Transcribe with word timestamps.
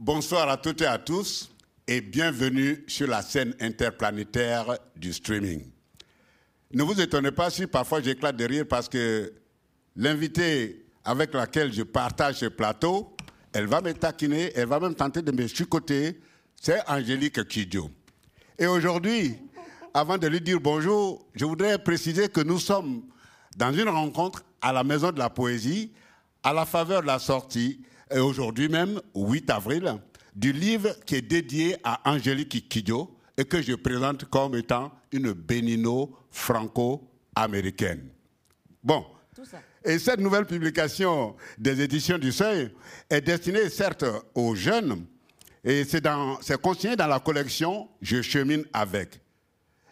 Bonsoir 0.00 0.48
à 0.48 0.56
toutes 0.56 0.82
et 0.82 0.86
à 0.86 0.96
tous 0.96 1.50
et 1.88 2.00
bienvenue 2.00 2.84
sur 2.86 3.08
la 3.08 3.20
scène 3.20 3.56
interplanétaire 3.58 4.78
du 4.94 5.12
streaming. 5.12 5.72
Ne 6.72 6.84
vous 6.84 7.00
étonnez 7.00 7.32
pas 7.32 7.50
si 7.50 7.66
parfois 7.66 8.00
j'éclate 8.00 8.36
de 8.36 8.44
rire 8.44 8.64
parce 8.68 8.88
que 8.88 9.32
l'invité 9.96 10.86
avec 11.02 11.34
laquelle 11.34 11.72
je 11.72 11.82
partage 11.82 12.36
ce 12.36 12.46
plateau, 12.46 13.16
elle 13.52 13.66
va 13.66 13.80
me 13.80 13.92
taquiner, 13.92 14.52
elle 14.54 14.68
va 14.68 14.78
même 14.78 14.94
tenter 14.94 15.20
de 15.20 15.32
me 15.32 15.48
chicoter, 15.48 16.20
c'est 16.54 16.78
Angélique 16.88 17.48
Kidjo. 17.48 17.90
Et 18.56 18.68
aujourd'hui, 18.68 19.34
avant 19.92 20.16
de 20.16 20.28
lui 20.28 20.40
dire 20.40 20.60
bonjour, 20.60 21.26
je 21.34 21.44
voudrais 21.44 21.76
préciser 21.76 22.28
que 22.28 22.40
nous 22.40 22.60
sommes 22.60 23.02
dans 23.56 23.72
une 23.72 23.88
rencontre 23.88 24.44
à 24.62 24.72
la 24.72 24.84
Maison 24.84 25.10
de 25.10 25.18
la 25.18 25.28
Poésie, 25.28 25.90
à 26.44 26.52
la 26.52 26.66
faveur 26.66 27.02
de 27.02 27.08
la 27.08 27.18
sortie, 27.18 27.80
et 28.10 28.18
aujourd'hui 28.18 28.68
même, 28.68 29.00
8 29.14 29.50
avril, 29.50 29.94
du 30.34 30.52
livre 30.52 30.90
qui 31.04 31.16
est 31.16 31.22
dédié 31.22 31.76
à 31.82 32.10
Angélique 32.10 32.68
Kidjo 32.68 33.16
et 33.36 33.44
que 33.44 33.60
je 33.60 33.74
présente 33.74 34.24
comme 34.26 34.54
étant 34.56 34.92
une 35.12 35.32
bénino 35.32 36.14
franco-américaine. 36.30 38.08
Bon. 38.82 39.04
Et 39.84 39.98
cette 39.98 40.20
nouvelle 40.20 40.44
publication 40.44 41.36
des 41.56 41.80
éditions 41.80 42.18
du 42.18 42.32
Seuil 42.32 42.70
est 43.08 43.20
destinée 43.20 43.70
certes 43.70 44.04
aux 44.34 44.54
jeunes, 44.54 45.06
et 45.64 45.84
c'est 45.84 46.60
consigné 46.60 46.96
dans 46.96 47.06
la 47.06 47.20
collection 47.20 47.88
Je 48.02 48.20
chemine 48.20 48.64
avec. 48.72 49.20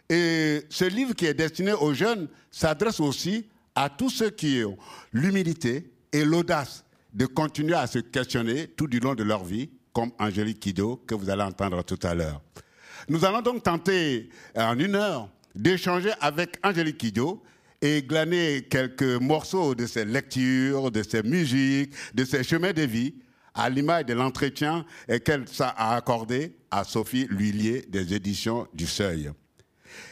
Et 0.09 0.65
ce 0.69 0.85
livre 0.85 1.13
qui 1.13 1.25
est 1.25 1.33
destiné 1.33 1.73
aux 1.73 1.93
jeunes 1.93 2.27
s'adresse 2.51 2.99
aussi 2.99 3.47
à 3.75 3.89
tous 3.89 4.09
ceux 4.09 4.29
qui 4.29 4.63
ont 4.65 4.77
l'humilité 5.13 5.91
et 6.11 6.25
l'audace 6.25 6.83
de 7.13 7.25
continuer 7.25 7.75
à 7.75 7.87
se 7.87 7.99
questionner 7.99 8.67
tout 8.67 8.87
du 8.87 8.99
long 8.99 9.15
de 9.15 9.23
leur 9.23 9.43
vie, 9.43 9.69
comme 9.93 10.11
Angélique 10.19 10.59
Kido, 10.59 11.03
que 11.07 11.15
vous 11.15 11.29
allez 11.29 11.43
entendre 11.43 11.83
tout 11.83 11.99
à 12.03 12.13
l'heure. 12.13 12.41
Nous 13.09 13.25
allons 13.25 13.41
donc 13.41 13.63
tenter 13.63 14.29
en 14.55 14.77
une 14.77 14.95
heure 14.95 15.29
d'échanger 15.55 16.11
avec 16.21 16.59
Angélique 16.63 16.97
Kido 16.97 17.41
et 17.81 18.01
glaner 18.03 18.67
quelques 18.69 19.03
morceaux 19.21 19.75
de 19.75 19.85
ses 19.85 20.05
lectures, 20.05 20.91
de 20.91 21.03
ses 21.03 21.23
musiques, 21.23 21.93
de 22.13 22.25
ses 22.25 22.43
chemins 22.43 22.73
de 22.73 22.83
vie, 22.83 23.15
à 23.53 23.69
l'image 23.69 24.05
de 24.05 24.13
l'entretien 24.13 24.85
qu'elle 25.25 25.45
a 25.59 25.95
accordé 25.95 26.55
à 26.69 26.83
Sophie 26.83 27.27
Lhuillier 27.29 27.85
des 27.89 28.13
éditions 28.13 28.67
du 28.73 28.85
Seuil. 28.85 29.31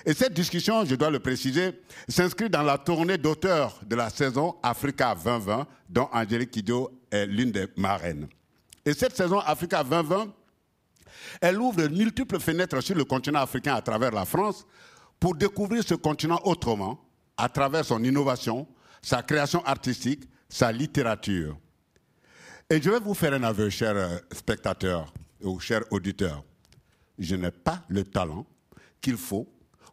Et 0.06 0.14
cette 0.14 0.34
discussion, 0.34 0.86
je 0.86 0.96
dois 0.96 1.10
le 1.10 1.20
préciser, 1.20 1.82
s'inscrit 2.08 2.50
dans 2.50 2.62
la 2.64 2.78
tournée 2.78 3.18
d'auteurs 3.18 3.80
de 3.86 3.96
la 3.96 4.10
saison 4.10 4.56
Africa 4.62 5.16
2020, 5.16 5.68
dont 5.90 6.10
Angélique 6.14 6.52
Kidjo 6.52 6.92
est 7.12 7.26
l'une 7.26 7.52
des 7.52 7.68
marraines. 7.76 8.28
Et 8.86 8.94
cette 8.94 9.16
saison 9.16 9.40
Africa 9.40 9.84
2020, 9.84 10.32
elle 11.42 11.60
ouvre 11.60 11.78
de 11.78 11.88
multiples 11.88 12.40
fenêtres 12.40 12.82
sur 12.82 12.96
le 12.96 13.04
continent 13.04 13.42
africain 13.42 13.76
à 13.76 13.82
travers 13.82 14.12
la 14.12 14.26
France 14.26 14.66
pour 15.20 15.36
découvrir 15.36 15.84
ce 15.84 15.96
continent 15.96 16.40
autrement, 16.44 17.00
à 17.38 17.50
travers 17.50 17.84
son 17.84 18.04
innovation, 18.04 18.68
sa 19.02 19.24
création 19.24 19.64
artistique, 19.66 20.24
sa 20.50 20.72
littérature. 20.72 21.58
Et 22.70 22.82
je 22.82 22.90
vais 22.90 23.00
vous 23.00 23.14
faire 23.14 23.34
un 23.34 23.44
aveu, 23.44 23.70
chers 23.70 24.22
spectateurs 24.32 25.14
ou 25.42 25.60
chers 25.60 25.84
auditeurs. 25.92 26.44
Je 27.18 27.36
n'ai 27.36 27.52
pas 27.52 27.84
le 27.88 28.04
talent 28.04 28.46
qu'il 29.02 29.18
faut 29.18 29.48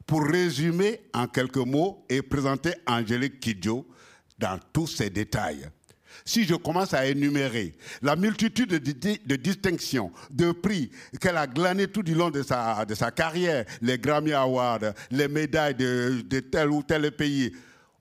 pour 0.07 0.23
résumer 0.25 1.01
en 1.15 1.27
quelques 1.27 1.57
mots 1.57 2.05
et 2.09 2.23
présenter 2.23 2.73
Angélique 2.87 3.41
Kidjo 3.41 3.87
dans 4.39 4.59
tous 4.73 4.87
ses 4.87 5.11
détails. 5.11 5.69
Si 6.25 6.45
je 6.45 6.55
commence 6.55 6.95
à 6.95 7.07
énumérer 7.07 7.75
la 8.03 8.17
multitude 8.17 8.71
de, 8.71 9.37
distinctions, 9.37 10.13
de 10.31 10.53
prix 10.53 10.91
qu'elle 11.21 11.37
a 11.37 11.47
glané 11.47 11.89
tout 11.89 12.03
du 12.03 12.15
long 12.15 12.31
de 12.31 12.43
sa, 12.43 12.85
de 12.85 12.95
sa 12.95 13.11
carrière, 13.11 13.65
les 13.81 13.99
Grammy 13.99 14.33
Awards, 14.33 14.93
les 15.11 15.29
médailles 15.29 15.75
de, 15.75 16.23
de 16.25 16.41
tel 16.41 16.71
ou 16.71 16.83
tel 16.83 17.11
pays, 17.13 17.53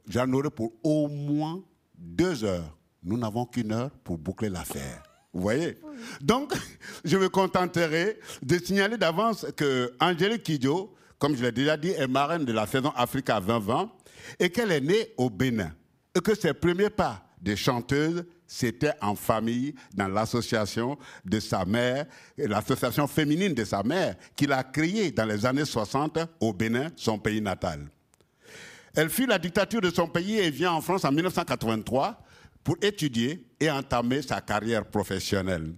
j'en 0.08 0.32
aurai 0.34 0.50
pour 0.50 0.74
au 0.84 1.08
moins 1.08 1.64
deux 1.98 2.44
heures. 2.44 2.78
Nous 3.04 3.18
n'avons 3.18 3.46
qu'une 3.46 3.72
heure 3.72 3.92
pour 4.04 4.18
boucler 4.18 4.50
l'affaire. 4.50 5.04
Vous 5.34 5.42
voyez? 5.42 5.80
Donc, 6.20 6.54
je 7.06 7.18
me 7.18 7.30
contenterai 7.30 8.20
de 8.44 8.58
signaler 8.58 8.98
d'avance 8.98 9.46
que 9.56 9.94
Angélique 10.00 10.44
Kidjo 10.44 10.94
comme 11.22 11.38
je 11.38 11.44
l'ai 11.44 11.52
déjà 11.52 11.78
dit, 11.78 11.92
est 11.92 12.08
marraine 12.08 12.46
de 12.46 12.52
la 12.52 12.66
saison 12.66 12.92
Africa 12.96 13.40
2020 13.40 13.92
et 14.40 14.50
qu'elle 14.50 14.72
est 14.72 14.82
née 14.82 15.14
au 15.18 15.30
Bénin. 15.30 15.72
Et 16.16 16.20
que 16.20 16.34
ses 16.34 16.52
premiers 16.52 16.90
pas 16.90 17.24
de 17.40 17.54
chanteuse, 17.54 18.26
c'était 18.48 18.94
en 19.02 19.14
famille, 19.14 19.76
dans 19.94 20.08
l'association 20.08 20.98
de 21.24 21.40
sa 21.40 21.64
mère, 21.64 22.08
l'association 22.38 23.06
féminine 23.06 23.54
de 23.54 23.64
sa 23.64 23.84
mère, 23.84 24.16
qu'il 24.36 24.52
a 24.52 24.64
créée 24.64 25.12
dans 25.12 25.26
les 25.26 25.46
années 25.46 25.64
60 25.64 26.18
au 26.40 26.54
Bénin, 26.54 26.88
son 26.96 27.20
pays 27.20 27.40
natal. 27.40 27.88
Elle 28.96 29.12
fuit 29.12 29.28
la 29.28 29.38
dictature 29.38 29.80
de 29.80 29.92
son 29.92 30.08
pays 30.08 30.40
et 30.40 30.50
vient 30.50 30.72
en 30.72 30.82
France 30.82 31.06
en 31.06 31.12
1983 31.12 32.20
pour 32.64 32.78
étudier 32.82 33.46
et 33.60 33.70
entamer 33.70 34.24
sa 34.24 34.42
carrière 34.42 34.86
professionnelle. 34.86 35.76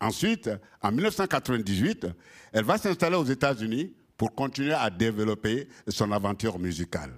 Ensuite, 0.00 0.48
en 0.80 0.90
1998, 0.90 2.06
elle 2.54 2.64
va 2.64 2.78
s'installer 2.78 3.16
aux 3.16 3.24
États-Unis 3.24 3.92
pour 4.20 4.34
continuer 4.34 4.74
à 4.74 4.90
développer 4.90 5.66
son 5.88 6.12
aventure 6.12 6.58
musicale. 6.58 7.10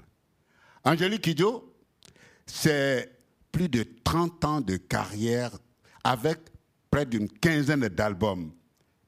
Angélique 0.85 1.23
Kidjo, 1.23 1.75
c'est 2.47 3.11
plus 3.51 3.69
de 3.69 3.85
30 4.05 4.45
ans 4.45 4.61
de 4.61 4.77
carrière 4.77 5.51
avec 6.05 6.39
près 6.93 7.05
d'une 7.05 7.29
quinzaine 7.29 7.89
d'albums. 7.89 8.53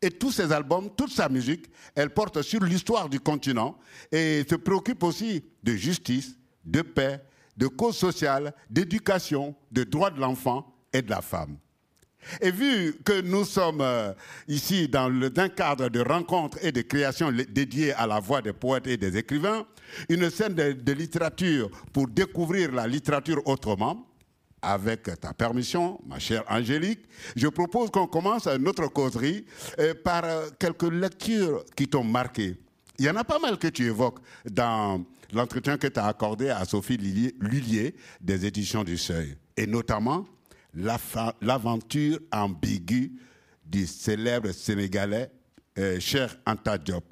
Et 0.02 0.10
tous 0.10 0.32
ces 0.32 0.50
albums, 0.50 0.90
toute 0.96 1.12
sa 1.12 1.28
musique, 1.28 1.70
elle 1.94 2.10
porte 2.10 2.42
sur 2.42 2.64
l'histoire 2.64 3.08
du 3.08 3.20
continent 3.20 3.78
et 4.10 4.44
se 4.50 4.56
préoccupe 4.56 5.04
aussi 5.04 5.44
de 5.62 5.74
justice, 5.74 6.36
de 6.64 6.82
paix, 6.82 7.22
de 7.56 7.68
cause 7.68 7.96
sociale, 7.96 8.54
d'éducation, 8.68 9.54
de 9.70 9.84
droits 9.84 10.10
de 10.10 10.18
l'enfant 10.18 10.74
et 10.92 11.00
de 11.00 11.10
la 11.10 11.22
femme. 11.22 11.58
Et 12.40 12.50
vu 12.50 12.94
que 13.04 13.20
nous 13.20 13.44
sommes 13.44 13.80
euh, 13.80 14.12
ici 14.48 14.88
dans 14.88 15.10
un 15.36 15.48
cadre 15.48 15.88
de 15.88 16.00
rencontres 16.00 16.58
et 16.62 16.72
de 16.72 16.82
création 16.82 17.30
dédiées 17.32 17.92
à 17.92 18.06
la 18.06 18.20
voix 18.20 18.42
des 18.42 18.52
poètes 18.52 18.86
et 18.86 18.96
des 18.96 19.16
écrivains, 19.16 19.66
une 20.08 20.30
scène 20.30 20.54
de, 20.54 20.92
littérature 20.92 21.70
pour 21.92 22.08
découvrir 22.08 22.72
la 22.72 22.86
littérature 22.86 23.40
autrement, 23.46 24.06
avec 24.62 25.20
ta 25.20 25.34
permission, 25.34 26.00
ma 26.06 26.18
chère 26.18 26.42
Angélique, 26.48 27.04
je 27.36 27.48
propose 27.48 27.90
qu'on 27.90 28.06
commence 28.06 28.46
notre 28.46 28.86
causerie 28.88 29.44
euh, 29.78 29.92
par 30.02 30.24
euh, 30.24 30.48
quelques 30.58 30.90
lectures 30.90 31.64
qui 31.76 31.86
t'ont 31.86 32.04
marqué. 32.04 32.56
Il 32.98 33.04
y 33.04 33.10
en 33.10 33.16
a 33.16 33.24
pas 33.24 33.38
mal 33.38 33.58
que 33.58 33.68
tu 33.68 33.84
évoques 33.84 34.20
dans 34.50 35.04
l'entretien 35.34 35.76
que 35.76 35.88
tu 35.88 36.00
as 36.00 36.06
accordé 36.06 36.48
à 36.48 36.64
Sophie 36.64 36.96
Lullier 36.96 37.94
des 38.20 38.46
éditions 38.46 38.84
du 38.84 38.96
Seuil, 38.96 39.36
et 39.56 39.66
notamment 39.66 40.24
l'aventure 40.74 42.18
ambiguë 42.32 43.12
du 43.64 43.86
célèbre 43.86 44.52
Sénégalais 44.52 45.30
euh, 45.78 45.98
Cher 46.00 46.36
Anta 46.46 46.78
Diop, 46.78 47.04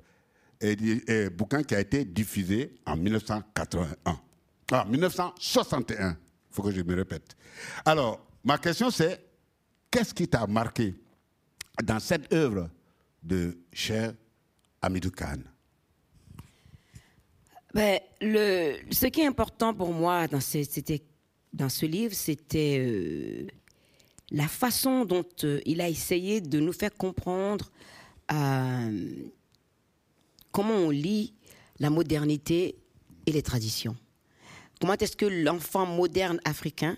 et, 0.60 1.28
bouquin 1.30 1.62
qui 1.64 1.74
a 1.74 1.80
été 1.80 2.04
diffusé 2.04 2.74
en 2.86 2.96
1981. 2.96 4.20
Ah, 4.70 4.84
1961, 4.88 6.10
il 6.10 6.16
faut 6.54 6.62
que 6.62 6.70
je 6.70 6.80
me 6.82 6.94
répète. 6.94 7.36
Alors, 7.84 8.24
ma 8.44 8.58
question 8.58 8.90
c'est, 8.90 9.24
qu'est-ce 9.90 10.14
qui 10.14 10.28
t'a 10.28 10.46
marqué 10.46 10.94
dans 11.82 11.98
cette 12.00 12.32
œuvre 12.32 12.70
de 13.22 13.58
Cher 13.72 14.14
Amidou 14.80 15.10
Khan 15.10 15.38
ben, 17.74 17.98
le, 18.20 18.76
ce 18.90 19.06
qui 19.06 19.22
est 19.22 19.26
important 19.26 19.72
pour 19.72 19.92
moi 19.94 20.28
dans, 20.28 20.40
c'était 20.40 21.02
dans 21.52 21.68
ce 21.68 21.86
livre, 21.86 22.14
c'était 22.14 22.78
euh, 22.80 23.46
la 24.30 24.48
façon 24.48 25.04
dont 25.04 25.24
euh, 25.44 25.60
il 25.66 25.80
a 25.80 25.88
essayé 25.88 26.40
de 26.40 26.60
nous 26.60 26.72
faire 26.72 26.94
comprendre 26.94 27.70
euh, 28.32 29.12
comment 30.50 30.74
on 30.74 30.90
lit 30.90 31.34
la 31.78 31.90
modernité 31.90 32.76
et 33.26 33.32
les 33.32 33.42
traditions. 33.42 33.96
Comment 34.80 34.94
est-ce 34.94 35.16
que 35.16 35.26
l'enfant 35.26 35.86
moderne 35.86 36.40
africain 36.44 36.96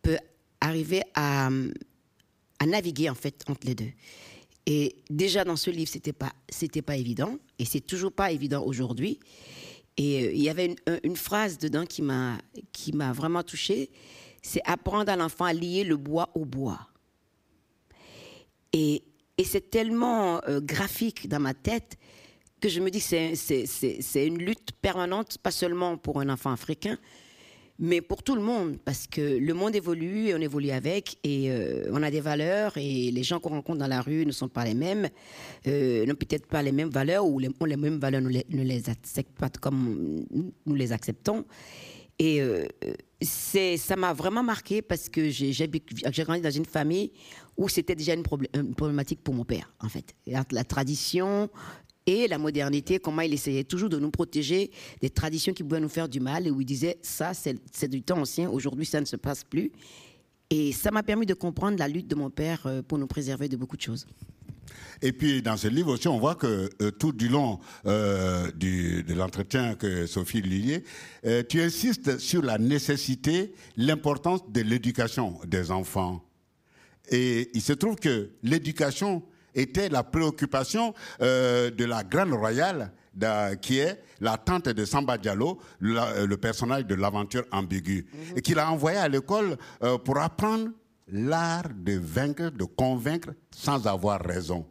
peut 0.00 0.18
arriver 0.60 1.02
à, 1.14 1.50
à, 2.58 2.66
naviguer 2.66 3.10
en 3.10 3.14
fait 3.14 3.44
entre 3.48 3.66
les 3.66 3.74
deux? 3.74 3.92
Et 4.64 4.96
déjà 5.10 5.44
dans 5.44 5.56
ce 5.56 5.70
livre, 5.70 5.90
c'était 5.90 6.12
pas 6.12 6.32
c'était 6.48 6.82
pas 6.82 6.96
évident 6.96 7.38
et 7.58 7.64
c'est 7.64 7.80
toujours 7.80 8.12
pas 8.12 8.32
évident 8.32 8.64
aujourd'hui. 8.64 9.18
Et 9.96 10.24
euh, 10.24 10.32
il 10.32 10.42
y 10.42 10.48
avait 10.48 10.74
une, 11.02 11.16
phrase 11.16 11.58
dedans 11.58 11.84
qui 11.84 12.02
m'a, 12.02 12.38
qui 12.72 12.92
m'a 12.92 13.12
vraiment 13.12 13.42
touchée. 13.42 13.90
C'est 14.42 14.62
apprendre 14.64 15.10
à 15.10 15.16
l'enfant 15.16 15.44
à 15.44 15.52
lier 15.52 15.84
le 15.84 15.96
bois 15.96 16.30
au 16.34 16.44
bois. 16.44 16.88
Et, 18.72 19.02
et 19.38 19.44
c'est 19.44 19.70
tellement 19.70 20.40
euh, 20.48 20.60
graphique 20.60 21.28
dans 21.28 21.40
ma 21.40 21.54
tête 21.54 21.98
que 22.60 22.68
je 22.68 22.80
me 22.80 22.90
dis 22.90 23.00
que 23.00 23.34
c'est, 23.34 24.26
une 24.26 24.38
lutte 24.38 24.70
permanente, 24.80 25.36
pas 25.38 25.50
seulement 25.50 25.96
pour 25.96 26.20
un 26.20 26.28
enfant 26.28 26.52
africain, 26.52 26.96
mais 27.78 28.00
pour 28.00 28.22
tout 28.22 28.34
le 28.34 28.42
monde, 28.42 28.78
parce 28.84 29.06
que 29.06 29.20
le 29.20 29.54
monde 29.54 29.74
évolue 29.74 30.28
et 30.28 30.34
on 30.34 30.40
évolue 30.40 30.70
avec, 30.70 31.18
et 31.24 31.50
euh, 31.50 31.84
on 31.92 32.02
a 32.02 32.10
des 32.10 32.20
valeurs, 32.20 32.76
et 32.76 33.10
les 33.10 33.22
gens 33.22 33.40
qu'on 33.40 33.50
rencontre 33.50 33.78
dans 33.78 33.86
la 33.86 34.00
rue 34.00 34.24
ne 34.26 34.32
sont 34.32 34.48
pas 34.48 34.64
les 34.64 34.74
mêmes, 34.74 35.08
euh, 35.66 36.06
n'ont 36.06 36.14
peut-être 36.14 36.46
pas 36.46 36.62
les 36.62 36.72
mêmes 36.72 36.90
valeurs, 36.90 37.26
ou 37.26 37.38
les, 37.38 37.48
ont 37.60 37.64
les 37.64 37.76
mêmes 37.76 37.98
valeurs, 37.98 38.20
les, 38.20 38.46
ne 38.50 38.62
les 38.62 38.88
acceptent 38.88 39.38
pas 39.38 39.48
comme 39.48 40.24
nous 40.66 40.74
les 40.74 40.92
acceptons. 40.92 41.44
Et 42.18 42.40
euh, 42.40 42.66
ça 43.22 43.96
m'a 43.96 44.12
vraiment 44.12 44.42
marqué 44.42 44.82
parce 44.82 45.08
que 45.08 45.28
j'ai, 45.30 45.52
grandi 46.24 46.40
dans 46.40 46.50
une 46.50 46.66
famille 46.66 47.10
où 47.56 47.68
c'était 47.68 47.96
déjà 47.96 48.14
une, 48.14 48.22
problé- 48.22 48.48
une 48.54 48.74
problématique 48.74 49.22
pour 49.24 49.34
mon 49.34 49.44
père, 49.44 49.74
en 49.80 49.88
fait. 49.88 50.14
La 50.26 50.64
tradition 50.64 51.50
et 52.06 52.28
la 52.28 52.38
modernité, 52.38 52.98
comment 52.98 53.22
il 53.22 53.32
essayait 53.32 53.64
toujours 53.64 53.88
de 53.88 53.98
nous 53.98 54.10
protéger 54.10 54.70
des 55.00 55.10
traditions 55.10 55.52
qui 55.52 55.62
pouvaient 55.62 55.80
nous 55.80 55.88
faire 55.88 56.08
du 56.08 56.20
mal 56.20 56.46
et 56.46 56.50
où 56.50 56.60
il 56.60 56.64
disait 56.64 56.98
ça, 57.02 57.32
c'est, 57.34 57.88
du 57.88 58.02
temps 58.02 58.18
ancien, 58.18 58.50
aujourd'hui 58.50 58.86
ça 58.86 59.00
ne 59.00 59.06
se 59.06 59.16
passe 59.16 59.44
plus. 59.44 59.72
Et 60.50 60.72
ça 60.72 60.90
m'a 60.90 61.02
permis 61.02 61.26
de 61.26 61.34
comprendre 61.34 61.78
la 61.78 61.88
lutte 61.88 62.08
de 62.08 62.14
mon 62.14 62.28
père 62.28 62.66
euh, 62.66 62.82
pour 62.82 62.98
nous 62.98 63.06
préserver 63.06 63.48
de 63.48 63.56
beaucoup 63.56 63.76
de 63.76 63.82
choses. 63.82 64.06
Et 65.00 65.12
puis 65.12 65.42
dans 65.42 65.56
ce 65.56 65.68
livre 65.68 65.92
aussi, 65.92 66.08
on 66.08 66.18
voit 66.18 66.34
que 66.34 66.70
euh, 66.80 66.90
tout 66.90 67.12
du 67.12 67.28
long 67.28 67.58
euh, 67.86 68.50
de 68.52 69.14
l'entretien 69.14 69.74
que 69.74 70.06
Sophie 70.06 70.42
Lillier, 70.42 70.84
euh, 71.26 71.42
tu 71.48 71.60
insistes 71.60 72.18
sur 72.18 72.42
la 72.42 72.58
nécessité, 72.58 73.52
l'importance 73.76 74.40
de 74.50 74.60
l'éducation 74.60 75.38
des 75.46 75.70
enfants. 75.70 76.24
Et 77.10 77.50
il 77.54 77.62
se 77.62 77.72
trouve 77.72 77.96
que 77.96 78.30
l'éducation 78.42 79.22
était 79.54 79.88
la 79.88 80.02
préoccupation 80.02 80.94
euh, 81.20 81.70
de 81.70 81.84
la 81.84 82.02
Grande 82.04 82.32
Royale, 82.32 82.92
qui 83.60 83.78
est 83.78 84.02
la 84.20 84.38
tante 84.38 84.68
de 84.70 84.84
Samba 84.84 85.18
Diallo, 85.18 85.58
la- 85.80 86.06
euh, 86.12 86.26
le 86.26 86.36
personnage 86.38 86.86
de 86.86 86.94
l'aventure 86.94 87.44
ambiguë, 87.52 88.06
et 88.36 88.40
qu'il 88.40 88.58
a 88.58 88.70
envoyé 88.70 88.96
à 88.98 89.08
l'école 89.08 89.56
euh, 89.82 89.98
pour 89.98 90.18
apprendre 90.18 90.70
l'art 91.08 91.68
de 91.74 91.98
vaincre, 91.98 92.50
de 92.50 92.64
convaincre 92.64 93.30
sans 93.54 93.86
avoir 93.86 94.20
raison. 94.22 94.66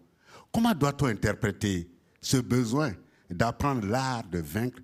Comment 0.52 0.74
doit-on 0.74 1.06
interpréter 1.06 1.88
ce 2.20 2.38
besoin 2.38 2.94
d'apprendre 3.30 3.86
l'art 3.88 4.24
de 4.32 4.40
vaincre 4.40 4.80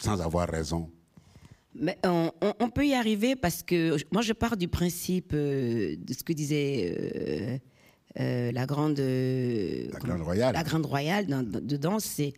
sans 0.00 0.20
avoir 0.20 0.48
raison? 0.48 0.90
Mais 1.74 1.98
on, 2.04 2.30
on- 2.40 2.54
on 2.60 2.70
peut 2.70 2.86
y 2.86 2.94
arriver 2.94 3.36
parce 3.36 3.62
que 3.62 3.96
moi 4.12 4.22
je 4.22 4.32
pars 4.32 4.56
du 4.56 4.68
principe 4.68 5.32
euh, 5.34 5.96
de 5.98 6.12
ce 6.12 6.22
que 6.22 6.32
disait 6.32 7.60
euh, 8.20 8.52
la 8.52 8.66
grande 8.66 8.98
euh, 9.00 9.88
La 9.92 9.98
Grande 9.98 10.22
Royale. 10.22 10.54
La 10.54 10.62
grande 10.62 10.86
royale 10.86 11.26
dans- 11.26 11.42
dans- 11.42 11.60
dedans, 11.64 11.98
c'est 11.98 12.32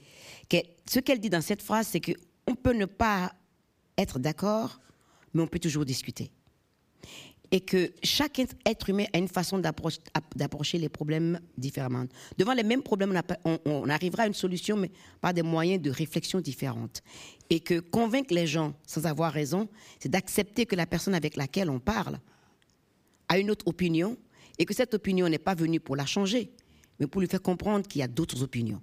que 0.49 0.59
ce 0.89 1.01
qu'elle 1.01 1.21
dit 1.21 1.31
dans 1.31 1.41
cette 1.41 1.63
phrase, 1.63 1.89
c'est 1.89 2.01
que 2.01 2.13
on 2.47 2.55
peut 2.55 2.75
ne 2.75 2.85
pas 2.87 3.33
être 3.99 4.19
d'accord, 4.19 4.81
mais 5.33 5.43
on 5.43 5.47
peut 5.47 5.59
toujours 5.59 5.85
discuter. 5.85 6.31
Et 7.51 7.61
que 7.61 7.93
chaque 8.03 8.41
être 8.67 8.91
humain 8.91 9.05
a 9.13 9.19
une 9.19 9.29
façon 9.29 9.59
d'approche- 9.59 9.99
d'approcher 10.35 10.79
les 10.79 10.89
problèmes 10.89 11.39
différemment. 11.57 12.05
Devant 12.37 12.53
les 12.53 12.65
mêmes 12.65 12.83
problèmes, 12.83 13.21
on- 13.45 13.59
on 13.65 13.89
arrivera 13.89 14.25
à 14.25 14.27
une 14.27 14.35
solution, 14.35 14.77
mais 14.77 14.91
par 15.21 15.33
des 15.35 15.43
moyens 15.43 15.81
de 15.81 15.91
réflexion 15.91 16.41
différentes. 16.41 17.03
Et 17.51 17.61
que 17.61 17.79
convaincre 17.81 18.35
les 18.35 18.47
gens 18.47 18.75
sans 18.87 19.07
avoir 19.07 19.33
raison, 19.33 19.69
c'est 20.01 20.09
d'accepter 20.09 20.67
que 20.67 20.75
la 20.75 20.87
personne 20.87 21.15
avec 21.15 21.37
laquelle 21.37 21.71
on 21.71 21.79
parle 21.79 22.19
a 23.29 23.39
une 23.39 23.51
autre 23.51 23.67
opinion 23.69 24.17
et 24.59 24.65
que 24.65 24.75
cette 24.75 24.95
opinion 24.95 25.29
n'est 25.29 25.39
pas 25.39 25.55
venue 25.55 25.81
pour 25.81 25.97
la 25.97 26.07
changer, 26.07 26.51
mais 27.01 27.07
pour 27.07 27.21
lui 27.21 27.29
faire 27.29 27.43
comprendre 27.43 27.87
qu'il 27.87 28.01
y 28.01 28.03
a 28.03 28.09
d'autres 28.09 28.43
opinions, 28.43 28.81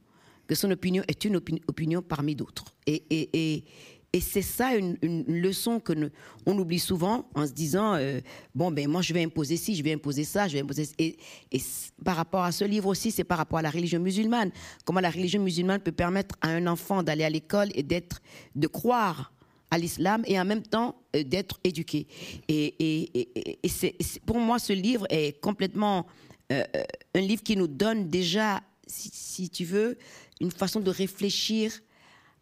que 0.48 0.56
son 0.56 0.70
opinion 0.72 1.04
est 1.08 1.24
une 1.26 1.38
opini- 1.38 1.62
opinion 1.68 2.02
parmi 2.02 2.36
d'autres. 2.36 2.66
Et, 2.86 3.04
et, 3.10 3.30
et, 3.34 3.64
et 4.14 4.20
c'est 4.20 4.42
ça 4.42 4.76
une, 4.76 4.98
une 5.02 5.24
leçon 5.40 5.80
que 5.80 5.94
on 6.46 6.58
oublie 6.60 6.80
souvent 6.80 7.30
en 7.34 7.48
se 7.48 7.54
disant 7.54 7.94
euh, 7.96 8.20
bon 8.54 8.70
ben 8.70 8.90
moi 8.90 9.02
je 9.02 9.14
vais 9.14 9.24
imposer 9.24 9.56
ci, 9.56 9.74
je 9.74 9.82
vais 9.84 9.94
imposer 9.94 10.26
ça, 10.26 10.50
je 10.50 10.54
vais 10.56 10.62
imposer 10.64 10.84
c- 10.84 10.94
et, 11.00 11.18
et 11.54 11.62
par 12.04 12.18
rapport 12.18 12.44
à 12.44 12.52
ce 12.52 12.66
livre 12.66 12.88
aussi, 12.88 13.12
c'est 13.12 13.24
par 13.24 13.38
rapport 13.38 13.60
à 13.60 13.62
la 13.62 13.70
religion 13.70 14.02
musulmane. 14.02 14.52
Comment 14.84 15.00
la 15.00 15.10
religion 15.12 15.42
musulmane 15.42 15.80
peut 15.80 15.94
permettre 15.94 16.36
à 16.42 16.50
un 16.50 16.68
enfant 16.68 17.04
d'aller 17.04 17.24
à 17.24 17.30
l'école 17.30 17.70
et 17.74 17.84
d'être, 17.84 18.22
de 18.56 18.68
croire 18.68 19.32
à 19.72 19.78
l'islam 19.78 20.24
et 20.28 20.40
en 20.40 20.46
même 20.46 20.62
temps 20.62 21.02
euh, 21.16 21.24
d'être 21.24 21.60
éduqué. 21.64 22.06
Et, 22.48 23.10
c'est, 23.68 23.96
pour 24.26 24.38
moi, 24.38 24.60
ce 24.60 24.74
livre 24.74 25.08
est 25.10 25.40
complètement 25.42 26.06
euh, 26.52 26.64
euh, 26.76 26.84
un 27.16 27.22
livre 27.22 27.42
qui 27.42 27.56
nous 27.56 27.68
donne 27.68 28.10
déjà, 28.10 28.62
si, 28.86 29.50
tu 29.50 29.64
veux, 29.64 29.98
une 30.42 30.52
façon 30.52 30.82
de 30.82 30.92
réfléchir 30.92 31.72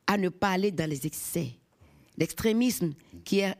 à 0.08 0.18
ne 0.18 0.30
pas 0.30 0.50
aller 0.50 0.72
dans 0.72 0.90
les 0.90 1.06
excès. 1.06 1.52
L'extrémisme 2.18 2.94
qui 3.24 3.40
est 3.40 3.56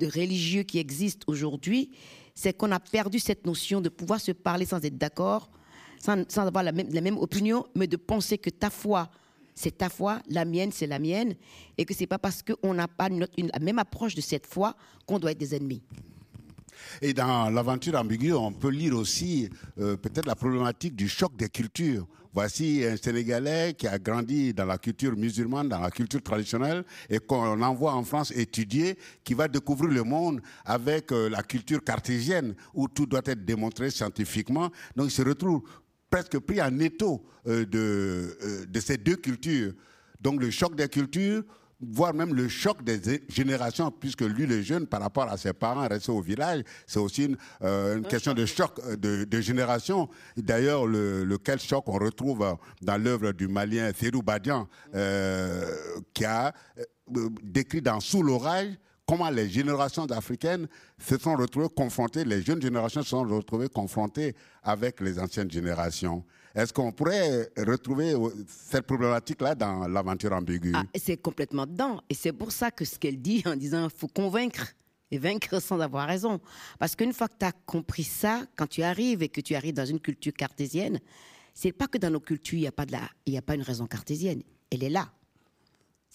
religieux 0.00 0.62
qui 0.62 0.78
existe 0.78 1.22
aujourd'hui, 1.26 1.90
c'est 2.34 2.56
qu'on 2.56 2.70
a 2.70 2.78
perdu 2.78 3.18
cette 3.18 3.46
notion 3.46 3.80
de 3.80 3.88
pouvoir 3.88 4.20
se 4.20 4.32
parler 4.32 4.66
sans 4.66 4.84
être 4.84 4.98
d'accord, 4.98 5.50
sans, 5.98 6.24
avoir 6.36 6.62
la 6.62 6.72
même 6.72 7.18
opinion, 7.18 7.66
mais 7.74 7.86
de 7.86 7.96
penser 7.96 8.36
que 8.36 8.50
ta 8.50 8.68
foi, 8.68 9.10
c'est 9.56 9.78
ta 9.78 9.88
foi, 9.88 10.20
la 10.28 10.44
mienne, 10.44 10.70
c'est 10.70 10.86
la 10.86 11.00
mienne, 11.00 11.34
et 11.76 11.84
que 11.84 11.94
c'est 11.94 12.06
pas 12.06 12.18
parce 12.18 12.42
qu'on 12.42 12.74
n'a 12.74 12.86
pas 12.86 13.08
une, 13.08 13.26
la 13.52 13.58
même 13.58 13.78
approche 13.78 14.14
de 14.14 14.20
cette 14.20 14.46
foi 14.46 14.76
qu'on 15.06 15.18
doit 15.18 15.32
être 15.32 15.38
des 15.38 15.54
ennemis. 15.54 15.82
Et 17.00 17.14
dans 17.14 17.48
l'aventure 17.50 17.94
ambiguë, 17.96 18.34
on 18.34 18.52
peut 18.52 18.68
lire 18.68 18.94
aussi 18.94 19.48
euh, 19.78 19.96
peut-être 19.96 20.26
la 20.26 20.36
problématique 20.36 20.94
du 20.94 21.08
choc 21.08 21.34
des 21.36 21.48
cultures. 21.48 22.06
Voici 22.34 22.84
un 22.84 22.98
Sénégalais 22.98 23.72
qui 23.72 23.88
a 23.88 23.98
grandi 23.98 24.52
dans 24.52 24.66
la 24.66 24.76
culture 24.76 25.16
musulmane, 25.16 25.70
dans 25.70 25.80
la 25.80 25.90
culture 25.90 26.22
traditionnelle, 26.22 26.84
et 27.08 27.18
qu'on 27.18 27.62
envoie 27.62 27.94
en 27.94 28.04
France 28.04 28.30
étudier, 28.32 28.98
qui 29.24 29.32
va 29.32 29.48
découvrir 29.48 29.90
le 29.90 30.02
monde 30.02 30.42
avec 30.66 31.12
euh, 31.12 31.30
la 31.30 31.42
culture 31.42 31.82
cartésienne, 31.82 32.54
où 32.74 32.88
tout 32.88 33.06
doit 33.06 33.22
être 33.24 33.42
démontré 33.42 33.90
scientifiquement. 33.90 34.68
Donc 34.94 35.06
il 35.06 35.12
se 35.12 35.22
retrouve 35.22 35.62
presque 36.16 36.38
pris 36.38 36.62
en 36.62 36.78
étau 36.78 37.22
euh, 37.46 37.66
de, 37.66 38.38
euh, 38.42 38.64
de 38.66 38.80
ces 38.80 38.96
deux 38.96 39.16
cultures. 39.16 39.74
Donc 40.18 40.40
le 40.40 40.50
choc 40.50 40.74
des 40.74 40.88
cultures, 40.88 41.42
voire 41.78 42.14
même 42.14 42.34
le 42.34 42.48
choc 42.48 42.82
des 42.82 43.22
générations, 43.28 43.90
puisque 43.90 44.22
lui, 44.22 44.46
le 44.46 44.62
jeune, 44.62 44.86
par 44.86 45.02
rapport 45.02 45.24
à 45.30 45.36
ses 45.36 45.52
parents 45.52 45.86
restés 45.86 46.10
au 46.10 46.22
village, 46.22 46.62
c'est 46.86 46.98
aussi 46.98 47.26
une, 47.26 47.36
euh, 47.60 48.00
question 48.00 48.32
de 48.32 48.46
choc 48.46 48.80
de, 48.96 49.24
de 49.24 49.40
génération. 49.42 50.08
D'ailleurs, 50.38 50.86
le, 50.86 51.22
lequel 51.24 51.60
choc 51.60 51.84
on 51.86 51.98
retrouve 51.98 52.56
dans 52.80 52.96
l'œuvre 52.96 53.32
du 53.32 53.46
Malien 53.46 53.90
Serou 53.92 54.22
Badian, 54.22 54.66
qui 56.14 56.24
a 56.24 56.54
décrit 57.42 57.82
dans 57.82 58.00
Sous 58.00 58.22
l'orage 58.22 58.72
comment 59.06 59.30
les 59.30 59.48
générations 59.48 60.04
africaines 60.06 60.66
se 60.98 61.16
sont 61.16 61.36
retrouvées 61.36 61.68
confrontées, 61.68 62.24
les 62.24 62.42
jeunes 62.42 62.60
générations 62.60 63.02
se 63.02 63.10
sont 63.10 63.22
retrouvées 63.22 63.68
confrontées 63.68 64.34
avec 64.62 65.00
les 65.00 65.18
anciennes 65.18 65.50
générations. 65.50 66.24
Est-ce 66.54 66.72
qu'on 66.72 66.90
pourrait 66.90 67.50
retrouver 67.56 68.14
euh, 68.14 68.30
cette 68.48 68.86
problématique-là 68.86 69.54
dans 69.54 69.86
l'aventure 69.86 70.32
ambiguë? 70.32 70.72
Ah, 70.74 70.84
c'est 70.96 71.18
complètement 71.18 71.66
dedans. 71.66 72.00
Et 72.08 72.14
c'est 72.14 72.32
pour 72.32 72.50
ça 72.50 72.70
que 72.70 72.84
ce 72.84 72.98
qu'elle 72.98 73.20
dit 73.20 73.42
en 73.46 73.56
disant 73.56 73.88
faut 73.94 74.08
convaincre 74.08 74.72
et 75.10 75.18
vaincre 75.18 75.60
sans 75.60 75.80
avoir 75.80 76.08
raison. 76.08 76.40
Parce 76.78 76.96
qu'une 76.96 77.12
fois 77.12 77.28
que 77.28 77.36
tu 77.38 77.46
as 77.46 77.52
compris 77.52 78.04
ça, 78.04 78.42
quand 78.56 78.66
tu 78.66 78.82
arrives 78.82 79.22
et 79.22 79.28
que 79.28 79.40
tu 79.40 79.54
arrives 79.54 79.74
dans 79.74 79.84
une 79.84 80.00
culture 80.00 80.32
cartésienne, 80.32 80.98
c'est 81.54 81.72
pas 81.72 81.86
que 81.86 81.98
dans 81.98 82.10
nos 82.10 82.20
cultures, 82.20 82.58
il 82.58 82.62
n'y 82.62 82.66
a, 82.66 82.72
pas 82.72 82.86
de 82.86 82.96
il 83.26 83.36
a 83.36 83.42
pas 83.42 83.54
une 83.54 83.62
raison 83.62 83.86
cartésienne. 83.86 84.42
Elle 84.70 84.82
est 84.82 84.90
là. 84.90 85.12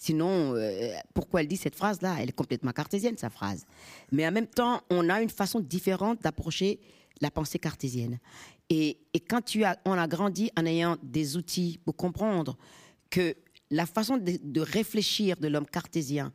Sinon, 0.04 0.56
euh, 0.56 0.96
pourquoi 1.14 1.42
elle 1.42 1.46
dit 1.46 1.56
cette 1.56 1.76
phrase-là? 1.76 2.16
Elle 2.18 2.30
est 2.30 2.32
complètement 2.32 2.72
cartésienne, 2.72 3.16
sa 3.16 3.30
phrase. 3.30 3.64
Mais 4.10 4.26
en 4.26 4.32
même 4.32 4.48
temps, 4.48 4.82
on 4.90 5.08
a 5.08 5.22
une 5.22 5.30
façon 5.30 5.60
différente 5.60 6.20
d'approcher 6.22 6.80
la 7.20 7.30
pensée 7.30 7.60
cartésienne. 7.60 8.18
Et, 8.68 8.98
quand 9.30 9.42
tu 9.42 9.62
as, 9.62 9.78
on 9.84 9.92
a 9.92 10.08
grandi 10.08 10.50
en 10.58 10.66
ayant 10.66 10.96
des 11.04 11.36
outils 11.36 11.78
pour 11.84 11.94
comprendre 11.94 12.58
que 13.10 13.36
la 13.70 13.86
façon 13.86 14.16
de, 14.16 14.60
réfléchir 14.60 15.36
de 15.36 15.46
l'homme 15.46 15.66
cartésien 15.68 16.32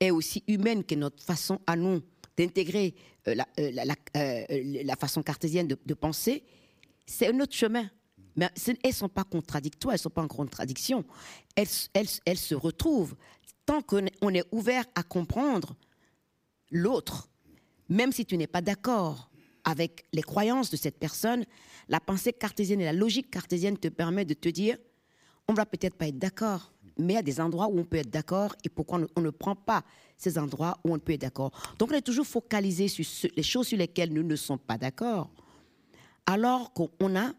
est 0.00 0.10
aussi 0.10 0.42
humaine 0.48 0.84
que 0.84 0.94
notre 0.94 1.22
façon 1.22 1.60
à 1.66 1.76
nous 1.76 2.00
d'intégrer 2.34 2.94
euh, 3.28 3.34
la, 3.34 3.46
euh, 3.58 4.46
la- 4.84 4.96
façon 4.96 5.22
cartésienne 5.22 5.68
de 5.68 5.94
penser, 5.94 6.44
c'est 7.04 7.28
un 7.28 7.38
autre 7.40 7.54
chemin. 7.54 7.90
Mais 8.36 8.48
elles 8.66 8.76
ne 8.84 8.92
sont 8.92 9.08
pas 9.08 9.24
contradictoires, 9.24 9.94
elles 9.94 9.98
ne 9.98 10.02
sont 10.02 10.10
pas 10.10 10.22
en 10.22 10.28
contradiction. 10.28 11.04
Elles, 11.56 11.68
se 11.68 12.54
retrouvent. 12.54 13.14
Tant 13.66 13.80
qu'on 13.80 14.06
est- 14.06 14.44
ouvert 14.52 14.84
à 14.94 15.02
comprendre 15.02 15.74
l'autre, 16.70 17.28
même 17.88 18.12
si 18.12 18.26
tu 18.26 18.36
n'es 18.36 18.46
pas 18.46 18.60
d'accord 18.60 19.30
avec 19.64 20.04
les 20.12 20.22
croyances 20.22 20.70
de 20.70 20.76
cette 20.76 20.98
personne, 20.98 21.44
la 21.88 22.00
pensée 22.00 22.32
cartésienne 22.32 22.80
et 22.80 22.84
la 22.84 22.92
logique 22.92 23.30
cartésienne 23.30 23.78
te 23.78 23.88
permet 23.88 24.24
de 24.24 24.34
te 24.34 24.48
dire, 24.48 24.76
on 25.48 25.54
va 25.54 25.64
peut-être 25.64 25.94
pas 25.94 26.08
être 26.08 26.18
d'accord, 26.18 26.72
mais 26.98 27.14
il 27.14 27.16
y 27.16 27.18
a 27.18 27.22
des 27.22 27.40
endroits 27.40 27.68
où 27.68 27.78
on 27.78 27.84
peut 27.84 27.98
être 27.98 28.10
d'accord 28.10 28.54
et 28.64 28.68
pourquoi 28.68 29.00
on 29.16 29.20
ne, 29.20 29.30
prend 29.30 29.54
pas 29.56 29.82
ces 30.16 30.38
endroits 30.38 30.78
où 30.84 30.94
on 30.94 30.98
peut 30.98 31.12
être 31.12 31.22
d'accord. 31.22 31.50
Donc 31.78 31.90
on 31.90 31.94
est 31.94 32.02
toujours 32.02 32.26
focalisé 32.26 32.88
sur 32.88 33.04
les 33.36 33.42
choses 33.42 33.68
sur 33.68 33.78
lesquelles 33.78 34.12
nous 34.12 34.22
ne 34.22 34.36
sommes 34.36 34.58
pas 34.58 34.78
d'accord, 34.78 35.30
alors 36.26 36.72
qu'on 36.72 37.16
a, 37.16 37.32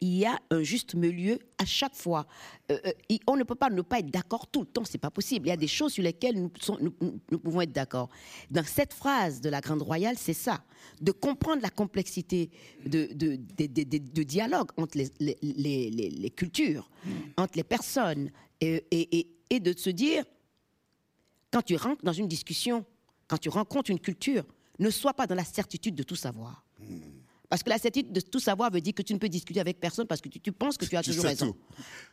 il 0.00 0.16
y 0.16 0.26
a 0.26 0.38
un 0.50 0.62
juste 0.62 0.94
milieu 0.94 1.38
à 1.58 1.64
chaque 1.64 1.94
fois. 1.94 2.26
Euh, 2.70 2.78
euh, 2.86 3.16
on 3.26 3.36
ne 3.36 3.44
peut 3.44 3.54
pas 3.54 3.70
ne 3.70 3.80
pas 3.80 4.00
être 4.00 4.10
d'accord 4.10 4.46
tout 4.46 4.60
le 4.60 4.66
temps, 4.66 4.84
c'est 4.84 4.98
pas 4.98 5.10
possible. 5.10 5.46
Il 5.46 5.50
y 5.50 5.52
a 5.52 5.56
des 5.56 5.66
choses 5.66 5.92
sur 5.94 6.02
lesquelles 6.02 6.40
nous, 6.40 6.50
pouvons 7.38 7.62
être 7.62 7.72
d'accord. 7.72 8.10
Dans 8.50 8.64
cette 8.64 8.92
phrase 8.92 9.40
de 9.40 9.48
la 9.48 9.60
Grande 9.60 9.82
Royale, 9.82 10.16
c'est 10.18 10.34
ça, 10.34 10.62
de 11.00 11.12
comprendre 11.12 11.62
la 11.62 11.70
complexité 11.70 12.50
de, 12.84 14.22
dialogue 14.22 14.70
entre 14.76 14.98
les, 14.98 16.30
cultures, 16.30 16.90
entre 17.38 17.56
les 17.56 17.64
personnes, 17.64 18.30
et 18.60 19.60
de 19.60 19.76
se 19.76 19.90
dire, 19.90 20.24
quand 21.50 21.62
tu 21.62 21.76
rentres 21.76 22.04
dans 22.04 22.12
une 22.12 22.28
discussion, 22.28 22.84
quand 23.28 23.38
tu 23.38 23.48
rencontres 23.48 23.90
une 23.90 24.00
culture, 24.00 24.44
ne 24.78 24.90
sois 24.90 25.14
pas 25.14 25.26
dans 25.26 25.34
la 25.34 25.44
certitude 25.44 25.94
de 25.94 26.02
tout 26.02 26.16
savoir. 26.16 26.64
Parce 27.50 27.64
que 27.64 27.68
la 27.68 27.78
certitude 27.78 28.12
de 28.12 28.20
tout 28.20 28.38
savoir 28.38 28.70
veut 28.70 28.80
dire 28.80 28.94
que 28.94 29.02
tu 29.02 29.12
ne 29.12 29.18
peux 29.18 29.28
discuter 29.28 29.58
avec 29.58 29.80
personne 29.80 30.06
parce 30.06 30.20
que 30.20 30.28
tu, 30.28 30.52
penses 30.52 30.78
que 30.78 30.86
tu 30.86 30.96
as 30.96 31.02
toujours 31.02 31.24
raison. 31.24 31.54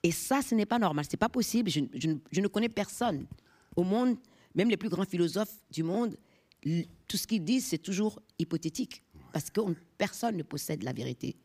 Et 0.01 0.11
ça, 0.11 0.41
ce 0.41 0.55
n'est 0.55 0.65
pas 0.65 0.79
normal, 0.79 1.05
ce 1.05 1.11
n'est 1.13 1.19
pas 1.19 1.29
possible. 1.29 1.69
Je, 1.69 2.41
ne 2.41 2.47
connais 2.47 2.69
personne 2.69 3.27
au 3.75 3.83
monde, 3.83 4.17
même 4.55 4.67
les 4.67 4.77
plus 4.77 4.89
grands 4.89 5.05
philosophes 5.05 5.53
du 5.69 5.83
monde, 5.83 6.17
tout 7.07 7.17
ce 7.17 7.27
qu'ils 7.27 7.43
disent, 7.43 7.67
c'est 7.67 7.77
toujours 7.77 8.19
hypothétique. 8.39 9.03
Parce 9.31 9.51
que 9.51 9.61
personne 9.95 10.37
ne 10.37 10.43
possède 10.43 10.81
la 10.81 10.91
vérité. 10.91 11.37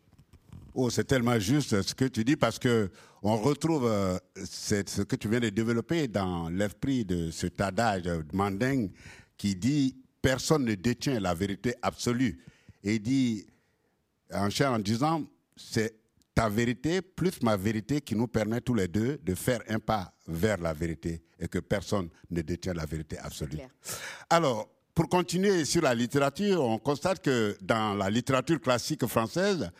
Oh, 0.74 0.88
c'est 0.88 1.04
tellement 1.04 1.38
juste 1.38 1.82
ce 1.82 1.94
que 1.94 2.06
tu 2.06 2.24
dis 2.24 2.36
parce 2.36 2.58
que 2.58 2.90
on 3.22 3.36
retrouve 3.36 3.86
euh, 3.86 4.16
ce 4.42 5.02
que 5.02 5.16
tu 5.16 5.28
viens 5.28 5.40
de 5.40 5.50
développer 5.50 6.08
dans 6.08 6.48
l'esprit 6.48 7.04
de 7.04 7.30
cet 7.30 7.60
adage 7.60 8.04
mandingue 8.32 8.90
qui 9.36 9.54
dit 9.54 9.94
personne 10.22 10.64
ne 10.64 10.74
détient 10.74 11.20
la 11.20 11.34
vérité 11.34 11.74
absolue 11.82 12.38
et 12.82 12.98
dit 12.98 13.44
en 14.34 14.50
cher 14.50 14.72
en 14.72 14.78
disant 14.78 15.24
c'est 15.56 15.94
ta 16.34 16.48
vérité 16.48 17.02
plus 17.02 17.42
ma 17.42 17.56
vérité 17.56 18.00
qui 18.00 18.14
nous 18.16 18.26
permet 18.26 18.60
tous 18.60 18.74
les 18.74 18.88
deux 18.88 19.18
de 19.22 19.34
faire 19.34 19.60
un 19.68 19.78
pas 19.78 20.12
vers 20.26 20.58
la 20.58 20.72
vérité 20.72 21.22
et 21.38 21.48
que 21.48 21.58
personne 21.58 22.08
ne 22.30 22.40
détient 22.42 22.74
la 22.74 22.86
vérité 22.86 23.18
absolue. 23.18 23.58
Alors, 24.30 24.68
pour 24.94 25.08
continuer 25.08 25.64
sur 25.64 25.82
la 25.82 25.94
littérature, 25.94 26.62
on 26.62 26.78
constate 26.78 27.22
que 27.22 27.56
dans 27.62 27.94
la 27.94 28.10
littérature 28.10 28.60
classique 28.60 29.06
française, 29.06 29.70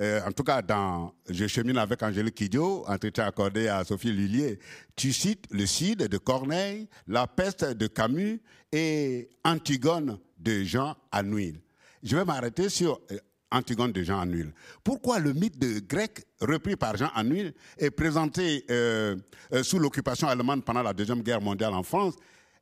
euh, 0.00 0.20
en 0.26 0.32
tout 0.32 0.42
cas, 0.42 0.62
dans 0.62 1.14
Je 1.28 1.46
chemine 1.46 1.76
avec 1.76 2.02
Angélique 2.02 2.34
Kidjo, 2.34 2.84
entretien 2.88 3.26
accordé 3.26 3.68
à 3.68 3.84
Sophie 3.84 4.12
Lullier, 4.12 4.58
tu 4.96 5.12
cites 5.12 5.44
le 5.50 5.66
Cid 5.66 5.98
de 6.08 6.18
Corneille, 6.18 6.88
La 7.06 7.26
peste 7.26 7.64
de 7.64 7.86
Camus 7.86 8.40
et 8.72 9.28
Antigone 9.44 10.18
de 10.38 10.62
Jean 10.64 10.96
Anouilh. 11.10 11.60
Je 12.02 12.16
vais 12.16 12.24
m'arrêter 12.24 12.68
sur 12.68 13.00
euh, 13.12 13.18
Antigone 13.52 13.92
de 13.92 14.02
Jean 14.02 14.20
Anouilh. 14.20 14.50
Pourquoi 14.82 15.18
le 15.18 15.32
mythe 15.32 15.58
grec 15.86 16.24
repris 16.40 16.76
par 16.76 16.96
Jean 16.96 17.10
Anouilh 17.14 17.52
est 17.78 17.90
présenté 17.90 18.64
euh, 18.70 19.16
euh, 19.52 19.62
sous 19.62 19.78
l'occupation 19.78 20.28
allemande 20.28 20.64
pendant 20.64 20.82
la 20.82 20.92
Deuxième 20.92 21.22
Guerre 21.22 21.40
mondiale 21.40 21.74
en 21.74 21.82
France 21.82 22.14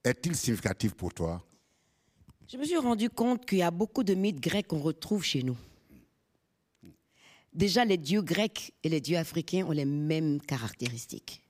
est-il 0.05 0.35
significatif 0.35 0.95
pour 0.95 1.13
toi? 1.13 1.43
Je 2.49 2.57
me 2.57 2.65
suis 2.65 2.77
rendu 2.77 3.11
compte 3.11 3.47
qu'il 3.47 3.59
y 3.59 3.63
a 3.63 3.71
beaucoup 3.71 4.03
de 4.03 4.15
mythes 4.15 4.41
grecs 4.41 4.67
qu'on 4.67 4.81
retrouve 4.81 5.23
chez 5.23 5.43
nous. 5.43 5.57
Déjà, 7.53 7.85
les 7.85 7.97
dieux 7.97 8.23
grecs 8.23 8.73
et 8.83 8.89
les 8.89 9.01
dieux 9.01 9.19
africains 9.19 9.65
ont 9.67 9.73
les 9.73 9.85
mêmes 9.85 10.41
caractéristiques. 10.41 11.43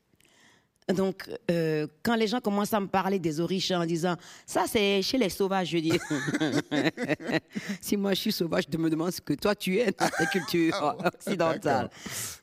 Donc, 0.93 1.29
euh, 1.51 1.87
quand 2.03 2.15
les 2.15 2.27
gens 2.27 2.41
commencent 2.41 2.75
à 2.75 2.81
me 2.81 2.87
parler 2.87 3.19
des 3.19 3.41
orichas 3.41 3.79
en 3.79 3.87
disant 3.87 4.17
ça, 4.47 4.65
c'est 4.67 5.03
chez 5.03 5.19
les 5.19 5.29
sauvages, 5.29 5.69
je 5.69 5.79
dis 5.79 5.93
si 7.81 7.97
moi 7.97 8.15
je 8.15 8.21
suis 8.21 8.33
sauvage, 8.33 8.65
je 8.73 8.79
me 8.79 8.91
demande 8.91 9.11
ce 9.11 9.21
que 9.21 9.35
toi 9.35 9.55
tu 9.55 9.79
es 9.79 9.87
dans 9.87 10.09
ta 10.09 10.27
culture 10.27 10.75
ah 10.81 10.97
occidentale. 11.07 11.91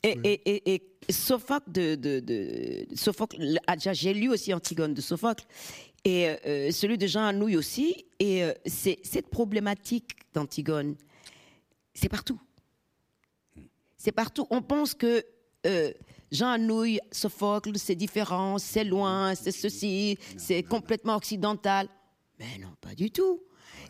Et, 0.04 0.18
et, 0.24 0.74
et, 0.74 0.84
Sophocle, 1.10 1.72
de, 1.72 1.96
de, 1.96 2.20
de 2.20 2.86
Sophocle, 2.94 3.60
ah, 3.66 3.76
j'ai 3.78 4.14
lu 4.14 4.30
aussi 4.30 4.54
Antigone 4.54 4.94
de 4.94 5.00
Sophocle, 5.00 5.46
et 6.04 6.30
euh, 6.46 6.72
celui 6.72 6.98
de 6.98 7.08
Jean 7.08 7.26
Anouilh 7.26 7.56
aussi. 7.56 8.06
Et 8.20 8.44
euh, 8.44 8.54
c'est 8.66 9.00
cette 9.04 9.30
problématique 9.30 10.18
d'Antigone, 10.34 10.96
c'est 11.94 12.10
partout. 12.10 12.40
C'est 13.98 14.12
partout. 14.12 14.48
On 14.50 14.62
pense 14.62 14.94
que 14.94 15.24
Jean 16.32 16.50
Anouilh, 16.50 17.00
Sophocle, 17.12 17.78
c'est 17.78 17.96
différent, 17.96 18.58
c'est 18.58 18.84
loin, 18.84 19.34
c'est 19.36 19.52
ceci, 19.52 20.18
c'est 20.38 20.64
complètement 20.64 21.16
occidental. 21.16 21.88
Mais 22.40 22.58
non, 22.60 22.74
pas 22.82 22.94
du 22.94 23.12
tout. 23.12 23.42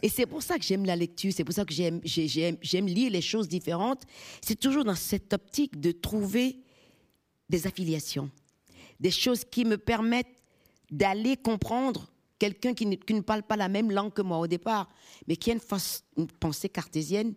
Et 0.02 0.10
c'est 0.10 0.26
pour 0.26 0.44
ça 0.44 0.58
que 0.58 0.64
j'aime 0.64 0.86
la 0.86 0.96
lecture, 0.96 1.32
c'est 1.36 1.44
pour 1.44 1.56
ça 1.56 1.66
que 1.66 1.74
j'aime, 1.74 2.02
j'aime, 2.04 2.88
lire 2.88 3.12
les 3.12 3.22
choses 3.22 3.48
différentes. 3.48 4.04
C'est 4.42 4.60
toujours 4.60 4.84
dans 4.84 4.96
cette 4.96 5.34
optique 5.34 5.80
de 5.80 5.92
trouver 5.92 6.60
des 7.50 7.66
affiliations, 7.66 8.30
des 9.00 9.12
choses 9.12 9.44
qui 9.44 9.66
me 9.66 9.78
permettent 9.78 10.28
d'aller 10.92 11.36
comprendre 11.36 12.12
quelqu'un 12.38 12.74
qui, 12.74 12.86
ne, 12.86 13.22
parle 13.22 13.44
pas 13.44 13.56
la 13.56 13.68
même 13.68 13.92
langue 13.92 14.14
que 14.14 14.22
moi 14.22 14.38
au 14.38 14.48
départ, 14.48 14.88
mais 15.28 15.36
qui 15.36 15.52
a 15.52 15.56
une 15.56 16.28
pensée 16.28 16.70
cartésienne 16.70 17.34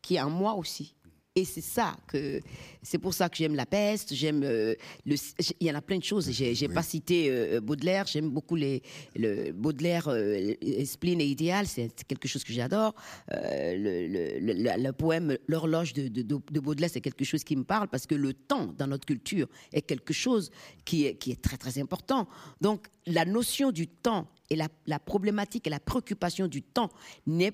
qui 0.00 0.16
est 0.16 0.20
en 0.20 0.30
moi 0.30 0.54
aussi. 0.54 0.94
Et 1.38 1.44
c'est 1.44 1.60
ça 1.60 1.96
que 2.08 2.40
c'est 2.82 2.98
pour 2.98 3.14
ça 3.14 3.28
que 3.28 3.36
j'aime 3.36 3.54
la 3.54 3.64
peste. 3.64 4.12
J'aime 4.12 4.42
euh, 4.42 4.74
le. 5.06 5.14
Il 5.60 5.68
y 5.68 5.70
en 5.70 5.76
a 5.76 5.80
plein 5.80 5.98
de 5.98 6.02
choses. 6.02 6.28
J'ai 6.32 6.52
n'ai 6.52 6.74
pas 6.74 6.82
cité 6.82 7.30
euh, 7.30 7.60
Baudelaire. 7.60 8.06
J'aime 8.08 8.28
beaucoup 8.28 8.56
les 8.56 8.82
le 9.14 9.52
Baudelaire, 9.52 10.08
euh, 10.08 10.54
spleen 10.84 11.20
et 11.20 11.26
idéal. 11.26 11.68
C'est 11.68 11.92
quelque 12.08 12.26
chose 12.26 12.42
que 12.42 12.52
j'adore. 12.52 12.92
Le, 13.30 14.76
le, 14.82 14.92
poème 14.92 15.38
L'horloge 15.46 15.92
de, 15.92 16.08
de, 16.08 16.22
de, 16.22 16.60
Baudelaire, 16.60 16.90
c'est 16.92 17.00
quelque 17.00 17.24
chose 17.24 17.44
qui 17.44 17.54
me 17.54 17.62
parle 17.62 17.86
parce 17.86 18.06
que 18.08 18.16
le 18.16 18.34
temps 18.34 18.74
dans 18.76 18.88
notre 18.88 19.06
culture 19.06 19.46
est 19.72 19.82
quelque 19.82 20.12
chose 20.12 20.50
qui 20.84 21.06
est 21.06 21.14
qui 21.14 21.30
est 21.30 21.40
très 21.40 21.56
très 21.56 21.78
important. 21.78 22.26
Donc 22.60 22.88
la 23.06 23.24
notion 23.24 23.70
du 23.70 23.86
temps 23.86 24.26
et 24.50 24.56
la, 24.56 24.98
problématique 24.98 25.66
et 25.66 25.70
la 25.70 25.80
préoccupation 25.80 26.46
du 26.46 26.62
temps 26.62 26.90
n'est 27.26 27.52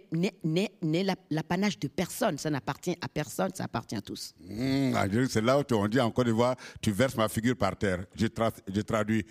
l'apanage 1.30 1.78
de 1.78 1.88
personne. 1.88 2.38
Ça 2.38 2.50
n'appartient 2.50 2.96
à 3.00 3.08
personne, 3.08 3.50
ça 3.54 3.64
appartient 3.64 3.96
à 3.96 4.00
tous. 4.00 4.34
Mmh, 4.40 5.26
c'est 5.28 5.42
là 5.42 5.58
où 5.58 5.62
on 5.74 5.88
dit 5.88 6.00
en 6.00 6.10
Côte 6.10 6.26
d'Ivoire, 6.26 6.56
tu 6.80 6.92
verses 6.92 7.16
ma 7.16 7.28
figure 7.28 7.56
par 7.56 7.76
terre. 7.76 8.04
Je, 8.14 8.26
je 8.72 8.80
traduis, 8.80 9.24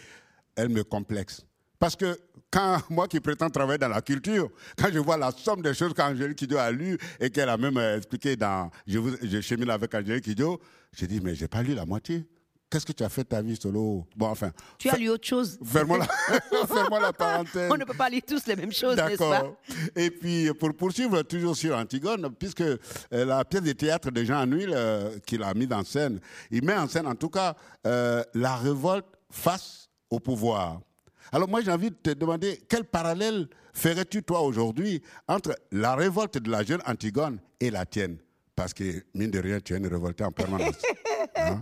elle 0.55 0.69
me 0.69 0.83
complexe. 0.83 1.45
Parce 1.79 1.95
que 1.95 2.17
quand 2.49 2.81
moi 2.89 3.07
qui 3.07 3.19
prétends 3.19 3.49
travailler 3.49 3.77
dans 3.77 3.89
la 3.89 4.01
culture, 4.01 4.49
quand 4.77 4.89
je 4.91 4.99
vois 4.99 5.17
la 5.17 5.31
somme 5.31 5.61
des 5.61 5.73
choses 5.73 5.93
qu'Angélique 5.93 6.37
Kidjo 6.37 6.57
a 6.57 6.71
lues 6.71 6.97
et 7.19 7.29
qu'elle 7.29 7.49
a 7.49 7.57
même 7.57 7.77
expliqué 7.77 8.35
dans 8.35 8.69
je 8.87 9.41
chemine 9.41 9.69
avec 9.69 9.93
Angélique 9.93 10.23
Kidjo, 10.23 10.61
je 10.93 11.05
dis, 11.05 11.19
mais 11.21 11.35
j'ai 11.35 11.47
pas 11.47 11.63
lu 11.63 11.73
la 11.73 11.85
moitié. 11.85 12.25
Qu'est-ce 12.73 12.87
que 12.87 12.91
tu 12.91 13.03
as 13.03 13.09
fait 13.09 13.21
de 13.21 13.27
ta 13.27 13.39
vie 13.39 13.55
solo 13.55 14.03
Bon, 14.15 14.25
enfin. 14.29 14.51
Tu 14.79 14.89
as 14.89 14.97
lu 14.97 15.07
autre 15.07 15.27
chose. 15.27 15.59
Ferme-moi 15.63 15.99
la, 15.99 16.99
la, 17.01 17.13
parenthèse. 17.13 17.69
On 17.71 17.77
ne 17.77 17.85
peut 17.85 17.93
pas 17.93 18.09
lire 18.09 18.23
tous 18.25 18.47
les 18.47 18.55
mêmes 18.55 18.71
choses, 18.71 18.97
n'est-ce 18.97 19.19
pas? 19.19 19.43
Et 19.95 20.09
puis, 20.09 20.51
pour 20.55 20.73
poursuivre 20.75 21.21
toujours 21.21 21.55
sur 21.55 21.77
Antigone, 21.77 22.33
puisque 22.33 22.61
euh, 22.61 22.77
la 23.11 23.45
pièce 23.45 23.61
de 23.61 23.73
théâtre 23.73 24.09
de 24.09 24.23
Jean 24.23 24.39
Anouilh 24.39 24.73
euh, 24.73 25.19
qu'il 25.23 25.43
a 25.43 25.53
mis 25.53 25.71
en 25.71 25.83
scène, 25.83 26.19
il 26.49 26.65
met 26.65 26.75
en 26.75 26.87
scène 26.87 27.05
en 27.05 27.13
tout 27.13 27.29
cas 27.29 27.55
euh, 27.85 28.23
la 28.33 28.55
révolte 28.55 29.05
face 29.29 29.87
au 30.09 30.19
pouvoir. 30.19 30.79
Alors 31.31 31.47
moi 31.47 31.61
j'ai 31.61 31.71
envie 31.71 31.91
de 31.91 31.95
te 31.95 32.09
demander 32.09 32.59
quel 32.67 32.85
parallèle 32.85 33.49
ferais-tu 33.71 34.23
toi 34.23 34.41
aujourd'hui 34.41 35.03
entre 35.27 35.55
la 35.71 35.93
révolte 35.93 36.39
de 36.39 36.49
la 36.49 36.63
jeune 36.63 36.81
Antigone 36.87 37.37
et 37.59 37.69
la 37.69 37.85
tienne? 37.85 38.17
Parce 38.55 38.73
que 38.73 39.03
mine 39.13 39.31
de 39.31 39.39
rien 39.39 39.59
tu 39.59 39.73
es 39.73 39.77
une 39.77 39.87
révoltée 39.87 40.23
en 40.23 40.31
permanence. 40.31 40.75
Hein? 41.35 41.61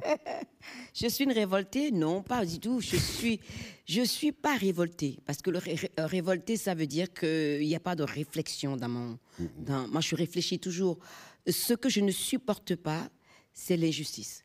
Je 0.93 1.07
suis 1.07 1.23
une 1.23 1.31
révoltée? 1.31 1.91
Non, 1.91 2.21
pas 2.21 2.45
du 2.45 2.59
tout. 2.59 2.81
Je 2.81 2.97
suis, 2.97 3.39
je 3.85 4.01
suis 4.01 4.33
pas 4.33 4.57
révoltée 4.57 5.17
parce 5.25 5.41
que 5.41 5.49
le 5.49 5.59
révolté, 5.97 6.57
ça 6.57 6.75
veut 6.75 6.87
dire 6.87 7.11
qu'il 7.13 7.65
n'y 7.65 7.75
a 7.75 7.79
pas 7.79 7.95
de 7.95 8.03
réflexion 8.03 8.75
dans 8.75 8.89
mon. 8.89 9.17
Dans, 9.57 9.87
moi, 9.87 10.01
je 10.01 10.15
réfléchis 10.15 10.59
toujours. 10.59 10.99
Ce 11.47 11.73
que 11.73 11.89
je 11.89 12.01
ne 12.01 12.11
supporte 12.11 12.75
pas, 12.75 13.09
c'est 13.53 13.77
l'injustice. 13.77 14.43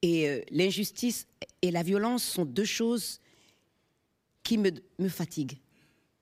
Et 0.00 0.28
euh, 0.28 0.40
l'injustice 0.50 1.26
et 1.60 1.70
la 1.70 1.82
violence 1.82 2.24
sont 2.24 2.44
deux 2.44 2.64
choses 2.64 3.20
qui 4.42 4.56
me, 4.58 4.70
me 4.98 5.08
fatiguent. 5.08 5.58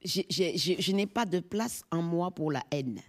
je 0.05 0.93
n'ai 0.93 1.07
pas 1.07 1.25
de 1.25 1.41
place 1.41 1.83
en 1.91 2.03
moi 2.03 2.31
pour 2.33 2.51
la 2.51 2.65
haine. 2.73 3.01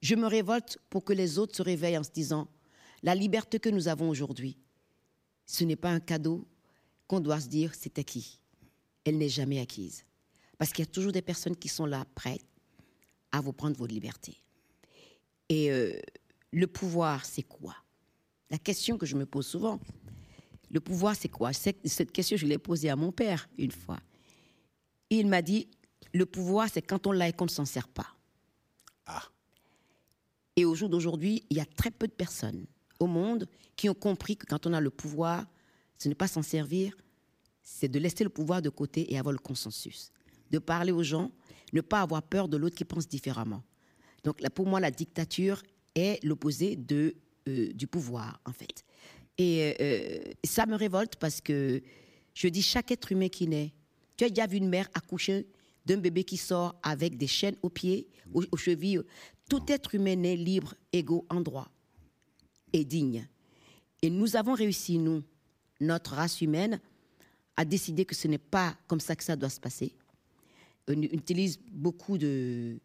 Je 0.00 0.14
me 0.14 0.26
révolte 0.26 0.78
pour 0.88 1.04
que 1.04 1.12
les 1.12 1.38
autres 1.38 1.56
se 1.56 1.62
réveillent 1.62 1.98
en 1.98 2.02
se 2.02 2.10
disant 2.10 2.48
la 3.02 3.14
liberté 3.14 3.58
que 3.58 3.68
nous 3.68 3.88
avons 3.88 4.08
aujourd'hui, 4.08 4.58
ce 5.46 5.64
n'est 5.64 5.76
pas 5.76 5.90
un 5.90 6.00
cadeau 6.00 6.46
qu'on 7.06 7.20
doit 7.20 7.40
se 7.40 7.48
dire 7.48 7.74
c'est 7.74 7.98
acquis. 7.98 8.38
Elle 9.04 9.18
n'est 9.18 9.28
jamais 9.28 9.60
acquise. 9.60 10.04
Parce 10.58 10.72
qu'il 10.72 10.84
y 10.84 10.88
a 10.88 10.90
toujours 10.90 11.12
des 11.12 11.22
personnes 11.22 11.56
qui 11.56 11.68
sont 11.68 11.86
là, 11.86 12.04
prêtes 12.14 12.44
à 13.32 13.40
vous 13.40 13.52
prendre 13.52 13.76
votre 13.76 13.92
liberté. 13.92 14.36
Et 15.48 15.70
euh, 15.70 15.98
le 16.52 16.66
pouvoir, 16.66 17.24
c'est 17.24 17.42
quoi? 17.42 17.74
La 18.50 18.58
question 18.58 18.98
que 18.98 19.06
je 19.06 19.16
me 19.16 19.26
pose 19.26 19.46
souvent, 19.46 19.80
le 20.70 20.80
pouvoir, 20.80 21.16
c'est 21.16 21.28
quoi? 21.28 21.52
Cette 21.52 22.12
question, 22.12 22.36
je 22.36 22.46
l'ai 22.46 22.58
posée 22.58 22.90
à 22.90 22.96
mon 22.96 23.10
père 23.10 23.48
une 23.58 23.72
fois. 23.72 23.98
il 25.08 25.26
m'a 25.26 25.42
dit, 25.42 25.68
le 26.12 26.26
pouvoir, 26.26 26.68
c'est 26.72 26.82
quand 26.82 27.06
on 27.06 27.12
l'a 27.12 27.28
et 27.28 27.32
qu'on 27.32 27.46
ne 27.46 27.50
s'en 27.50 27.64
sert 27.64 27.88
pas. 27.88 28.06
Ah. 29.06 29.22
Au 30.70 30.76
jour 30.76 30.88
d'aujourd'hui, 30.88 31.42
il 31.50 31.56
y 31.56 31.60
a 31.60 31.64
très 31.64 31.90
peu 31.90 32.06
de 32.06 32.12
personnes 32.12 32.64
au 33.00 33.08
monde 33.08 33.48
qui 33.74 33.88
ont 33.88 33.94
compris 33.94 34.36
que 34.36 34.46
quand 34.46 34.68
on 34.68 34.72
a 34.72 34.80
le 34.80 34.90
pouvoir, 34.90 35.44
ce 35.98 36.08
n'est 36.08 36.14
pas 36.14 36.28
s'en 36.28 36.42
servir, 36.42 36.96
c'est 37.60 37.88
de 37.88 37.98
laisser 37.98 38.22
le 38.22 38.30
pouvoir 38.30 38.62
de 38.62 38.68
côté 38.68 39.12
et 39.12 39.18
avoir 39.18 39.32
le 39.32 39.40
consensus. 39.40 40.12
De 40.52 40.60
parler 40.60 40.92
aux 40.92 41.02
gens, 41.02 41.32
ne 41.72 41.80
pas 41.80 42.02
avoir 42.02 42.22
peur 42.22 42.48
de 42.48 42.56
l'autre 42.56 42.76
qui 42.76 42.84
pense 42.84 43.08
différemment. 43.08 43.64
Donc 44.22 44.48
pour 44.50 44.64
moi, 44.64 44.78
la 44.78 44.92
dictature 44.92 45.60
est 45.96 46.22
l'opposé 46.24 46.76
de, 46.76 47.16
euh, 47.48 47.72
du 47.72 47.88
pouvoir, 47.88 48.40
en 48.46 48.52
fait. 48.52 48.84
Et 49.38 49.74
euh, 49.80 50.32
ça 50.44 50.66
me 50.66 50.76
révolte 50.76 51.16
parce 51.16 51.40
que 51.40 51.82
je 52.32 52.46
dis 52.46 52.62
chaque 52.62 52.92
être 52.92 53.10
humain 53.10 53.28
qui 53.28 53.48
naît. 53.48 53.72
Tu 54.16 54.22
as 54.22 54.28
déjà 54.28 54.46
vu 54.46 54.58
une 54.58 54.68
mère 54.68 54.88
accoucher 54.94 55.48
d'un 55.84 55.96
bébé 55.96 56.22
qui 56.22 56.36
sort 56.36 56.78
avec 56.84 57.16
des 57.16 57.26
chaînes 57.26 57.56
aux 57.62 57.70
pieds, 57.70 58.06
aux, 58.32 58.44
aux 58.52 58.56
chevilles. 58.56 59.00
Tout 59.50 59.64
être 59.66 59.96
humain 59.96 60.14
naît 60.14 60.36
libre, 60.36 60.74
égaux, 60.92 61.26
en 61.28 61.40
droit 61.40 61.68
et 62.72 62.84
digne. 62.84 63.26
Et 64.00 64.08
nous 64.08 64.36
avons 64.36 64.54
réussi, 64.54 64.96
nous, 64.96 65.24
notre 65.80 66.14
race 66.14 66.40
humaine, 66.40 66.80
à 67.56 67.64
décider 67.64 68.04
que 68.04 68.14
ce 68.14 68.28
n'est 68.28 68.38
pas 68.38 68.76
comme 68.86 69.00
ça 69.00 69.16
que 69.16 69.24
ça 69.24 69.34
doit 69.34 69.48
se 69.50 69.58
passer. 69.58 69.92
On 70.86 71.02
utilise 71.02 71.58
beaucoup 71.72 72.16
de, 72.16 72.78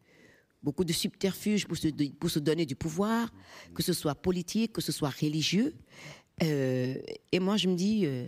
beaucoup 0.63 0.83
de 0.83 0.91
subterfuges 0.91 1.67
pour 1.67 1.77
se, 1.77 1.87
pour 1.87 2.31
se 2.31 2.39
donner 2.39 2.65
du 2.65 2.75
pouvoir, 2.75 3.31
que 3.75 3.83
ce 3.83 3.93
soit 3.93 4.15
politique, 4.15 4.73
que 4.73 4.81
ce 4.81 4.91
soit 4.91 5.11
religieux. 5.11 5.75
Euh, 6.41 6.95
et 7.31 7.39
moi, 7.39 7.57
je 7.57 7.67
me 7.67 7.75
dis, 7.75 8.07
euh, 8.07 8.27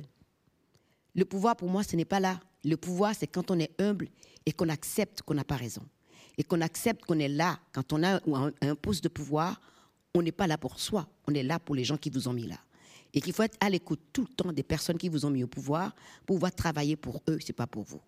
le 1.15 1.25
pouvoir, 1.25 1.57
pour 1.57 1.69
moi, 1.69 1.81
ce 1.81 1.95
n'est 1.95 2.05
pas 2.05 2.19
là. 2.19 2.39
Le 2.63 2.77
pouvoir, 2.77 3.15
c'est 3.15 3.25
quand 3.25 3.49
on 3.49 3.57
est 3.57 3.71
humble 3.81 4.09
et 4.45 4.51
qu'on 4.51 4.69
accepte 4.69 5.23
qu'on 5.23 5.33
n'a 5.33 5.43
pas 5.43 5.55
raison. 5.55 5.81
Et 6.37 6.43
qu'on 6.43 6.61
accepte 6.61 7.05
qu'on 7.05 7.19
est 7.19 7.27
là. 7.27 7.59
Quand 7.71 7.93
on 7.93 8.03
a 8.03 8.19
un, 8.61 8.75
poste 8.75 9.03
de 9.03 9.09
pouvoir, 9.09 9.59
on 10.13 10.21
n'est 10.21 10.31
pas 10.31 10.47
là 10.47 10.57
pour 10.57 10.79
soi. 10.79 11.07
On 11.27 11.33
est 11.33 11.43
là 11.43 11.59
pour 11.59 11.75
les 11.75 11.83
gens 11.83 11.97
qui 11.97 12.09
vous 12.09 12.27
ont 12.27 12.33
mis 12.33 12.47
là. 12.47 12.57
Et 13.13 13.21
qu'il 13.21 13.33
faut 13.33 13.43
être 13.43 13.57
à 13.59 13.69
l'écoute 13.69 14.01
tout 14.13 14.27
le 14.29 14.35
temps 14.35 14.51
des 14.51 14.63
personnes 14.63 14.97
qui 14.97 15.09
vous 15.09 15.25
ont 15.25 15.29
mis 15.29 15.43
au 15.43 15.47
pouvoir 15.47 15.95
pour 16.25 16.35
pouvoir 16.35 16.53
travailler 16.53 16.95
pour 16.95 17.23
eux, 17.29 17.39
c'est 17.43 17.53
pas 17.53 17.65
pour 17.65 17.83
vous. 17.83 18.01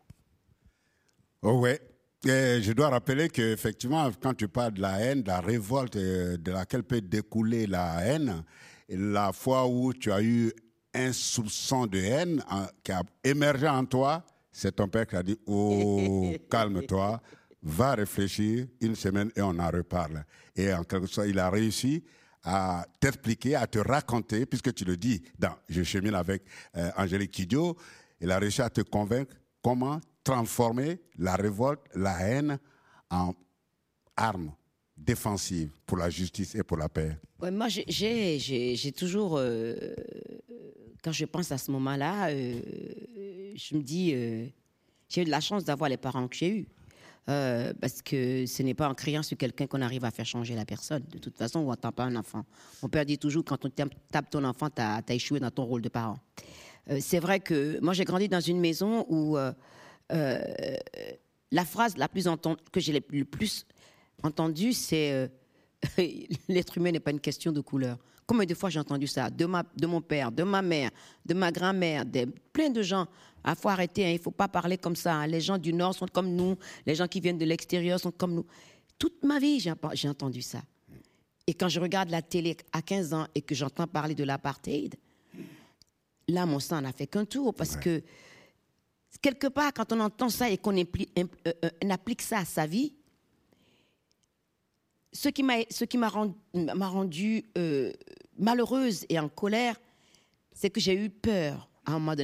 Oh 1.41 1.59
ouais. 1.59 1.79
Et 2.25 2.61
je 2.61 2.73
dois 2.73 2.89
rappeler 2.89 3.29
qu'effectivement, 3.29 4.11
quand 4.21 4.33
tu 4.33 4.49
parles 4.49 4.73
de 4.73 4.81
la 4.81 4.99
haine, 4.99 5.23
de 5.23 5.29
la 5.29 5.39
révolte 5.39 5.95
euh, 5.95 6.35
de 6.35 6.51
laquelle 6.51 6.83
peut 6.83 6.99
découler 6.99 7.65
la 7.65 8.05
haine, 8.05 8.43
la 8.89 9.31
fois 9.31 9.65
où 9.67 9.93
tu 9.93 10.11
as 10.11 10.21
eu 10.21 10.51
un 10.93 11.13
soupçon 11.13 11.87
de 11.87 11.97
haine 11.97 12.43
hein, 12.49 12.67
qui 12.83 12.91
a 12.91 13.03
émergé 13.23 13.69
en 13.69 13.85
toi, 13.85 14.25
c'est 14.51 14.75
ton 14.75 14.87
père 14.89 15.07
qui 15.07 15.15
a 15.15 15.23
dit 15.23 15.37
Oh, 15.45 16.33
calme-toi, 16.51 17.21
va 17.61 17.95
réfléchir 17.95 18.67
une 18.81 18.95
semaine 18.95 19.31
et 19.35 19.41
on 19.41 19.57
en 19.59 19.69
reparle. 19.69 20.23
Et 20.55 20.73
en 20.73 20.83
quelque 20.83 21.07
sorte, 21.07 21.27
il 21.27 21.39
a 21.39 21.49
réussi 21.49 22.03
à 22.43 22.85
t'expliquer, 22.99 23.55
à 23.55 23.67
te 23.67 23.79
raconter, 23.79 24.45
puisque 24.45 24.73
tu 24.73 24.85
le 24.85 24.95
dis 24.97 25.21
dans 25.37 25.55
Je 25.67 25.83
chemine 25.83 26.15
avec 26.15 26.43
euh, 26.77 26.89
Angélique 26.97 27.31
Kidjo, 27.31 27.77
il 28.21 28.31
a 28.31 28.39
réussi 28.39 28.61
à 28.61 28.69
te 28.69 28.81
convaincre 28.81 29.35
comment 29.61 29.99
transformer 30.23 31.01
la 31.17 31.35
révolte, 31.35 31.81
la 31.95 32.19
haine 32.21 32.59
en 33.09 33.33
arme 34.15 34.53
défensive 34.95 35.71
pour 35.85 35.97
la 35.97 36.09
justice 36.09 36.55
et 36.55 36.63
pour 36.63 36.77
la 36.77 36.89
paix. 36.89 37.17
Moi, 37.41 37.67
j'ai 37.69 38.91
toujours, 38.95 39.37
euh, 39.37 39.75
quand 41.01 41.11
je 41.11 41.25
pense 41.25 41.51
à 41.51 41.57
ce 41.57 41.71
moment-là, 41.71 42.29
euh, 42.29 42.59
je 43.55 43.75
me 43.75 43.81
dis, 43.81 44.11
j'ai 45.07 45.21
eu 45.21 45.25
de 45.25 45.29
la 45.29 45.39
chance 45.39 45.63
d'avoir 45.63 45.89
les 45.89 45.97
parents 45.97 46.27
que 46.27 46.35
j'ai 46.35 46.49
eus. 46.49 46.67
Euh, 47.29 47.73
parce 47.79 48.01
que 48.01 48.45
ce 48.47 48.63
n'est 48.63 48.73
pas 48.73 48.89
en 48.89 48.95
criant 48.95 49.21
sur 49.21 49.37
quelqu'un 49.37 49.67
qu'on 49.67 49.81
arrive 49.81 50.03
à 50.03 50.09
faire 50.09 50.25
changer 50.25 50.55
la 50.55 50.65
personne. 50.65 51.03
De 51.11 51.19
toute 51.19 51.37
façon, 51.37 51.59
on 51.59 51.65
n'entend 51.65 51.91
pas 51.91 52.05
un 52.05 52.15
enfant. 52.15 52.43
Mon 52.81 52.89
père 52.89 53.05
dit 53.05 53.19
toujours, 53.19 53.45
quand 53.45 53.63
on 53.65 53.69
tape 53.69 54.29
ton 54.31 54.43
enfant, 54.43 54.69
tu 54.69 54.81
as, 54.81 55.03
échoué 55.09 55.39
dans 55.39 55.51
ton 55.51 55.63
rôle 55.65 55.83
de 55.83 55.89
parent. 55.89 56.17
Euh, 56.89 56.97
c'est 56.99 57.19
vrai 57.19 57.39
que 57.39 57.79
moi, 57.81 57.93
j'ai 57.93 58.03
grandi 58.03 58.27
dans 58.29 58.39
une 58.39 58.59
maison 58.59 59.05
où 59.09 59.37
euh, 59.37 59.53
la 61.51 61.65
phrase 61.65 61.97
la 61.97 62.07
plus 62.07 62.27
que 62.71 62.79
j'ai 62.79 62.93
le 62.93 63.25
plus 63.25 63.67
entendue, 64.23 64.73
c'est 64.73 65.29
l'être 66.49 66.77
humain 66.77 66.91
n'est 66.91 66.99
pas 66.99 67.11
une 67.11 67.19
question 67.19 67.51
de 67.51 67.61
couleur. 67.61 67.99
Combien 68.25 68.45
de 68.45 68.53
fois 68.53 68.69
j'ai 68.69 68.79
entendu 68.79 69.07
ça? 69.07 69.29
De, 69.29 69.45
ma, 69.45 69.63
de 69.75 69.87
mon 69.87 70.01
père, 70.01 70.31
de 70.31 70.43
ma 70.43 70.61
mère, 70.61 70.91
de 71.25 71.33
ma 71.33 71.51
grand-mère, 71.51 72.05
de 72.05 72.25
plein 72.53 72.69
de 72.69 72.81
gens. 72.83 73.07
Il 73.47 73.55
faut 73.55 73.69
arrêter, 73.69 74.05
hein, 74.05 74.09
il 74.09 74.17
ne 74.17 74.19
faut 74.19 74.31
pas 74.31 74.47
parler 74.47 74.77
comme 74.77 74.95
ça. 74.95 75.15
Hein. 75.15 75.27
Les 75.27 75.41
gens 75.41 75.57
du 75.57 75.73
Nord 75.73 75.95
sont 75.95 76.07
comme 76.07 76.35
nous, 76.35 76.57
les 76.85 76.95
gens 76.95 77.07
qui 77.07 77.19
viennent 77.19 77.37
de 77.37 77.45
l'extérieur 77.45 77.99
sont 77.99 78.11
comme 78.11 78.33
nous. 78.33 78.45
Toute 78.97 79.23
ma 79.23 79.39
vie, 79.39 79.59
j'ai 79.59 80.09
entendu 80.09 80.41
ça. 80.41 80.61
Et 81.47 81.53
quand 81.53 81.69
je 81.69 81.79
regarde 81.79 82.09
la 82.09 82.21
télé 82.21 82.57
à 82.73 82.81
15 82.81 83.13
ans 83.13 83.27
et 83.33 83.41
que 83.41 83.55
j'entends 83.55 83.87
parler 83.87 84.13
de 84.13 84.23
l'apartheid, 84.23 84.95
là, 86.27 86.45
mon 86.45 86.59
sang 86.59 86.81
n'a 86.81 86.91
fait 86.91 87.07
qu'un 87.07 87.25
tour 87.25 87.53
parce 87.53 87.75
que 87.75 88.03
quelque 89.21 89.47
part, 89.47 89.73
quand 89.73 89.91
on 89.93 89.99
entend 89.99 90.29
ça 90.29 90.49
et 90.49 90.57
qu'on 90.57 90.77
euh, 90.77 90.83
euh, 91.47 91.89
applique 91.89 92.21
ça 92.21 92.39
à 92.39 92.45
sa 92.45 92.65
vie, 92.65 92.93
ce 95.11 95.29
qui 95.29 95.43
m'a 95.43 96.09
rendu, 96.09 96.35
rendu 96.79 97.45
euh, 97.57 97.91
malheureuse 98.37 99.05
et 99.09 99.17
en 99.19 99.27
colère, 99.27 99.75
c'est 100.53 100.69
que 100.69 100.79
j'ai 100.79 100.93
eu 100.93 101.09
peur 101.09 101.69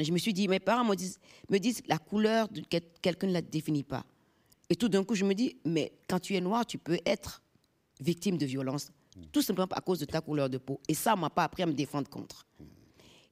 Je 0.04 0.12
me 0.12 0.18
suis 0.18 0.34
dit, 0.34 0.48
mes 0.48 0.60
parents 0.60 0.86
me 0.86 0.96
disent, 0.96 1.20
me 1.50 1.58
la 1.88 1.98
couleur 1.98 2.48
de 2.50 2.62
quelqu'un 3.02 3.28
ne 3.28 3.34
la 3.34 3.42
définit 3.42 3.84
pas. 3.84 4.06
Et 4.70 4.76
tout 4.76 4.90
d'un 4.90 5.04
coup, 5.04 5.16
je 5.16 5.26
me 5.26 5.34
dis, 5.34 5.58
mais 5.66 5.92
quand 6.08 6.20
tu 6.20 6.36
es 6.36 6.42
noir, 6.42 6.66
tu 6.66 6.78
peux 6.78 7.00
être 7.06 7.42
victime 8.00 8.38
de 8.38 8.46
violence, 8.46 8.92
tout 9.32 9.42
simplement 9.42 9.68
à 9.72 9.82
cause 9.82 10.00
de 10.00 10.06
ta 10.06 10.22
couleur 10.22 10.50
de 10.50 10.58
peau. 10.58 10.80
Et 10.88 10.94
ça, 10.94 11.14
on 11.14 11.18
m'a 11.18 11.30
pas 11.30 11.44
appris 11.44 11.64
à 11.64 11.66
me 11.66 11.74
défendre 11.74 12.10
contre. 12.10 12.46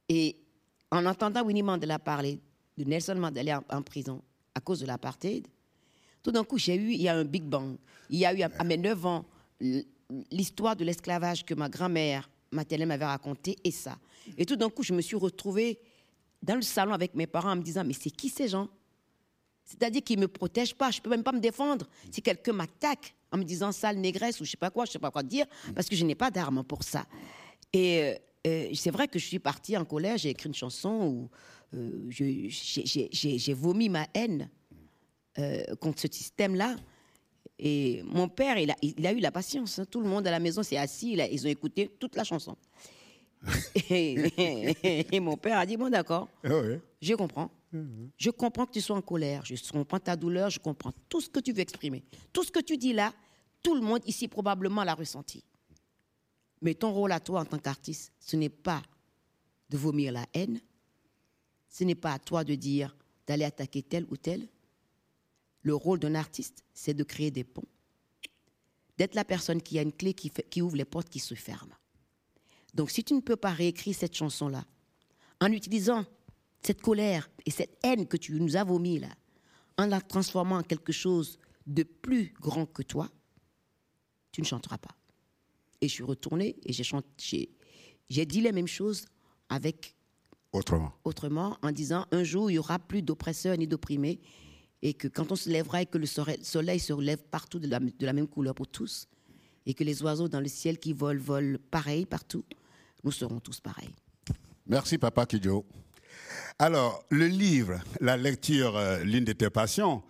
Et 0.08 0.38
en 0.91 1.06
entendant 1.06 1.43
Winnie 1.43 1.63
Mandela 1.63 2.00
parler 2.00 2.39
de 2.78 2.84
Nelson 2.84 3.15
Mandela 3.15 3.63
en, 3.69 3.78
en 3.78 3.82
prison 3.82 4.22
à 4.56 4.60
cause 4.62 4.80
de 4.80 4.86
l'apartheid, 4.86 5.48
tout 6.22 6.32
d'un 6.32 6.43
coup, 6.43 6.58
j'ai 6.58 6.76
eu, 6.76 6.93
il 6.93 7.02
y 7.02 7.10
a 7.10 7.15
un 7.15 7.26
Big 7.26 7.43
Bang. 7.43 7.76
Il 8.10 8.19
y 8.19 8.26
a 8.26 8.34
eu, 8.34 8.41
à 8.41 8.63
mes 8.63 8.78
9 8.78 9.06
ans, 9.06 9.26
l'histoire 10.32 10.76
de 10.76 10.86
l'esclavage 10.86 11.43
que 11.43 11.54
ma 11.54 11.69
grand-mère 11.69 12.30
maternelle 12.52 12.88
m'avait 12.88 13.06
raconté 13.06 13.58
et 13.63 13.72
ça. 13.72 13.98
Et 14.38 14.46
tout 14.46 14.56
d'un 14.56 14.69
coup, 14.69 14.84
je 14.84 14.93
me 14.93 15.02
suis 15.02 15.15
retrouvée 15.17 15.80
dans 16.43 16.56
le 16.56 16.62
salon 16.62 16.93
avec 16.93 17.15
mes 17.15 17.25
parents 17.25 17.53
en 17.53 17.56
me 17.56 17.63
disant, 17.63 17.84
mais 17.84 17.93
c'est 17.93 18.12
qui 18.12 18.29
ces 18.29 18.49
gens? 18.49 18.67
C'est-à-dire 19.63 20.03
qu'ils 20.03 20.17
ne 20.17 20.23
me 20.23 20.27
protègent 20.27 20.75
pas, 20.75 20.91
je 20.91 20.99
ne 20.99 21.03
peux 21.03 21.10
même 21.10 21.23
pas 21.23 21.32
me 21.32 21.39
défendre. 21.39 21.88
Si 22.12 22.21
quelqu'un 22.21 22.51
m'attaque 22.51 23.15
en 23.32 23.38
me 23.38 23.43
disant 23.43 23.71
sale 23.71 23.97
négresse 23.97 24.36
ou 24.41 24.43
je 24.43 24.49
ne 24.49 24.51
sais 24.51 24.58
pas 24.58 24.69
quoi, 24.69 24.84
je 24.86 24.89
ne 24.89 24.93
sais 24.93 24.99
pas 24.99 25.10
quoi 25.10 25.23
dire, 25.23 25.45
parce 25.73 25.88
que 25.88 25.95
je 25.95 26.03
n'ai 26.03 26.15
pas 26.15 26.29
d'armes 26.29 26.63
pour 26.65 26.84
ça. 26.84 27.06
Et 27.71 28.01
euh, 28.01 28.15
euh, 28.45 28.69
c'est 28.75 28.91
vrai 28.91 29.08
que 29.08 29.17
je 29.17 29.25
suis 29.25 29.39
partie 29.39 29.77
en 29.77 29.86
colère, 29.86 30.17
j'ai 30.17 30.29
écrit 30.29 30.49
une 30.49 30.53
chanson 30.53 30.89
où 31.08 31.29
euh, 31.75 32.06
j'ai 32.10 33.53
vomi 33.53 33.89
ma 33.89 34.06
haine 34.13 34.49
contre 35.79 36.01
ce 36.01 36.08
système-là. 36.12 36.75
Et 37.58 38.03
mon 38.03 38.27
père, 38.27 38.58
il 38.60 38.69
a, 38.69 38.75
il 38.84 39.08
a 39.08 39.13
eu 39.13 39.19
la 39.19 39.32
patience. 39.32 39.79
Hein. 39.79 39.86
Tout 39.86 40.01
le 40.01 40.08
monde 40.08 40.27
à 40.27 40.32
la 40.32 40.39
maison 40.39 40.62
s'est 40.62 40.77
assis, 40.77 41.13
ils 41.13 41.47
ont 41.47 41.49
écouté 41.49 41.89
toute 41.99 42.15
la 42.15 42.23
chanson. 42.23 42.56
et, 43.89 45.19
mon 45.19 45.36
père 45.36 45.58
a 45.58 45.65
dit, 45.65 45.77
bon 45.77 45.89
d'accord, 45.89 46.29
ah 46.43 46.62
je 47.01 47.13
comprends. 47.15 47.51
Je 48.17 48.29
comprends 48.29 48.67
que 48.67 48.71
tu 48.73 48.82
sois 48.82 48.95
en 48.95 49.01
colère, 49.01 49.43
je 49.45 49.56
comprends 49.71 49.99
ta 49.99 50.15
douleur, 50.15 50.49
je 50.49 50.60
comprends 50.60 50.93
tout 51.10 51.21
ce 51.21 51.29
que 51.29 51.39
tu 51.39 51.51
veux 51.51 51.60
exprimer. 51.60 52.03
Tout 52.32 52.43
ce 52.43 52.51
que 52.51 52.60
tu 52.60 52.77
dis 52.77 52.93
là, 52.93 53.12
tout 53.63 53.73
le 53.73 53.82
monde 53.82 54.01
ici 54.06 54.27
probablement 54.27 54.84
l'a 54.84 54.93
ressenti. 54.93 55.43
Mais 56.62 56.75
ton 56.75 56.93
rôle 56.93 57.12
à 57.12 57.19
toi 57.19 57.41
en 57.41 57.45
tant 57.45 57.58
qu'artiste, 57.58 58.13
ce 58.19 58.36
n'est 58.36 58.49
pas 58.49 58.84
de 59.69 59.77
vomir 59.77 60.12
la 60.12 60.25
haine, 60.34 60.62
ce 61.67 61.84
n'est 61.84 61.95
pas 61.95 62.13
à 62.13 62.19
toi 62.19 62.43
de 62.43 62.53
dire 62.53 62.95
d'aller 63.25 63.45
attaquer 63.45 63.82
tel 63.82 64.06
ou 64.10 64.17
tel, 64.17 64.47
le 65.63 65.73
rôle 65.73 65.99
d'un 65.99 66.15
artiste, 66.15 66.63
c'est 66.73 66.93
de 66.93 67.03
créer 67.03 67.32
des 67.32 67.43
ponts, 67.43 67.67
d'être 68.97 69.15
la 69.15 69.25
personne 69.25 69.62
qui 69.62 69.79
a 69.79 69.82
une 69.82 69.93
clé 69.93 70.13
qui, 70.13 70.62
ouvre 70.62 70.75
les 70.75 70.86
portes 70.86 71.10
qui 71.10 71.19
se 71.19 71.34
ferment. 71.34 71.75
Donc 72.73 72.91
si 72.91 73.03
tu 73.03 73.13
ne 73.13 73.21
peux 73.21 73.36
pas 73.36 73.51
réécrire 73.51 73.95
cette 73.95 74.15
chanson-là, 74.15 74.65
en 75.39 75.51
utilisant 75.51 76.05
cette 76.62 76.81
colère 76.81 77.29
et 77.45 77.51
cette 77.51 77.77
haine 77.83 78.07
que 78.07 78.17
tu 78.17 78.33
nous 78.33 78.55
as 78.55 78.63
vomi 78.63 78.99
là, 78.99 79.09
en 79.77 79.86
la 79.86 80.01
transformant 80.01 80.57
en 80.57 80.63
quelque 80.63 80.91
chose 80.91 81.38
de 81.67 81.83
plus 81.83 82.33
grand 82.39 82.65
que 82.65 82.83
toi, 82.83 83.09
tu 84.31 84.41
ne 84.41 84.45
chanteras 84.45 84.77
pas. 84.77 84.95
Et 85.81 85.88
je 85.88 85.93
suis 85.93 86.03
retournée 86.03 86.55
et 86.63 86.73
j'ai 86.73 88.25
dit 88.25 88.41
les 88.41 88.51
mêmes 88.51 88.67
choses 88.67 89.05
avec 89.49 89.95
autrement. 90.51 90.93
autrement, 91.03 91.57
en 91.62 91.71
disant 91.71 92.05
un 92.12 92.23
jour 92.23 92.49
il 92.49 92.55
y 92.55 92.57
aura 92.57 92.79
plus 92.79 93.01
d'oppresseurs 93.01 93.57
ni 93.57 93.67
d'opprimés, 93.67 94.19
et 94.81 94.93
que 94.93 95.07
quand 95.07 95.31
on 95.31 95.36
se 95.36 95.49
lèvera 95.49 95.81
et 95.81 95.86
que 95.86 95.97
le 95.97 96.05
soleil 96.05 96.79
se 96.79 96.91
relève 96.93 97.23
partout 97.23 97.59
de 97.59 97.67
la, 97.67 97.79
de 97.79 98.05
la 98.05 98.13
même 98.13 98.27
couleur 98.27 98.53
pour 98.53 98.67
tous, 98.67 99.07
et 99.65 99.73
que 99.73 99.83
les 99.83 100.03
oiseaux 100.03 100.27
dans 100.27 100.41
le 100.41 100.47
ciel 100.47 100.77
qui 100.77 100.93
volent 100.93 101.21
volent 101.21 101.57
pareil 101.71 102.05
partout, 102.05 102.43
nous 103.03 103.11
serons 103.11 103.39
tous 103.39 103.59
pareils. 103.59 103.93
Merci, 104.67 104.97
Papa 104.97 105.25
Kidjo. 105.25 105.65
Alors, 106.59 107.03
le 107.09 107.27
livre, 107.27 107.79
la 107.99 108.15
lecture, 108.15 108.77
euh, 108.77 109.03
l'une 109.03 109.25
de 109.25 109.33
tes 109.33 109.49
passions, 109.49 110.03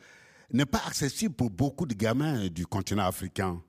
n'est 0.51 0.65
pas 0.65 0.82
accessible 0.86 1.34
pour 1.34 1.49
beaucoup 1.49 1.86
de 1.86 1.93
gamins 1.93 2.47
du 2.47 2.65
continent 2.67 3.06
africain. 3.06 3.62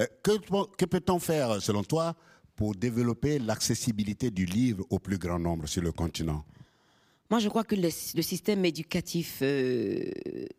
Euh, 0.00 0.06
que, 0.22 0.84
peut-on 0.86 1.18
faire, 1.18 1.62
selon 1.62 1.84
toi, 1.84 2.16
pour 2.56 2.74
développer 2.74 3.38
l'accessibilité 3.38 4.30
du 4.30 4.44
livre 4.44 4.84
au 4.90 4.98
plus 4.98 5.18
grand 5.18 5.38
nombre 5.38 5.66
sur 5.66 5.82
le 5.82 5.92
continent? 5.92 6.44
Moi, 7.30 7.40
je 7.40 7.48
crois 7.48 7.64
que 7.64 7.74
le, 7.74 7.90
système 7.90 8.64
éducatif, 8.64 9.38
euh, 9.42 10.10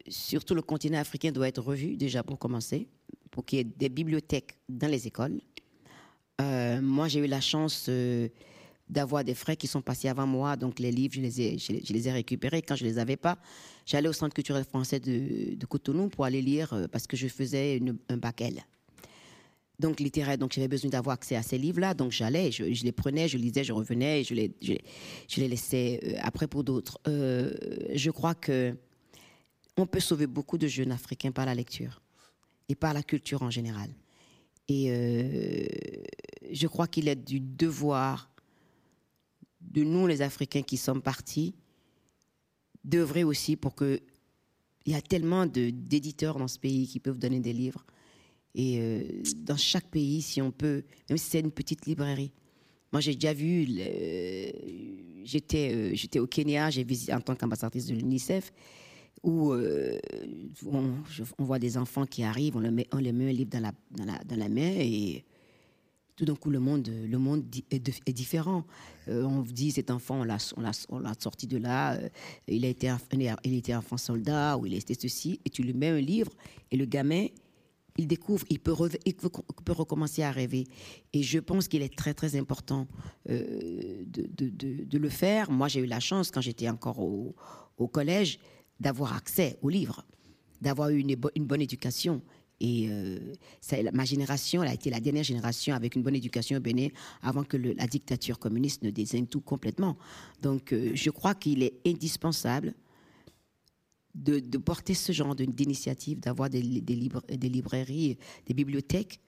surtout 0.08 0.56
le 0.56 0.62
continent 0.62 1.00
africain, 1.00 1.32
doit 1.32 1.48
être 1.48 1.62
revu 1.62 1.98
déjà 1.98 2.24
pour 2.24 2.40
commencer, 2.40 2.88
pour 3.32 3.46
qu'il 3.46 3.58
y 3.58 3.62
ait 3.62 3.66
des 3.66 3.90
bibliothèques 3.90 4.58
dans 4.70 4.88
les 4.88 5.08
écoles. 5.08 5.42
Euh, 6.42 6.82
moi, 6.82 7.08
j'ai 7.08 7.20
eu 7.20 7.28
la 7.28 7.42
chance 7.42 7.90
d'avoir 8.90 9.24
des 9.24 9.34
frères 9.34 9.58
qui 9.58 9.68
sont 9.68 9.82
passés 9.82 10.08
avant 10.08 10.28
moi, 10.28 10.56
donc 10.56 10.80
les 10.80 10.92
livres, 10.92 11.16
je 11.16 11.22
les 11.22 11.42
ai, 11.42 11.58
je 11.58 12.10
récupérés. 12.10 12.62
Quand 12.62 12.76
je 12.76 12.84
les 12.84 13.00
avais 13.00 13.18
pas, 13.18 13.38
j'allais 13.86 14.10
au 14.10 14.14
Centre 14.14 14.34
culturel 14.34 14.64
français 14.64 15.00
de, 15.00 15.66
Cotonou 15.66 16.10
pour 16.10 16.26
aller 16.26 16.42
lire 16.42 16.74
euh, 16.74 16.88
parce 16.88 17.08
que 17.08 17.18
je 17.18 17.28
faisais 17.28 17.82
un 18.10 18.18
bac 18.18 18.42
L. 18.42 18.64
Donc 19.80 20.00
littéraire, 20.00 20.38
donc 20.38 20.54
j'avais 20.54 20.70
besoin 20.70 20.90
d'avoir 20.90 21.16
accès 21.16 21.36
à 21.36 21.44
ces 21.44 21.58
livres-là, 21.58 21.94
donc 21.94 22.12
j'allais, 22.12 22.50
je, 22.52 22.64
les 22.64 22.92
prenais, 22.94 23.28
je 23.28 23.38
lisais, 23.38 23.64
je 23.64 23.74
revenais, 23.74 24.24
je 24.24 24.34
les, 24.34 24.52
je, 24.62 25.42
les 25.42 25.48
laissais 25.48 26.00
euh, 26.04 26.14
après 26.22 26.48
pour 26.48 26.64
d'autres. 26.64 27.00
Euh, 27.08 27.54
je 27.94 28.12
crois 28.12 28.36
que 28.36 28.76
on 29.78 29.86
peut 29.86 30.00
sauver 30.00 30.28
beaucoup 30.28 30.58
de 30.58 30.68
jeunes 30.68 30.94
africains 30.94 31.32
par 31.32 31.46
la 31.46 31.56
lecture 31.56 32.02
et 32.70 32.76
par 32.76 32.94
la 32.94 33.04
culture 33.04 33.42
en 33.42 33.50
général. 33.50 33.90
Et 34.68 35.70
je 36.52 36.68
crois 36.68 36.88
qu'il 36.88 37.08
est 37.08 37.16
du 37.16 37.40
devoir 37.40 38.30
de 39.62 39.84
nous, 39.84 40.08
les 40.08 40.22
Africains 40.22 40.62
qui 40.62 40.78
sommes 40.78 41.02
partis, 41.02 41.54
d'œuvrer 42.84 43.24
aussi 43.24 43.56
pour 43.56 43.76
que. 43.76 44.00
Il 44.88 44.94
y 44.94 44.96
a 44.96 45.02
tellement 45.02 45.48
d'éditeurs 45.48 46.38
dans 46.38 46.48
ce 46.48 46.60
pays 46.60 46.88
qui 46.88 47.00
peuvent 47.00 47.18
donner 47.18 47.40
des 47.40 47.54
livres. 47.54 47.84
Et 48.54 48.80
euh, 48.80 49.24
dans 49.38 49.58
chaque 49.58 49.88
pays, 49.88 50.22
si 50.22 50.44
on 50.44 50.52
peut, 50.52 50.84
même 51.10 51.18
si 51.18 51.30
c'est 51.32 51.40
une 51.40 51.52
petite 51.52 51.88
librairie. 51.88 52.32
Moi, 52.92 53.02
j'ai 53.02 53.16
déjà 53.16 53.34
vu, 53.34 53.66
j'étais 55.24 55.74
euh, 55.74 55.96
j'étais 55.96 56.20
au 56.20 56.28
Kenya, 56.28 56.70
j'ai 56.70 56.84
visité 56.84 57.16
en 57.16 57.20
tant 57.20 57.36
qu'ambassadrice 57.36 57.88
de 57.88 57.96
l'UNICEF, 57.96 58.54
où 59.26 59.54
euh, 59.54 59.98
on, 60.68 61.44
voit 61.44 61.58
des 61.58 61.78
enfants 61.78 62.06
qui 62.06 62.24
arrivent, 62.24 62.56
on, 62.56 62.60
leur 62.60 62.72
met, 62.72 62.88
les 63.00 63.12
met 63.12 63.30
un 63.30 63.34
livre 63.34 63.50
dans 63.50 63.74
la, 64.38 64.50
main 64.50 64.76
et 64.78 65.26
tout 66.16 66.26
d'un 66.26 66.36
coup, 66.36 66.52
le 66.52 66.60
monde, 66.60 66.88
le 66.88 67.44
est, 67.72 68.14
différent. 68.14 68.64
Euh, 69.08 69.24
on 69.24 69.42
dit, 69.42 69.72
cet 69.72 69.90
enfant, 69.90 70.22
on 70.22 71.00
l'a 71.00 71.14
sorti 71.20 71.48
de 71.48 71.58
là, 71.58 71.96
euh, 71.96 72.10
il, 72.48 72.66
a 72.66 72.70
été, 72.70 72.94
il 73.44 73.56
était 73.56 73.74
enfant 73.74 73.98
soldat, 73.98 74.58
ou 74.58 74.68
il 74.68 74.76
était 74.76 74.94
ceci, 74.94 75.40
et 75.44 75.50
tu 75.50 75.64
lui 75.64 75.74
mets 75.74 75.90
un 75.90 76.00
livre, 76.00 76.32
et 76.70 76.78
le 76.78 76.86
gamin, 76.86 77.26
il 77.98 78.08
découvre, 78.08 78.46
il 78.50 78.60
peut, 78.60 78.74
recommencer 78.74 80.22
à 80.22 80.32
rêver. 80.32 80.66
Et 81.14 81.24
je 81.24 81.40
pense 81.40 81.68
qu'il 81.68 81.82
est 81.82 81.98
très, 81.98 82.14
très 82.14 82.36
important 82.36 82.86
euh, 83.30 84.04
de, 84.06 84.98
le 84.98 85.10
faire. 85.10 85.50
Moi, 85.50 85.68
j'ai 85.68 85.80
eu 85.80 85.88
la 85.88 86.00
chance, 86.00 86.30
quand 86.30 86.42
j'étais 86.42 86.70
encore 86.70 87.00
au 87.00 87.88
collège, 87.88 88.40
d'avoir 88.80 89.16
accès 89.16 89.58
aux 89.62 89.70
livres, 89.70 90.04
d'avoir 90.62 90.90
eu 90.90 91.00
une, 91.00 91.16
une 91.36 91.46
bonne 91.46 91.62
éducation. 91.62 92.22
Et 92.62 92.88
euh, 92.90 93.20
ma 93.94 94.06
génération, 94.06 94.64
elle 94.64 94.70
a 94.70 94.74
été 94.74 94.90
la 94.90 95.00
dernière 95.00 95.24
génération 95.24 95.76
avec 95.76 95.96
une 95.96 96.04
bonne 96.04 96.16
éducation 96.16 96.58
au 96.58 96.62
Bénin 96.62 96.88
avant 97.22 97.44
que 97.44 97.58
la 97.58 97.88
dictature 97.88 98.40
communiste 98.40 98.82
ne 98.84 98.92
désigne 98.92 99.28
tout 99.28 99.42
complètement. 99.42 99.98
Donc, 100.42 100.72
euh, 100.72 100.92
je 100.94 101.10
crois 101.10 101.36
qu'il 101.36 101.64
est 101.64 101.74
indispensable 101.86 102.74
de, 104.14 104.58
porter 104.58 104.94
ce 104.94 105.12
genre 105.12 105.36
d'initiative, 105.36 106.22
d'avoir 106.22 106.50
des, 106.50 106.62
des, 106.62 107.50
librairies, 107.50 108.18
des 108.46 108.54
bibliothèques 108.54 109.20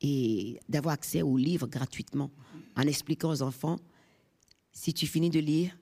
et 0.00 0.58
d'avoir 0.70 0.94
accès 0.94 1.20
aux 1.20 1.36
livres 1.36 1.66
gratuitement 1.66 2.30
en 2.76 2.82
expliquant 2.82 3.30
aux 3.30 3.42
enfants 3.42 3.78
si 4.72 4.94
tu 4.94 5.06
finis 5.06 5.30
de 5.30 5.38
lire, 5.38 5.76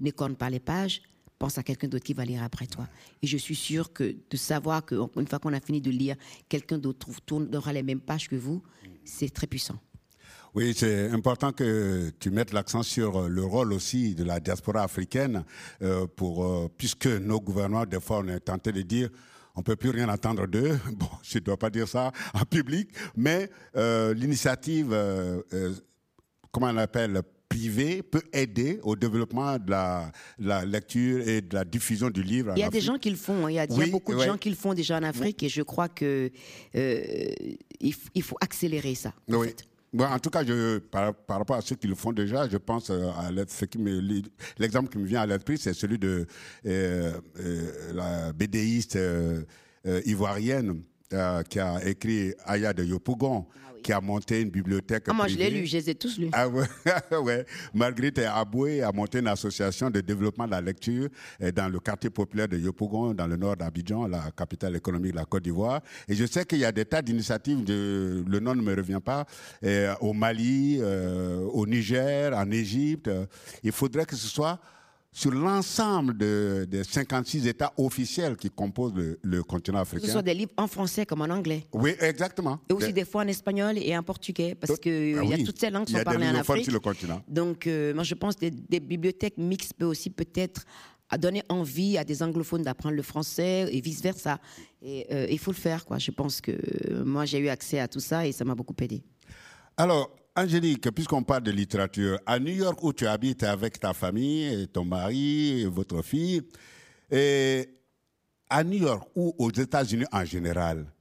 ne 0.00 0.10
corne 0.10 0.36
pas 0.36 0.50
les 0.50 0.60
pages, 0.60 1.02
pense 1.38 1.58
à 1.58 1.62
quelqu'un 1.62 1.88
d'autre 1.88 2.04
qui 2.04 2.14
va 2.14 2.24
lire 2.24 2.42
après 2.42 2.66
toi. 2.66 2.86
Et 3.22 3.26
je 3.26 3.36
suis 3.36 3.54
sûre 3.54 3.92
que 3.92 4.16
de 4.28 4.36
savoir 4.36 4.84
qu'une 4.84 5.26
fois 5.28 5.38
qu'on 5.38 5.52
a 5.52 5.60
fini 5.60 5.80
de 5.80 5.90
lire, 5.90 6.16
quelqu'un 6.48 6.78
d'autre 6.78 7.08
tournera 7.24 7.72
les 7.72 7.82
mêmes 7.82 8.00
pages 8.00 8.28
que 8.28 8.36
vous, 8.36 8.62
c'est 9.04 9.32
très 9.32 9.46
puissant. 9.46 9.78
Oui, 10.56 10.72
c'est 10.74 11.10
important 11.10 11.52
que 11.52 12.10
tu 12.18 12.30
mettes 12.30 12.54
l'accent 12.54 12.82
sur 12.82 13.24
euh, 13.24 13.28
le 13.28 13.44
rôle 13.44 13.74
aussi 13.74 14.14
de 14.14 14.24
la 14.24 14.40
diaspora 14.40 14.84
africaine, 14.84 15.44
euh, 15.82 16.06
pour, 16.06 16.46
euh, 16.46 16.70
puisque 16.78 17.08
nos 17.08 17.42
gouvernements, 17.42 17.84
des 17.84 18.00
fois, 18.00 18.20
on 18.24 18.28
est 18.28 18.40
tenté 18.40 18.72
de 18.72 18.80
dire 18.80 19.10
on 19.54 19.62
peut 19.62 19.76
plus 19.76 19.90
rien 19.90 20.08
attendre 20.08 20.46
d'eux. 20.46 20.78
Bon, 20.92 21.10
je 21.22 21.36
ne 21.36 21.44
dois 21.44 21.58
pas 21.58 21.68
dire 21.68 21.86
ça 21.86 22.10
en 22.32 22.46
public, 22.46 22.88
mais 23.16 23.50
l'initiative, 23.74 24.96
comment 26.50 26.68
on 26.68 26.72
l'appelle, 26.72 27.20
privé 27.56 28.02
peut 28.02 28.22
aider 28.32 28.78
au 28.82 28.96
développement 28.96 29.58
de 29.58 29.70
la, 29.70 30.64
lecture 30.64 31.26
et 31.26 31.40
de 31.40 31.54
la 31.54 31.64
diffusion 31.64 32.10
du 32.10 32.22
livre. 32.22 32.52
Il 32.56 32.60
y 32.60 32.64
a 32.64 32.70
des 32.70 32.82
gens 32.82 32.98
qui 32.98 33.10
le 33.10 33.16
font. 33.16 33.46
Hein. 33.46 33.50
Il 33.50 33.54
y 33.54 33.58
a, 33.58 33.66
beaucoup 33.90 34.14
de 34.14 34.20
gens 34.20 34.36
qui 34.36 34.50
le 34.50 34.56
font 34.56 34.74
déjà 34.74 34.98
en 34.98 35.02
Afrique 35.02 35.42
et 35.42 35.48
je 35.48 35.62
crois 35.62 35.88
que 35.88 36.30
euh, 36.74 37.30
il, 37.80 38.22
faut 38.22 38.36
accélérer 38.40 38.94
ça. 38.94 39.14
En 39.30 39.36
oui. 39.36 39.54
en 39.98 40.18
tout 40.18 40.30
cas, 40.30 40.44
je, 40.44 40.78
par, 40.78 41.14
rapport 41.28 41.56
à 41.56 41.62
ceux 41.62 41.76
qui 41.76 41.86
le 41.86 41.94
font 41.94 42.12
déjà, 42.12 42.46
je 42.48 42.58
pense 42.58 42.90
euh, 42.90 43.08
à 43.18 43.30
l'exemple 43.30 44.90
qui 44.90 44.98
me 44.98 45.06
vient 45.06 45.22
à 45.22 45.26
l'esprit, 45.26 45.56
c'est 45.56 45.72
celui 45.72 45.98
de 45.98 46.26
euh, 46.66 47.12
la 47.94 48.32
BDiste 48.32 48.98
ivoirienne 50.04 50.82
qui 51.48 51.60
a 51.60 51.84
écrit 51.84 52.34
Aya 52.44 52.72
de 52.72 52.84
Yopougon 52.84 53.46
qui 53.86 53.92
a 53.92 54.00
monté 54.00 54.40
une 54.40 54.50
bibliothèque. 54.50 55.04
Ah, 55.06 55.12
moi, 55.12 55.28
je 55.28 55.36
l'ai 55.36 55.48
lu, 55.48 55.64
je 55.64 55.76
les 55.76 55.90
ai 55.90 55.94
tous 55.94 56.18
lus. 56.18 56.28
Ah 56.32 56.48
ouais, 56.48 56.66
ouais. 57.22 57.46
Marguerite 57.72 58.18
Aboué 58.18 58.82
a 58.82 58.90
monté 58.90 59.20
une 59.20 59.28
association 59.28 59.90
de 59.90 60.00
développement 60.00 60.46
de 60.46 60.50
la 60.50 60.60
lecture 60.60 61.08
euh, 61.40 61.52
dans 61.52 61.68
le 61.68 61.78
quartier 61.78 62.10
populaire 62.10 62.48
de 62.48 62.58
Yopougon, 62.58 63.14
dans 63.14 63.28
le 63.28 63.36
nord 63.36 63.56
d'Abidjan, 63.56 64.08
la 64.08 64.32
capitale 64.36 64.74
économique 64.74 65.12
de 65.12 65.18
la 65.18 65.24
Côte 65.24 65.44
d'Ivoire. 65.44 65.82
Et 66.08 66.16
je 66.16 66.26
sais 66.26 66.44
qu'il 66.44 66.58
y 66.58 66.64
a 66.64 66.72
des 66.72 66.84
tas 66.84 67.00
d'initiatives, 67.00 67.62
de, 67.62 68.24
le 68.26 68.40
nom 68.40 68.56
ne 68.56 68.62
me 68.62 68.74
revient 68.74 69.00
pas, 69.04 69.24
euh, 69.64 69.94
au 70.00 70.12
Mali, 70.12 70.78
euh, 70.80 71.46
au 71.52 71.64
Niger, 71.64 72.36
en 72.36 72.50
Égypte. 72.50 73.08
Il 73.62 73.70
faudrait 73.70 74.04
que 74.04 74.16
ce 74.16 74.26
soit 74.26 74.58
sur 75.16 75.30
l'ensemble 75.30 76.14
des 76.14 76.84
56 76.84 77.46
États 77.46 77.72
officiels 77.78 78.36
qui 78.36 78.50
composent 78.50 78.92
le, 79.22 79.42
continent 79.42 79.78
africain. 79.78 80.02
Que 80.02 80.06
ce 80.06 80.12
soit 80.12 80.20
des 80.20 80.34
livres 80.34 80.52
en 80.58 80.66
français 80.66 81.06
comme 81.06 81.22
en 81.22 81.30
anglais. 81.30 81.64
Oui, 81.72 81.94
exactement. 82.00 82.60
Et 82.68 82.74
aussi 82.74 82.92
des 82.92 83.06
fois 83.06 83.22
en 83.22 83.26
espagnol 83.26 83.78
et 83.78 83.96
en 83.96 84.02
portugais, 84.02 84.54
parce 84.54 84.78
qu'il 84.78 85.18
ah 85.18 85.24
y 85.24 85.32
a 85.32 85.42
toutes 85.42 85.58
ces 85.58 85.70
langues 85.70 85.86
qui 85.86 85.94
sont 85.94 86.04
parlées 86.04 86.28
en 86.28 86.34
Afrique. 86.34 86.64
Sur 86.64 86.74
le 86.74 86.80
continent. 86.80 87.22
Donc, 87.28 87.66
euh, 87.66 87.94
moi, 87.94 88.04
je 88.04 88.14
pense 88.14 88.36
que 88.36 88.46
des, 88.50 88.78
bibliothèques 88.78 89.38
mixtes 89.38 89.72
peuvent 89.72 89.88
aussi 89.88 90.10
peut-être 90.10 90.66
donner 91.18 91.42
envie 91.48 91.96
à 91.96 92.04
des 92.04 92.22
anglophones 92.22 92.62
d'apprendre 92.62 92.94
le 92.94 93.02
français 93.02 93.70
et 93.72 93.80
vice-versa. 93.80 94.38
Et 94.82 95.06
euh, 95.10 95.26
il 95.30 95.38
faut 95.38 95.52
le 95.52 95.56
faire, 95.56 95.86
quoi. 95.86 95.96
Je 95.96 96.10
pense 96.10 96.42
que 96.42 96.52
euh, 96.52 97.04
moi, 97.06 97.24
j'ai 97.24 97.38
eu 97.38 97.48
accès 97.48 97.78
à 97.78 97.88
tout 97.88 98.00
ça 98.00 98.26
et 98.26 98.32
ça 98.32 98.44
m'a 98.44 98.54
beaucoup 98.54 98.76
aidé. 98.82 99.02
Alors, 99.78 100.10
Angélique, 100.38 100.90
puisqu'on 100.90 101.22
parle 101.22 101.44
de 101.44 101.50
littérature, 101.50 102.18
à 102.26 102.38
New 102.38 102.52
York 102.52 102.82
où 102.82 102.92
tu 102.92 103.06
habites 103.06 103.42
avec 103.42 103.80
ta 103.80 103.94
famille, 103.94 104.68
ton 104.68 104.84
mari, 104.84 105.64
votre 105.64 106.02
fille, 106.02 106.42
et 107.10 107.66
à 108.50 108.62
New 108.62 108.78
York 108.78 109.08
ou 109.14 109.34
aux 109.38 109.50
États-Unis 109.50 110.04
en 110.12 110.26
général, 110.26 110.92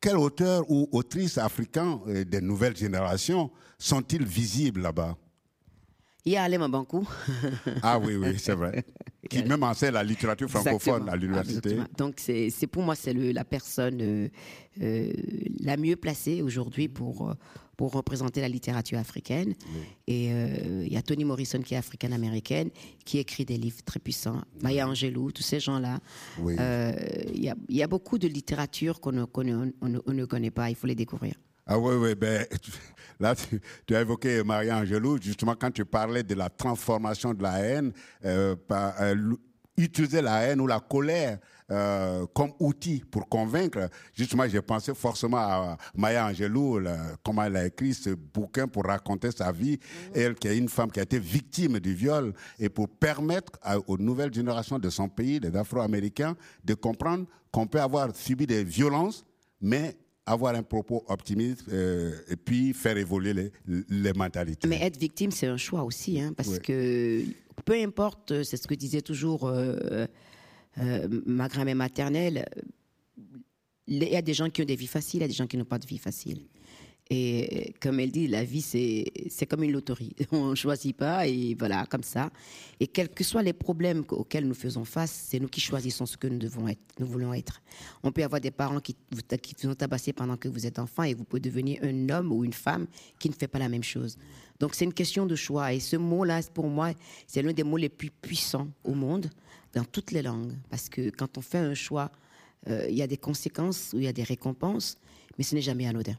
quels 0.00 0.16
auteurs 0.16 0.68
ou 0.68 0.88
autrices 0.90 1.38
africains 1.38 2.00
des 2.26 2.40
nouvelles 2.40 2.76
générations 2.76 3.52
sont-ils 3.78 4.24
visibles 4.24 4.80
là-bas? 4.80 5.16
Il 6.24 6.32
y 6.32 6.36
a 6.36 6.42
Alain 6.42 6.68
Bankou. 6.68 7.06
ah 7.82 7.98
oui, 7.98 8.16
oui, 8.16 8.38
c'est 8.38 8.54
vrai. 8.54 8.84
Qui 9.28 9.42
même 9.44 9.62
enseigne 9.62 9.92
la 9.92 10.02
littérature 10.02 10.48
francophone 10.48 11.08
à 11.08 11.16
l'université. 11.16 11.76
Donc 11.96 12.14
c'est 12.18 12.66
pour 12.66 12.82
moi, 12.82 12.94
c'est 12.94 13.12
la 13.12 13.44
personne 13.44 14.00
euh, 14.00 14.28
euh, 14.82 15.12
la 15.60 15.76
mieux 15.76 15.96
placée 15.96 16.42
aujourd'hui 16.42 16.88
pour, 16.88 17.30
euh, 17.30 17.34
pour 17.76 17.92
représenter 17.92 18.40
la 18.40 18.48
littérature 18.48 18.98
africaine. 18.98 19.54
Et 20.06 20.26
il 20.26 20.92
y 20.92 20.96
a 20.96 21.02
Toni 21.02 21.24
Morrison 21.24 21.60
qui 21.60 21.74
est 21.74 21.78
africaine-américaine, 21.78 22.70
qui 23.04 23.18
écrit 23.18 23.44
des 23.44 23.56
livres 23.56 23.82
très 23.84 24.00
puissants. 24.00 24.42
Maya 24.62 24.88
Angelou, 24.88 25.32
tous 25.32 25.42
ces 25.42 25.60
gens-là. 25.60 26.00
Il 26.38 26.54
y, 26.54 27.48
a, 27.48 27.54
y, 27.68 27.82
a, 27.82 27.86
beaucoup 27.86 28.18
de 28.18 28.28
littérature 28.28 29.00
qu'on 29.00 29.12
ne, 29.12 29.24
on 29.32 30.12
ne 30.12 30.24
connaît 30.24 30.50
pas, 30.50 30.70
il 30.70 30.76
faut 30.76 30.86
les 30.86 30.94
découvrir. 30.94 31.34
Ah 31.72 31.78
oui, 31.78 31.94
oui, 31.94 32.16
ben, 32.16 32.44
là, 33.20 33.36
tu, 33.86 33.94
as 33.94 34.00
évoqué 34.00 34.42
Maria 34.42 34.78
Angelou, 34.78 35.22
justement, 35.22 35.54
quand 35.54 35.70
tu 35.70 35.84
parlais 35.84 36.24
de 36.24 36.34
la 36.34 36.48
transformation 36.48 37.32
de 37.32 37.44
la 37.44 37.60
haine, 37.60 37.92
euh, 38.24 38.56
par, 38.56 39.00
euh, 39.00 39.14
utiliser 39.76 40.20
la 40.20 40.42
haine 40.42 40.60
ou 40.60 40.66
la 40.66 40.80
colère 40.80 41.38
euh, 41.70 42.26
comme 42.34 42.50
outil 42.58 43.04
pour 43.08 43.28
convaincre. 43.28 43.88
Justement, 44.12 44.48
j'ai 44.48 44.60
pensé 44.60 44.92
forcément 44.96 45.36
à 45.36 45.76
Maya 45.94 46.26
Angelou, 46.26 46.80
comment 47.22 47.44
elle 47.44 47.56
a 47.56 47.66
écrit 47.66 47.94
ce 47.94 48.10
bouquin 48.10 48.66
pour 48.66 48.86
raconter 48.86 49.30
sa 49.30 49.52
vie. 49.52 49.76
Mm-hmm. 49.76 50.10
Elle, 50.16 50.34
qui 50.34 50.48
est 50.48 50.58
une 50.58 50.68
femme 50.68 50.90
qui 50.90 50.98
a 50.98 51.04
été 51.04 51.20
victime 51.20 51.78
du 51.78 51.94
viol, 51.94 52.34
et 52.58 52.68
pour 52.68 52.88
permettre 52.88 53.52
aux 53.86 53.96
nouvelles 53.96 54.34
générations 54.34 54.80
de 54.80 54.90
son 54.90 55.08
pays, 55.08 55.38
des 55.38 55.56
Afro-Américains, 55.56 56.34
de 56.64 56.74
comprendre 56.74 57.26
qu'on 57.52 57.68
peut 57.68 57.80
avoir 57.80 58.12
subi 58.16 58.44
des 58.44 58.64
violences, 58.64 59.24
mais 59.60 59.96
avoir 60.26 60.54
un 60.54 60.62
propos 60.62 61.04
optimiste 61.08 61.64
euh, 61.72 62.12
et 62.28 62.36
puis 62.36 62.72
faire 62.72 62.96
évoluer 62.96 63.32
les, 63.32 63.52
les 63.88 64.12
mentalités. 64.12 64.68
Mais 64.68 64.80
être 64.82 64.98
victime, 64.98 65.30
c'est 65.30 65.46
un 65.46 65.56
choix 65.56 65.82
aussi, 65.82 66.20
hein, 66.20 66.32
parce 66.36 66.58
que 66.58 67.24
peu 67.64 67.74
importe, 67.74 68.42
c'est 68.42 68.56
ce 68.56 68.66
que 68.66 68.74
disait 68.74 69.02
toujours 69.02 69.48
euh, 69.48 70.06
euh, 70.78 71.08
ma 71.26 71.48
grand-mère 71.48 71.76
maternelle, 71.76 72.46
il 73.86 74.04
y 74.04 74.16
a 74.16 74.22
des 74.22 74.34
gens 74.34 74.48
qui 74.48 74.62
ont 74.62 74.64
des 74.64 74.76
vies 74.76 74.86
faciles, 74.86 75.18
il 75.18 75.22
y 75.22 75.24
a 75.24 75.28
des 75.28 75.34
gens 75.34 75.46
qui 75.46 75.56
n'ont 75.56 75.64
pas 75.64 75.78
de 75.78 75.86
vie 75.86 75.98
facile. 75.98 76.46
Et 77.12 77.74
comme 77.80 77.98
elle 77.98 78.12
dit, 78.12 78.28
la 78.28 78.44
vie, 78.44 78.62
c'est 78.62 79.46
comme 79.46 79.64
une 79.64 79.72
loterie. 79.72 80.14
On 80.30 80.50
ne 80.50 80.54
choisit 80.54 80.96
pas 80.96 81.26
et 81.26 81.56
voilà, 81.58 81.84
comme 81.86 82.04
ça. 82.04 82.30
Et 82.78 82.86
quels 82.86 83.08
que 83.08 83.24
soient 83.24 83.42
les 83.42 83.52
problèmes 83.52 84.04
auxquels 84.10 84.46
nous 84.46 84.54
faisons 84.54 84.84
face, 84.84 85.26
c'est 85.28 85.40
nous 85.40 85.48
qui 85.48 85.60
choisissons 85.60 86.06
ce 86.06 86.16
que 86.16 86.28
nous, 86.28 86.38
devons 86.38 86.68
être, 86.68 86.80
nous 87.00 87.06
voulons 87.06 87.34
être. 87.34 87.62
On 88.04 88.12
peut 88.12 88.22
avoir 88.22 88.40
des 88.40 88.52
parents 88.52 88.78
qui 88.78 88.94
qui 89.42 89.54
vous 89.62 89.70
ont 89.70 89.74
tabassé 89.74 90.12
pendant 90.12 90.36
que 90.36 90.48
vous 90.48 90.66
êtes 90.66 90.78
enfant 90.78 91.02
et 91.02 91.14
vous 91.14 91.24
pouvez 91.24 91.40
devenir 91.40 91.80
un 91.82 92.08
homme 92.10 92.30
ou 92.30 92.44
une 92.44 92.52
femme 92.52 92.86
qui 93.18 93.28
ne 93.28 93.34
fait 93.34 93.48
pas 93.48 93.58
la 93.58 93.68
même 93.68 93.82
chose. 93.82 94.16
Donc 94.60 94.76
c'est 94.76 94.84
une 94.84 94.94
question 94.94 95.26
de 95.26 95.34
choix. 95.34 95.72
Et 95.72 95.80
ce 95.80 95.96
mot-là, 95.96 96.40
pour 96.54 96.68
moi, 96.68 96.92
c'est 97.26 97.42
l'un 97.42 97.52
des 97.52 97.64
mots 97.64 97.76
les 97.76 97.88
plus 97.88 98.10
puissants 98.10 98.68
au 98.84 98.94
monde, 98.94 99.30
dans 99.74 99.84
toutes 99.84 100.12
les 100.12 100.22
langues. 100.22 100.52
Parce 100.68 100.88
que 100.88 101.10
quand 101.10 101.38
on 101.38 101.40
fait 101.40 101.58
un 101.58 101.74
choix, 101.74 102.12
euh, 102.68 102.86
il 102.88 102.96
y 102.96 103.02
a 103.02 103.06
des 103.06 103.16
conséquences 103.16 103.92
ou 103.94 103.98
il 103.98 104.04
y 104.04 104.08
a 104.08 104.12
des 104.12 104.22
récompenses, 104.22 104.96
mais 105.38 105.44
ce 105.44 105.54
n'est 105.56 105.62
jamais 105.62 105.88
anodin. 105.88 106.16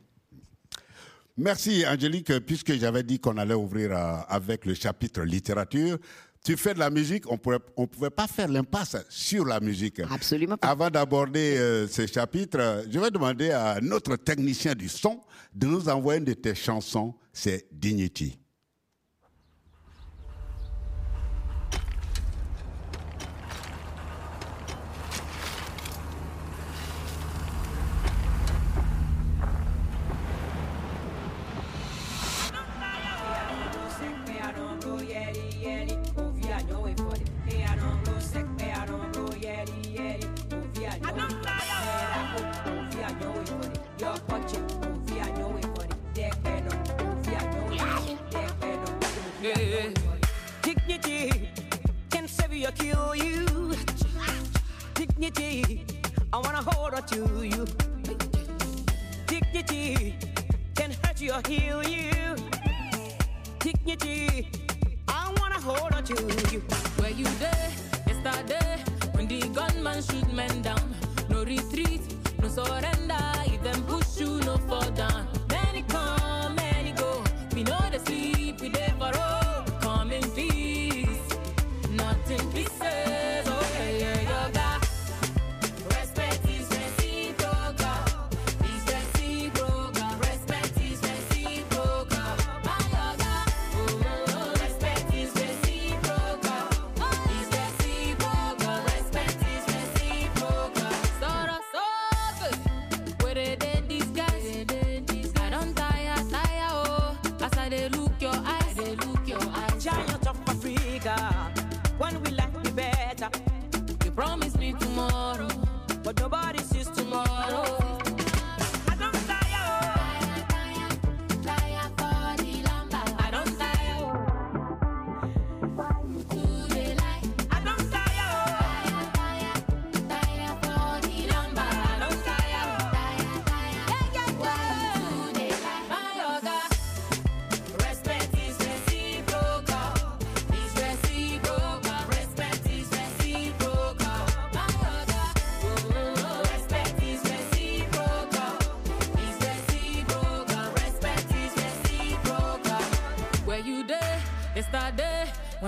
Merci 1.37 1.85
Angélique, 1.87 2.39
puisque 2.45 2.73
j'avais 2.73 3.03
dit 3.03 3.19
qu'on 3.19 3.37
allait 3.37 3.53
ouvrir 3.53 3.91
euh, 3.91 4.17
avec 4.27 4.65
le 4.65 4.73
chapitre 4.73 5.21
littérature. 5.21 5.97
Tu 6.43 6.57
fais 6.57 6.73
de 6.73 6.79
la 6.79 6.89
musique, 6.89 7.29
on 7.31 7.35
ne 7.35 7.85
pouvait 7.85 8.09
pas 8.09 8.27
faire 8.27 8.47
l'impasse 8.47 8.97
sur 9.09 9.45
la 9.45 9.59
musique. 9.59 10.01
Absolument 10.11 10.57
pas. 10.57 10.69
Avant 10.69 10.89
d'aborder 10.89 11.55
euh, 11.57 11.87
ce 11.87 12.07
chapitre, 12.07 12.83
je 12.89 12.99
vais 12.99 13.11
demander 13.11 13.51
à 13.51 13.79
notre 13.79 14.15
technicien 14.15 14.73
du 14.73 14.89
son 14.89 15.21
de 15.53 15.67
nous 15.67 15.87
envoyer 15.87 16.19
une 16.19 16.25
de 16.25 16.33
tes 16.33 16.55
chansons, 16.55 17.13
c'est 17.31 17.67
Dignity. 17.71 18.40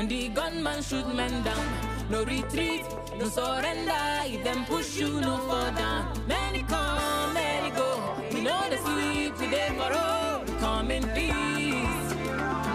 When 0.03 0.09
the 0.09 0.27
gunman 0.29 0.81
shoot 0.81 1.07
men 1.15 1.43
down. 1.43 1.65
No 2.09 2.23
retreat, 2.25 2.85
no 3.17 3.29
surrender. 3.29 4.03
If 4.25 4.43
them 4.43 4.65
push 4.65 4.97
you, 4.97 5.21
no 5.21 5.37
down. 5.77 6.11
Many 6.27 6.63
come, 6.63 7.33
many 7.33 7.69
go. 7.71 8.15
We 8.33 8.41
know 8.41 8.61
the 8.69 8.77
sleep, 8.77 9.35
for 9.77 9.93
all. 9.93 10.43
Come 10.59 10.91
in 10.91 11.03
peace, 11.15 12.15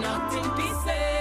not 0.00 0.32
in 0.32 0.50
pieces. 0.56 1.17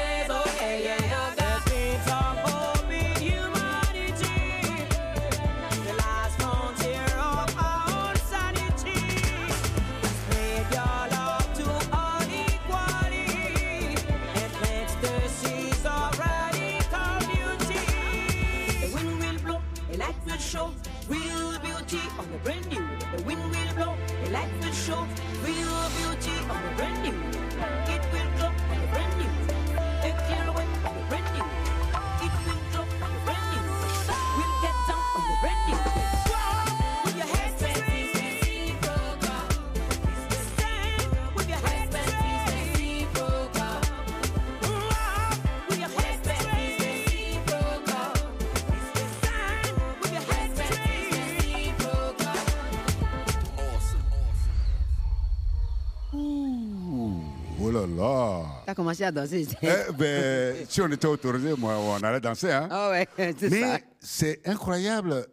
Là 57.96 58.44
T'as 58.66 58.76
commencé 58.76 59.04
à 59.04 59.12
danser. 59.12 59.48
Eh 59.62 59.68
ben, 59.94 60.56
si 60.68 60.82
on 60.82 60.88
était 60.92 61.08
autorisé, 61.08 61.54
moi, 61.58 61.78
on 61.78 62.04
allait 62.04 62.20
danser. 62.20 62.52
Hein? 62.52 62.68
Ah 62.72 62.90
ouais, 62.92 63.08
c'est 63.18 63.50
ça. 63.50 63.56
Mais 63.56 63.84
c'est 64.00 64.48
incroyable. 64.48 65.26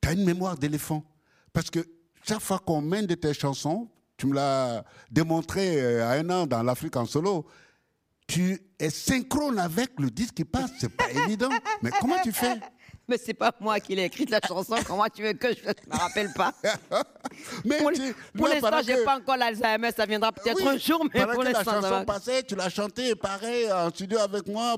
Tu 0.00 0.08
as 0.08 0.12
une 0.12 0.24
mémoire 0.24 0.56
d'éléphant. 0.56 1.04
Parce 1.52 1.70
que 1.70 1.80
chaque 2.24 2.40
fois 2.40 2.58
qu'on 2.58 2.80
mène 2.80 3.06
de 3.06 3.14
tes 3.14 3.34
chansons, 3.34 3.88
tu 4.16 4.26
me 4.26 4.34
l'as 4.34 4.84
démontré 5.10 5.80
euh, 5.80 6.06
à 6.06 6.12
un 6.12 6.30
an 6.30 6.46
dans 6.46 6.62
l'Afrique 6.62 6.96
en 6.96 7.06
solo, 7.06 7.46
tu 8.26 8.58
es 8.78 8.90
synchrone 8.90 9.58
avec 9.58 9.98
le 9.98 10.10
disque 10.10 10.34
qui 10.34 10.44
passe. 10.44 10.70
C'est 10.78 10.94
pas 10.96 11.10
évident. 11.26 11.50
Mais 11.82 11.90
comment 12.00 12.18
tu 12.22 12.32
fais? 12.32 12.58
Mais 13.08 13.18
c'est 13.18 13.34
pas 13.34 13.52
moi 13.60 13.80
qui 13.80 13.94
l'ai 13.96 14.04
écrite 14.04 14.30
la 14.30 14.40
chanson. 14.46 14.76
Comment 14.86 15.06
tu 15.14 15.22
veux 15.22 15.32
que 15.32 15.48
je 15.54 15.62
ne 15.64 15.68
me 15.92 15.98
rappelle 15.98 16.32
pas? 16.34 16.54
Mais 17.64 17.78
Pour, 17.78 17.92
tu- 17.92 18.14
pour 18.36 18.46
là, 18.48 18.54
l'instant, 18.54 18.80
j'ai 18.86 18.94
que- 18.94 19.04
pas 19.04 19.16
encore 19.18 19.36
l'Alzheimer. 19.36 19.90
Ça 19.96 20.06
viendra 20.06 20.30
peut-être 20.32 20.56
Oui, 20.56 20.68
un 20.68 20.78
jour, 20.78 21.04
mais 21.12 21.26
pour 21.26 21.42
la 21.42 21.50
l'instant, 21.52 21.80
ça 21.80 21.88
chanson 21.88 22.04
passait, 22.04 22.42
tu 22.44 22.54
l'as 22.54 22.68
chantée 22.70 23.14
pareil 23.16 23.70
en 23.72 23.90
studio 23.90 24.18
avec 24.18 24.46
moi. 24.46 24.76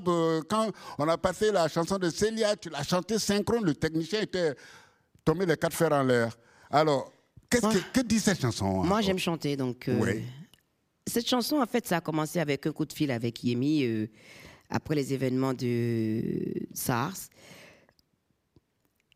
Quand 0.49 0.71
on 0.97 1.07
a 1.07 1.17
passé 1.17 1.51
la 1.51 1.67
chanson 1.67 1.97
de 1.97 2.09
Célia, 2.09 2.55
tu 2.55 2.69
l'as 2.69 2.83
chantée 2.83 3.19
synchrone. 3.19 3.63
Le 3.63 3.75
technicien 3.75 4.21
était 4.21 4.55
tombé 5.23 5.45
les 5.45 5.55
quatre 5.57 5.75
fers 5.75 5.91
en 5.91 6.03
l'air. 6.03 6.35
Alors, 6.71 7.11
qu'est-ce 7.49 7.67
que, 7.67 7.99
que 7.99 8.01
dit 8.01 8.19
cette 8.19 8.41
chanson 8.41 8.83
Moi, 8.83 8.97
hein 8.97 9.01
j'aime 9.01 9.19
chanter, 9.19 9.55
donc. 9.55 9.87
euh, 9.87 9.99
Oui. 10.01 10.23
Cette 11.07 11.27
chanson, 11.29 11.57
en 11.61 11.67
fait, 11.67 11.87
ça 11.87 11.97
a 11.97 12.01
commencé 12.01 12.39
avec 12.39 12.65
un 12.65 12.71
coup 12.71 12.85
de 12.85 12.93
fil 12.93 13.11
avec 13.11 13.43
Yemi 13.43 13.83
euh, 13.85 14.07
après 14.71 14.95
les 14.95 15.13
événements 15.13 15.53
de 15.53 16.23
SARS 16.73 17.29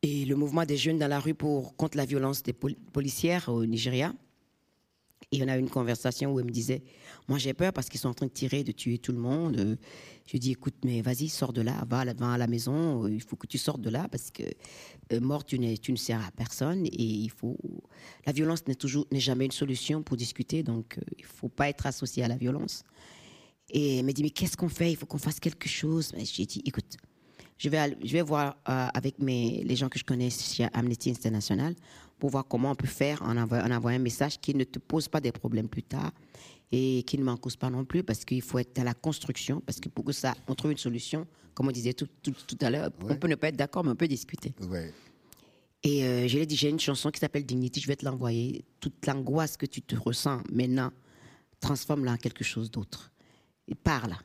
et 0.02 0.26
le 0.26 0.36
mouvement 0.36 0.66
des 0.66 0.78
jeunes 0.78 0.98
dans 0.98 1.08
la 1.08 1.20
rue 1.20 1.34
pour 1.34 1.76
contre 1.76 1.98
la 1.98 2.06
violence 2.06 2.44
des 2.44 2.54
pol- 2.54 2.76
policières 2.94 3.50
au 3.50 3.66
Nigeria. 3.66 4.14
Et 5.32 5.44
on 5.44 5.48
a 5.48 5.58
eu 5.58 5.60
une 5.60 5.70
conversation 5.70 6.34
où 6.34 6.40
elle 6.40 6.46
me 6.46 6.52
disait, 6.52 6.82
moi 7.28 7.38
j'ai 7.38 7.54
peur 7.54 7.72
parce 7.72 7.88
qu'ils 7.88 8.00
sont 8.00 8.10
en 8.10 8.14
train 8.16 8.26
de 8.26 8.32
tirer, 8.32 8.64
de 8.64 8.72
tuer 8.72 8.98
tout 8.98 9.12
le 9.12 9.20
monde. 9.20 9.58
Euh, 9.60 9.76
Je 10.26 10.32
lui 10.32 10.40
dis, 10.40 10.52
écoute, 10.52 10.74
mais 10.84 11.02
vas-y, 11.02 11.28
sors 11.30 11.54
de 11.54 11.62
là, 11.62 11.86
va 11.88 12.00
à 12.00 12.38
la, 12.38 12.48
maison, 12.48 13.04
euh, 13.04 13.12
il 13.12 13.22
faut 13.22 13.36
que 13.36 13.46
tu 13.46 13.60
sortes 13.60 13.82
de 13.82 13.92
là 13.92 14.08
parce 14.10 14.32
que 14.32 14.44
euh, 15.12 15.20
mort, 15.20 15.46
tu, 15.46 15.60
ne 15.60 15.96
sers 15.98 16.26
à 16.26 16.32
personne 16.32 16.86
et 16.88 17.04
il 17.04 17.30
faut... 17.30 17.58
La 18.26 18.32
violence 18.32 18.66
n'est 18.68 18.76
toujours, 18.76 19.06
n'est 19.12 19.20
jamais 19.20 19.46
une 19.46 19.52
solution 19.52 20.02
pour 20.02 20.18
discuter, 20.18 20.64
donc 20.64 20.98
euh, 20.98 21.02
il 21.18 21.26
faut 21.26 21.50
pas 21.50 21.70
être 21.70 21.86
associé 21.86 22.24
à 22.24 22.28
la 22.28 22.38
violence. 22.38 22.84
Et 23.70 23.98
elle 23.98 24.06
m'a 24.06 24.14
dit, 24.14 24.24
mais 24.24 24.32
qu'est-ce 24.32 24.58
qu'on 24.58 24.70
fait? 24.70 24.92
Il 24.92 24.96
faut 24.96 25.06
qu'on 25.06 25.20
fasse 25.20 25.40
quelque 25.40 25.70
chose. 25.70 26.12
J'ai 26.18 26.46
dit, 26.48 26.64
écoute, 26.66 26.98
je 27.60 27.70
vais, 27.70 27.78
aller- 27.78 27.98
je 28.04 28.12
vais 28.14 28.24
voir 28.24 28.58
euh, 28.68 28.88
avec 28.94 29.20
mes, 29.20 29.64
les 29.64 29.76
gens 29.76 29.88
que 29.90 30.00
je 30.00 30.04
connais 30.04 30.32
chez 30.32 30.68
Amnesty 30.74 31.12
International 31.12 31.76
pour 32.18 32.32
voir 32.32 32.48
comment 32.48 32.72
on 32.72 32.76
peut 32.76 32.88
faire 32.88 33.22
en, 33.22 33.38
envoie- 33.38 33.64
en 33.64 33.70
envoyant 33.72 34.00
un 34.00 34.04
message 34.04 34.40
qui 34.40 34.56
ne 34.56 34.64
te 34.64 34.80
pose 34.80 35.08
pas 35.08 35.22
des 35.22 35.32
problèmes 35.32 35.70
plus 35.70 35.84
tard 35.84 36.12
et 36.72 37.04
qui 37.04 37.18
ne 37.18 37.24
m'en 37.24 37.38
cause 37.38 37.56
pas 37.56 37.70
non 37.70 37.86
plus 37.86 38.04
parce 38.04 38.26
qu'il 38.26 38.42
faut 38.42 38.58
être 38.60 38.76
dans 38.76 38.84
la 38.84 38.94
construction 38.96 39.62
parce 39.62 39.80
que 39.80 39.90
pour 39.90 40.04
que 40.06 40.12
ça, 40.14 40.34
on 40.48 40.56
trouve 40.56 40.72
une 40.72 40.78
solution, 40.78 41.28
comme 41.54 41.68
on 41.68 41.72
disait 41.72 41.94
tout, 41.94 42.08
tout- 42.24 42.32
tout 42.48 42.58
à 42.62 42.70
l'heure, 42.72 42.90
on 43.04 43.16
peut 43.18 43.28
ne 43.28 43.36
pas 43.36 43.50
être 43.50 43.56
d'accord, 43.58 43.84
mais 43.84 43.92
on 43.92 43.96
peut 43.96 44.08
discuter. 44.08 44.54
Ouais. 44.70 44.92
Et 45.84 46.04
euh, 46.04 46.28
je 46.28 46.36
lui 46.36 46.44
ai 46.44 46.46
dit, 46.46 46.56
j'ai 46.58 46.70
une 46.70 46.80
chanson 46.80 47.10
qui 47.12 47.20
s'appelle 47.20 47.46
Dignity, 47.46 47.80
je 47.80 47.88
vais 47.88 47.96
te 47.96 48.04
l'envoyer. 48.06 48.66
Toute 48.82 49.06
l'angoisse 49.08 49.56
que 49.56 49.66
tu 49.66 49.82
te 49.82 49.96
ressens 49.96 50.42
maintenant, 50.52 50.92
transforme-la 51.62 52.14
en 52.14 52.18
quelque 52.18 52.44
chose 52.44 52.70
d'autre. 52.70 53.12
Et 53.68 53.76
parle. 53.76 54.16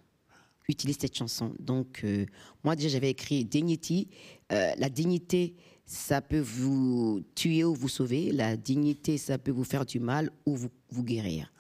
Utilise 0.69 0.97
cette 0.99 1.17
chanson. 1.17 1.55
Donc, 1.59 2.01
euh, 2.05 2.25
moi, 2.63 2.75
déjà, 2.75 2.89
j'avais 2.89 3.11
écrit 3.11 3.45
Dignity. 3.45 4.09
Euh, 4.53 4.73
la 4.79 4.89
dignité, 4.89 5.57
ça 5.85 6.23
peut 6.23 6.41
vous 6.41 7.23
tuer 7.35 7.65
ou 7.65 7.75
vous 7.75 7.89
sauver. 7.89 8.33
La 8.33 8.57
dignité, 8.57 9.19
ça 9.19 9.37
peut 9.37 9.51
vous 9.51 9.65
faire 9.65 9.85
du 9.85 10.01
mal 10.01 10.31
ou 10.47 10.57
vous, 10.57 10.71
vous 10.91 11.05
guérir. 11.05 11.53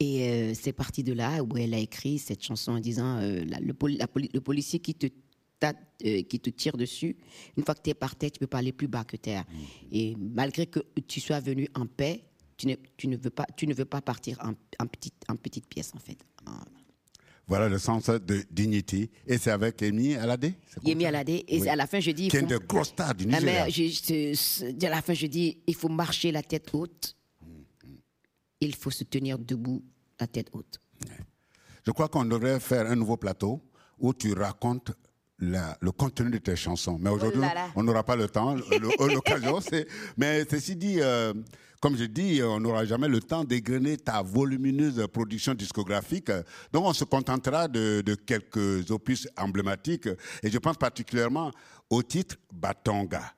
Et 0.00 0.28
euh, 0.28 0.54
c'est 0.54 0.72
parti 0.72 1.02
de 1.02 1.12
là 1.14 1.42
où 1.42 1.56
elle 1.56 1.72
a 1.74 1.78
écrit 1.78 2.18
cette 2.18 2.42
chanson 2.42 2.72
en 2.72 2.80
disant 2.80 3.16
la- 3.20 3.60
le, 3.60 3.72
poli- 3.74 3.96
la 3.96 4.06
poli- 4.06 4.30
le 4.32 4.40
policier 4.40 4.78
qui 4.80 4.94
te, 4.94 5.06
qui 6.02 6.40
te 6.40 6.50
tire 6.50 6.76
dessus, 6.76 7.16
une 7.56 7.64
fois 7.64 7.74
que 7.74 7.82
tu 7.82 7.90
es 7.90 7.94
par 7.94 8.16
terre, 8.16 8.30
tu 8.32 8.38
peux 8.40 8.46
pas 8.46 8.58
aller 8.58 8.72
plus 8.72 8.88
bas 8.88 9.04
que 9.04 9.16
terre. 9.16 9.44
Et 9.92 10.14
malgré 10.18 10.66
que 10.66 10.80
tu 11.06 11.20
sois 11.20 11.40
venu 11.40 11.68
en 11.74 11.86
paix, 11.86 12.22
tu 12.56 12.66
ne, 12.66 12.74
tu 12.96 13.08
ne, 13.08 13.16
veux, 13.16 13.30
pas, 13.30 13.46
tu 13.56 13.66
ne 13.66 13.74
veux 13.74 13.84
pas 13.86 14.00
partir 14.02 14.38
en, 14.42 14.52
en, 14.82 14.86
petite, 14.86 15.14
en 15.28 15.36
petite 15.36 15.66
pièce, 15.66 15.92
en 15.94 15.98
fait. 15.98 16.18
En- 16.46 16.64
Voilà 17.50 17.68
le 17.68 17.78
sens 17.80 18.06
de 18.06 18.44
Dignity. 18.48 19.10
Et 19.26 19.36
c'est 19.36 19.50
avec 19.50 19.82
Amy 19.82 20.14
Alade 20.14 20.52
Yemi 20.84 21.04
Alade. 21.04 21.30
Et 21.30 21.44
Oui. 21.60 21.68
à 21.68 21.74
la 21.74 21.88
fin, 21.88 21.98
je 21.98 22.12
dis... 22.12 22.28
Qui 22.28 22.36
est 22.36 22.40
une 22.40 22.46
des 22.46 22.58
grosses 22.64 22.90
stars 22.90 23.12
du 23.12 23.26
Nigeria. 23.26 23.64
mais 23.64 23.70
je- 23.72 23.88
je- 23.88 24.70
je- 24.80 24.86
à 24.86 24.90
la 24.90 25.02
fin, 25.02 25.14
je 25.14 25.26
dis, 25.26 25.58
il 25.66 25.74
faut 25.74 25.88
marcher 25.88 26.30
la 26.30 26.44
tête 26.44 26.68
haute. 26.72 27.16
Il 28.60 28.72
faut 28.76 28.92
se 28.92 29.02
tenir 29.02 29.36
debout, 29.36 29.82
la 30.20 30.28
tête 30.28 30.48
haute. 30.52 30.78
Je 31.84 31.90
crois 31.90 32.08
qu'on 32.08 32.24
devrait 32.24 32.60
faire 32.60 32.86
un 32.88 32.94
nouveau 32.94 33.16
plateau 33.16 33.60
où 33.98 34.14
tu 34.14 34.32
racontes 34.32 34.92
la- 35.40 35.76
le 35.80 35.90
contenu 35.90 36.30
de 36.30 36.38
tes 36.38 36.54
chansons. 36.54 36.98
Mais 37.00 37.10
aujourd'hui, 37.10 37.40
Oh 37.42 37.54
là. 37.54 37.70
on 37.74 37.82
n'aura 37.82 38.04
pas 38.04 38.14
le 38.14 38.28
temps, 38.28 38.54
l'occasion. 38.54 39.58
Mais 40.16 40.44
ceci 40.48 40.76
dit, 40.76 40.98
euh, 41.00 41.32
comme 41.80 41.96
je 41.96 42.04
dis, 42.04 42.42
on 42.42 42.60
n'aura 42.60 42.84
jamais 42.84 43.08
le 43.08 43.20
temps 43.20 43.42
d'égrener 43.42 43.96
ta 43.96 44.20
volumineuse 44.22 45.06
production 45.10 45.54
discographique. 45.54 46.30
Donc, 46.72 46.84
on 46.84 46.92
se 46.92 47.04
contentera 47.04 47.68
de, 47.68 48.14
quelques 48.26 48.90
opus 48.90 49.26
emblématiques. 49.36 50.08
Et 50.42 50.50
je 50.50 50.58
pense 50.58 50.76
particulièrement 50.76 51.50
au 51.88 52.02
titre 52.02 52.36
Batonga. 52.52 53.32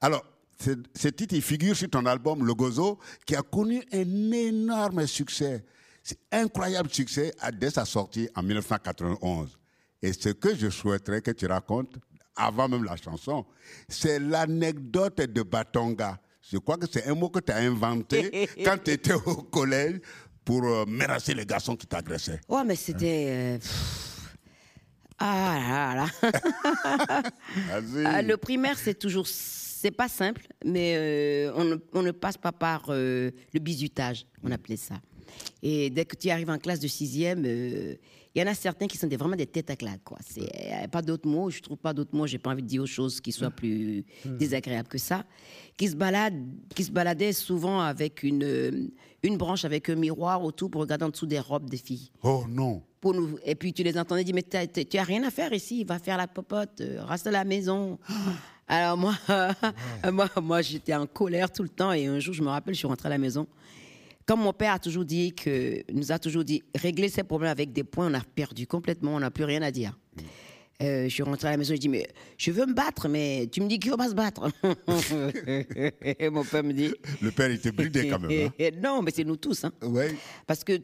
Alors, 0.00 0.24
ce, 0.60 1.08
titre, 1.08 1.34
il 1.34 1.42
figure 1.42 1.76
sur 1.76 1.90
ton 1.90 2.06
album 2.06 2.44
Le 2.44 2.54
Gozo, 2.54 2.98
qui 3.26 3.34
a 3.34 3.42
connu 3.42 3.82
un 3.92 4.32
énorme 4.32 5.06
succès. 5.06 5.64
C'est 6.02 6.18
incroyable 6.30 6.90
succès 6.90 7.34
dès 7.54 7.70
sa 7.70 7.84
sortie 7.84 8.28
en 8.34 8.42
1991. 8.42 9.58
Et 10.02 10.12
ce 10.12 10.28
que 10.30 10.54
je 10.54 10.70
souhaiterais 10.70 11.20
que 11.20 11.32
tu 11.32 11.46
racontes, 11.46 11.96
avant 12.36 12.68
même 12.68 12.84
la 12.84 12.96
chanson, 12.96 13.44
c'est 13.88 14.20
l'anecdote 14.20 15.20
de 15.20 15.42
Batonga. 15.42 16.20
Je 16.50 16.58
crois 16.58 16.76
que 16.76 16.86
c'est 16.90 17.06
un 17.06 17.14
mot 17.14 17.28
que 17.28 17.40
tu 17.40 17.52
as 17.52 17.56
inventé 17.58 18.48
quand 18.64 18.78
tu 18.82 18.90
étais 18.92 19.12
au 19.12 19.34
collège 19.42 20.00
pour 20.44 20.64
euh, 20.64 20.84
menacer 20.86 21.34
les 21.34 21.44
garçons 21.44 21.76
qui 21.76 21.86
t'agressaient. 21.86 22.40
Ouais, 22.48 22.64
mais 22.64 22.76
c'était. 22.76 23.26
euh, 23.28 23.58
ah 25.18 25.94
là 25.94 26.06
là. 26.22 26.30
Vas-y. 27.80 28.06
Ah, 28.06 28.22
le 28.22 28.36
primaire, 28.36 28.78
c'est 28.78 28.94
toujours. 28.98 29.26
C'est 29.26 29.90
pas 29.90 30.08
simple, 30.08 30.46
mais 30.64 30.94
euh, 30.96 31.52
on, 31.54 31.64
ne, 31.64 31.76
on 31.92 32.02
ne 32.02 32.10
passe 32.10 32.36
pas 32.36 32.50
par 32.52 32.86
euh, 32.88 33.30
le 33.52 33.60
bizutage, 33.60 34.26
on 34.42 34.50
appelait 34.50 34.76
ça. 34.76 34.94
Et 35.62 35.90
dès 35.90 36.04
que 36.04 36.16
tu 36.16 36.30
arrives 36.30 36.50
en 36.50 36.58
classe 36.58 36.80
de 36.80 36.88
sixième, 36.88 37.44
euh, 37.46 37.94
il 38.34 38.40
y 38.40 38.44
en 38.44 38.46
a 38.46 38.54
certains 38.54 38.86
qui 38.86 38.98
sont 38.98 39.06
des, 39.06 39.16
vraiment 39.16 39.36
des 39.36 39.46
têtes 39.46 39.70
à 39.70 39.76
claque. 39.76 40.02
Quoi. 40.04 40.18
C'est 40.24 40.48
a 40.72 40.88
pas 40.88 41.02
d'autres 41.02 41.28
mots, 41.28 41.50
je 41.50 41.60
trouve 41.60 41.76
pas 41.78 41.92
d'autres 41.92 42.14
mots, 42.14 42.26
j'ai 42.26 42.38
pas 42.38 42.50
envie 42.50 42.62
de 42.62 42.68
dire 42.68 42.82
autre 42.82 42.92
chose 42.92 43.20
qui 43.20 43.32
soit 43.32 43.50
plus 43.50 44.04
désagréable 44.24 44.88
que 44.88 44.98
ça. 44.98 45.24
Qui 45.76 45.88
se, 45.88 45.96
baladent, 45.96 46.44
qui 46.74 46.84
se 46.84 46.90
baladaient 46.90 47.32
souvent 47.32 47.80
avec 47.80 48.22
une, 48.22 48.44
euh, 48.44 48.88
une 49.22 49.36
branche 49.36 49.64
avec 49.64 49.88
un 49.88 49.94
miroir 49.94 50.42
autour 50.44 50.70
pour 50.70 50.80
regarder 50.80 51.04
en 51.04 51.08
dessous 51.10 51.26
des 51.26 51.38
robes 51.38 51.70
des 51.70 51.76
filles 51.76 52.10
Oh 52.22 52.44
non. 52.48 52.82
pour 53.00 53.14
nous. 53.14 53.38
Et 53.44 53.54
puis 53.54 53.72
tu 53.72 53.82
les 53.82 53.96
entendais 53.98 54.24
dire, 54.24 54.34
mais 54.34 54.42
tu 54.42 54.98
as 54.98 55.04
rien 55.04 55.22
à 55.24 55.30
faire 55.30 55.52
ici, 55.52 55.84
va 55.84 55.98
faire 55.98 56.16
la 56.16 56.26
popote, 56.26 56.80
euh, 56.80 57.04
reste 57.04 57.26
à 57.26 57.30
la 57.30 57.44
maison. 57.44 57.98
Alors 58.70 58.98
moi, 58.98 59.14
moi, 60.12 60.28
moi 60.42 60.60
j'étais 60.62 60.94
en 60.94 61.06
colère 61.06 61.50
tout 61.50 61.62
le 61.62 61.68
temps 61.70 61.92
et 61.92 62.06
un 62.06 62.18
jour, 62.18 62.34
je 62.34 62.42
me 62.42 62.48
rappelle, 62.48 62.74
je 62.74 62.78
suis 62.80 62.86
rentrée 62.88 63.06
à 63.06 63.10
la 63.10 63.18
maison. 63.18 63.46
Comme 64.28 64.42
mon 64.42 64.52
père 64.52 64.74
a 64.74 64.78
toujours 64.78 65.06
dit 65.06 65.34
que, 65.34 65.82
nous 65.90 66.12
a 66.12 66.18
toujours 66.18 66.44
dit, 66.44 66.62
régler 66.74 67.08
ces 67.08 67.22
problèmes 67.22 67.50
avec 67.50 67.72
des 67.72 67.82
points, 67.82 68.10
on 68.10 68.14
a 68.14 68.20
perdu 68.20 68.66
complètement, 68.66 69.14
on 69.14 69.20
n'a 69.20 69.30
plus 69.30 69.44
rien 69.44 69.62
à 69.62 69.70
dire. 69.70 69.98
Euh, 70.82 71.04
je 71.04 71.08
suis 71.08 71.22
rentrée 71.22 71.48
à 71.48 71.52
la 71.52 71.56
maison, 71.56 71.74
je 71.74 71.80
dis, 71.80 71.88
mais 71.88 72.06
je 72.36 72.50
veux 72.50 72.66
me 72.66 72.74
battre, 72.74 73.08
mais 73.08 73.48
tu 73.50 73.62
me 73.62 73.68
dis 73.68 73.78
qu'il 73.78 73.90
faut 73.90 73.96
pas 73.96 74.10
se 74.10 74.14
battre. 74.14 74.52
et 76.20 76.28
mon 76.30 76.44
père 76.44 76.62
me 76.62 76.74
dit, 76.74 76.92
Le 77.22 77.30
père 77.30 77.50
était 77.50 77.72
bridé 77.72 78.06
quand 78.10 78.18
même. 78.18 78.50
hein. 78.60 78.70
non, 78.82 79.00
mais 79.00 79.12
c'est 79.12 79.24
nous 79.24 79.36
tous. 79.36 79.64
Hein. 79.64 79.72
Ouais. 79.80 80.14
Parce 80.46 80.62
que 80.62 80.78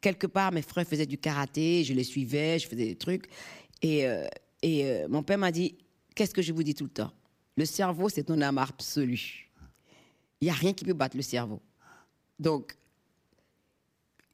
quelque 0.00 0.26
part, 0.26 0.50
mes 0.50 0.62
frères 0.62 0.86
faisaient 0.86 1.04
du 1.04 1.18
karaté, 1.18 1.84
je 1.84 1.92
les 1.92 2.04
suivais, 2.04 2.58
je 2.58 2.66
faisais 2.66 2.86
des 2.86 2.96
trucs. 2.96 3.26
Et, 3.82 4.06
euh, 4.06 4.24
et 4.62 4.86
euh, 4.86 5.08
mon 5.10 5.22
père 5.22 5.36
m'a 5.36 5.52
dit 5.52 5.76
Qu'est-ce 6.14 6.32
que 6.32 6.40
je 6.40 6.54
vous 6.54 6.62
dis 6.62 6.74
tout 6.74 6.84
le 6.84 6.90
temps? 6.90 7.12
Le 7.58 7.66
cerveau, 7.66 8.08
c'est 8.08 8.24
ton 8.24 8.40
âme 8.40 8.56
absolue. 8.56 9.50
Il 10.40 10.46
n'y 10.46 10.50
a 10.50 10.54
rien 10.54 10.72
qui 10.72 10.86
peut 10.86 10.94
battre 10.94 11.18
le 11.18 11.22
cerveau. 11.22 11.60
Donc, 12.42 12.76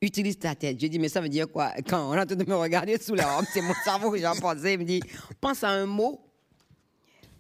utilise 0.01 0.39
ta 0.39 0.55
tête. 0.55 0.81
Je 0.81 0.87
dis 0.87 0.99
Mais 0.99 1.09
ça 1.09 1.21
veut 1.21 1.29
dire 1.29 1.49
quoi? 1.51 1.73
Quand 1.87 2.11
on 2.11 2.15
est 2.15 2.21
en 2.21 2.27
train 2.27 2.37
de 2.37 2.45
me 2.45 2.55
regarder 2.57 2.99
sous 2.99 3.15
la 3.15 3.37
robe, 3.37 3.45
c'est 3.53 3.61
mon 3.61 3.75
cerveau 3.85 4.11
que 4.11 4.19
j'en 4.19 4.35
pensais. 4.35 4.75
Il 4.75 4.81
me 4.81 4.85
dit 4.85 5.01
Pense 5.41 5.63
à 5.63 5.69
un 5.71 5.87
mot. 5.87 6.21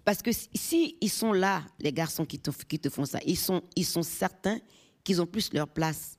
Parce 0.04 0.22
que 0.22 0.30
si, 0.54 0.96
ils 1.02 1.10
sont 1.10 1.32
là, 1.32 1.62
les 1.80 1.92
garçons 1.92 2.24
qui 2.24 2.38
te, 2.38 2.50
qui 2.64 2.78
te 2.78 2.88
font 2.88 3.04
ça, 3.04 3.18
ils 3.26 3.36
sont, 3.36 3.62
ils 3.76 3.84
sont 3.84 4.02
certains 4.02 4.58
qu'ils 5.04 5.20
ont 5.20 5.26
plus 5.26 5.52
leur 5.52 5.68
place 5.68 6.18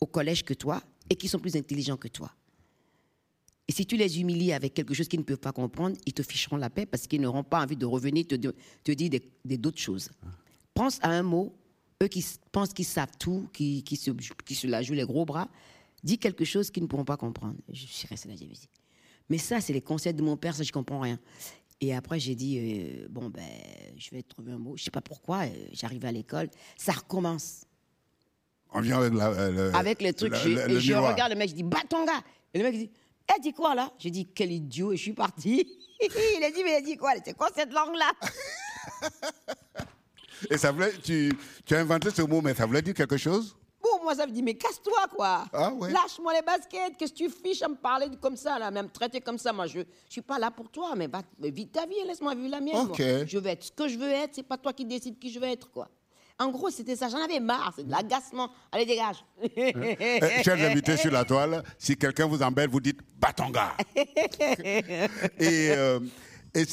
au 0.00 0.06
collège 0.06 0.44
que 0.44 0.54
toi 0.54 0.80
et 1.10 1.16
qui 1.16 1.26
sont 1.28 1.40
plus 1.40 1.56
intelligents 1.56 1.96
que 1.96 2.06
toi. 2.08 2.30
Et 3.66 3.72
si 3.72 3.84
tu 3.84 3.96
les 3.96 4.20
humilies 4.20 4.52
avec 4.52 4.74
quelque 4.74 4.94
chose 4.94 5.08
qu'ils 5.08 5.18
ne 5.20 5.24
peuvent 5.24 5.38
pas 5.40 5.52
comprendre, 5.52 5.96
ils 6.06 6.12
te 6.12 6.22
ficheront 6.22 6.56
la 6.56 6.70
paix 6.70 6.86
parce 6.86 7.06
qu'ils 7.08 7.20
n'auront 7.20 7.42
pas 7.42 7.62
envie 7.62 7.76
de 7.76 7.86
revenir 7.86 8.26
te, 8.28 8.34
dire- 8.36 8.52
te 8.84 8.92
dire 8.92 9.10
d'autres 9.44 9.80
choses. 9.80 10.10
Pense 10.72 10.98
à 11.02 11.08
un 11.08 11.22
mot, 11.22 11.52
eux 12.02 12.08
qui 12.08 12.24
pensent 12.52 12.72
qu'ils 12.72 12.84
savent 12.84 13.16
tout, 13.18 13.48
qui, 13.52 13.82
qui, 13.82 13.96
se, 13.96 14.10
qui 14.44 14.54
se 14.54 14.66
la 14.66 14.82
jouent 14.82 14.94
les 14.94 15.04
gros 15.04 15.24
bras, 15.24 15.48
dis 16.02 16.18
quelque 16.18 16.44
chose 16.44 16.70
qu'ils 16.70 16.82
ne 16.82 16.88
pourront 16.88 17.04
pas 17.04 17.16
comprendre. 17.16 17.56
Je 17.72 17.86
suis 17.86 18.06
restée 18.08 18.28
j'ai 18.30 18.46
dit. 18.46 18.68
Mais 19.30 19.38
ça, 19.38 19.60
c'est 19.60 19.72
les 19.72 19.80
conseils 19.80 20.12
de 20.14 20.22
mon 20.22 20.36
père, 20.36 20.54
ça, 20.54 20.62
je 20.62 20.72
comprends 20.72 21.00
rien. 21.00 21.18
Et 21.80 21.94
après, 21.94 22.20
j'ai 22.20 22.34
dit, 22.34 22.58
euh, 22.58 23.06
bon, 23.10 23.30
ben, 23.30 23.42
je 23.96 24.10
vais 24.10 24.22
trouver 24.22 24.52
un 24.52 24.58
mot. 24.58 24.76
Je 24.76 24.84
sais 24.84 24.90
pas 24.90 25.00
pourquoi, 25.00 25.44
euh, 25.44 25.66
j'arrive 25.72 26.04
à 26.04 26.12
l'école, 26.12 26.48
ça 26.76 26.92
recommence. 26.92 27.62
On 28.72 28.80
vient 28.80 28.98
avec 28.98 29.14
la, 29.14 29.28
euh, 29.30 29.50
le, 29.70 29.76
avec 29.76 30.02
les 30.02 30.12
trucs. 30.12 30.32
le- 30.32 30.38
je 30.38 30.48
le- 30.48 30.54
le 30.66 30.76
et 30.76 30.80
je 30.80 30.92
miroir. 30.92 31.12
regarde 31.12 31.32
le 31.32 31.38
mec, 31.38 31.48
je 31.50 31.54
dis, 31.54 31.62
bat 31.62 31.82
ton 31.88 32.04
gars. 32.04 32.22
Et 32.52 32.58
le 32.58 32.64
mec 32.64 32.74
dit, 32.76 32.90
Elle 33.34 33.40
dit 33.42 33.52
quoi 33.52 33.74
là? 33.74 33.90
J'ai 33.98 34.10
dit 34.10 34.26
quel 34.26 34.52
idiot 34.52 34.92
et 34.92 34.96
je 34.98 35.02
suis 35.02 35.12
partie. 35.14 35.64
il 36.00 36.44
a 36.44 36.50
dit 36.50 36.62
mais 36.62 36.72
elle 36.72 36.84
dit 36.84 36.96
quoi 36.96 37.12
C'est 37.24 37.34
quoi 37.34 37.48
cette 37.54 37.72
langue 37.72 37.96
là 37.96 38.12
Et 40.50 40.58
ça 40.58 40.72
voulait, 40.72 40.92
tu, 41.02 41.32
tu 41.64 41.74
as 41.74 41.80
inventé 41.80 42.10
ce 42.10 42.22
mot, 42.22 42.40
mais 42.40 42.54
ça 42.54 42.66
voulait 42.66 42.82
dire 42.82 42.94
quelque 42.94 43.16
chose? 43.16 43.56
Bon, 43.82 44.02
moi, 44.02 44.14
ça 44.14 44.26
me 44.26 44.32
dit, 44.32 44.42
mais 44.42 44.54
casse-toi, 44.54 45.06
quoi. 45.14 45.44
Ah 45.52 45.70
ouais. 45.74 45.92
Lâche-moi 45.92 46.32
les 46.32 46.42
baskets. 46.42 46.96
Qu'est-ce 46.98 47.12
que 47.12 47.18
tu 47.18 47.28
fiches 47.28 47.62
à 47.62 47.68
me 47.68 47.74
parler 47.74 48.06
comme 48.20 48.36
ça, 48.36 48.58
là, 48.58 48.70
même 48.70 48.88
traiter 48.88 49.20
comme 49.20 49.36
ça? 49.36 49.52
Moi, 49.52 49.66
je 49.66 49.80
ne 49.80 49.84
suis 50.08 50.22
pas 50.22 50.38
là 50.38 50.50
pour 50.50 50.70
toi, 50.70 50.94
mais 50.96 51.06
va, 51.06 51.20
vis 51.38 51.68
ta 51.68 51.84
vie, 51.84 51.96
laisse-moi 52.06 52.34
vivre 52.34 52.48
la 52.50 52.60
mienne. 52.60 52.76
Ok. 52.76 52.98
moi. 52.98 53.24
Je 53.26 53.38
veux 53.38 53.46
être 53.48 53.64
ce 53.64 53.72
que 53.72 53.86
je 53.88 53.98
veux 53.98 54.10
être, 54.10 54.34
c'est 54.34 54.42
pas 54.42 54.56
toi 54.56 54.72
qui 54.72 54.86
décides 54.86 55.18
qui 55.18 55.30
je 55.30 55.38
veux 55.38 55.48
être, 55.48 55.70
quoi. 55.70 55.90
En 56.38 56.48
gros, 56.50 56.70
c'était 56.70 56.96
ça. 56.96 57.08
J'en 57.08 57.22
avais 57.22 57.38
marre, 57.38 57.72
c'est 57.76 57.86
de 57.86 57.90
l'agacement. 57.90 58.50
Allez, 58.72 58.86
dégage. 58.86 59.24
Eh, 59.42 60.42
Chers 60.42 60.60
invités 60.60 60.96
sur 60.96 61.12
la 61.12 61.24
toile, 61.24 61.62
si 61.78 61.96
quelqu'un 61.96 62.26
vous 62.26 62.42
embête, 62.42 62.70
vous 62.70 62.80
dites 62.80 62.98
Batonga. 63.18 63.76
et 63.94 65.70
euh, 65.70 66.00
et 66.54 66.64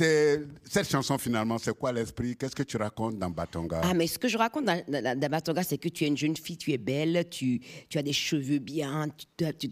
cette 0.64 0.90
chanson, 0.90 1.18
finalement, 1.18 1.58
c'est 1.58 1.76
quoi 1.78 1.92
l'esprit? 1.92 2.36
Qu'est-ce 2.38 2.56
que 2.56 2.64
tu 2.64 2.78
racontes 2.78 3.18
dans 3.18 3.30
Batonga? 3.30 3.82
Ah, 3.84 3.94
mais 3.94 4.08
ce 4.08 4.20
que 4.20 4.28
je 4.28 4.38
raconte 4.38 4.66
dans, 4.66 4.84
dans, 4.88 5.20
dans 5.20 5.30
Batonga, 5.30 5.64
c'est 5.64 5.78
que 5.78 5.90
tu 5.90 6.04
es 6.04 6.08
une 6.08 6.18
jeune 6.18 6.38
fille, 6.38 6.58
tu 6.58 6.72
es 6.72 6.78
belle, 6.78 7.28
tu, 7.30 7.60
tu 7.90 7.98
as 7.98 8.04
des 8.04 8.14
cheveux 8.14 8.60
bien, 8.60 9.08
tu, 9.18 9.26
te- 9.36 9.52
tu 9.52 9.72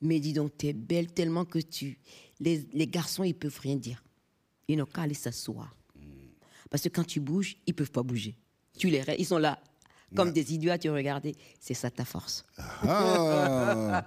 mais 0.00 0.20
dis 0.20 0.32
donc, 0.32 0.56
tu 0.58 0.66
es 0.68 0.72
belle 0.72 1.12
tellement 1.12 1.44
que 1.44 1.58
tu, 1.58 1.98
les, 2.40 2.66
les 2.72 2.86
garçons, 2.86 3.24
ils 3.24 3.34
peuvent 3.34 3.58
rien 3.60 3.76
dire. 3.76 4.02
Ils 4.68 4.76
n'ont 4.78 4.86
qu'à 4.86 5.02
aller 5.02 5.14
s'asseoir. 5.14 5.74
Parce 6.70 6.84
que 6.84 6.88
quand 6.88 7.04
tu 7.04 7.20
bouges, 7.20 7.56
ils 7.66 7.74
peuvent 7.74 7.90
pas 7.92 8.02
bouger. 8.02 8.36
Tu 8.78 8.88
les, 8.88 9.02
ils 9.18 9.26
sont 9.26 9.38
là, 9.38 9.60
comme 10.14 10.32
des 10.32 10.54
idiots 10.54 10.72
à 10.72 10.78
te 10.78 10.88
regarder. 10.88 11.34
C'est 11.60 11.74
ça 11.74 11.90
ta 11.90 12.04
force. 12.04 12.44
Ah, 12.88 14.02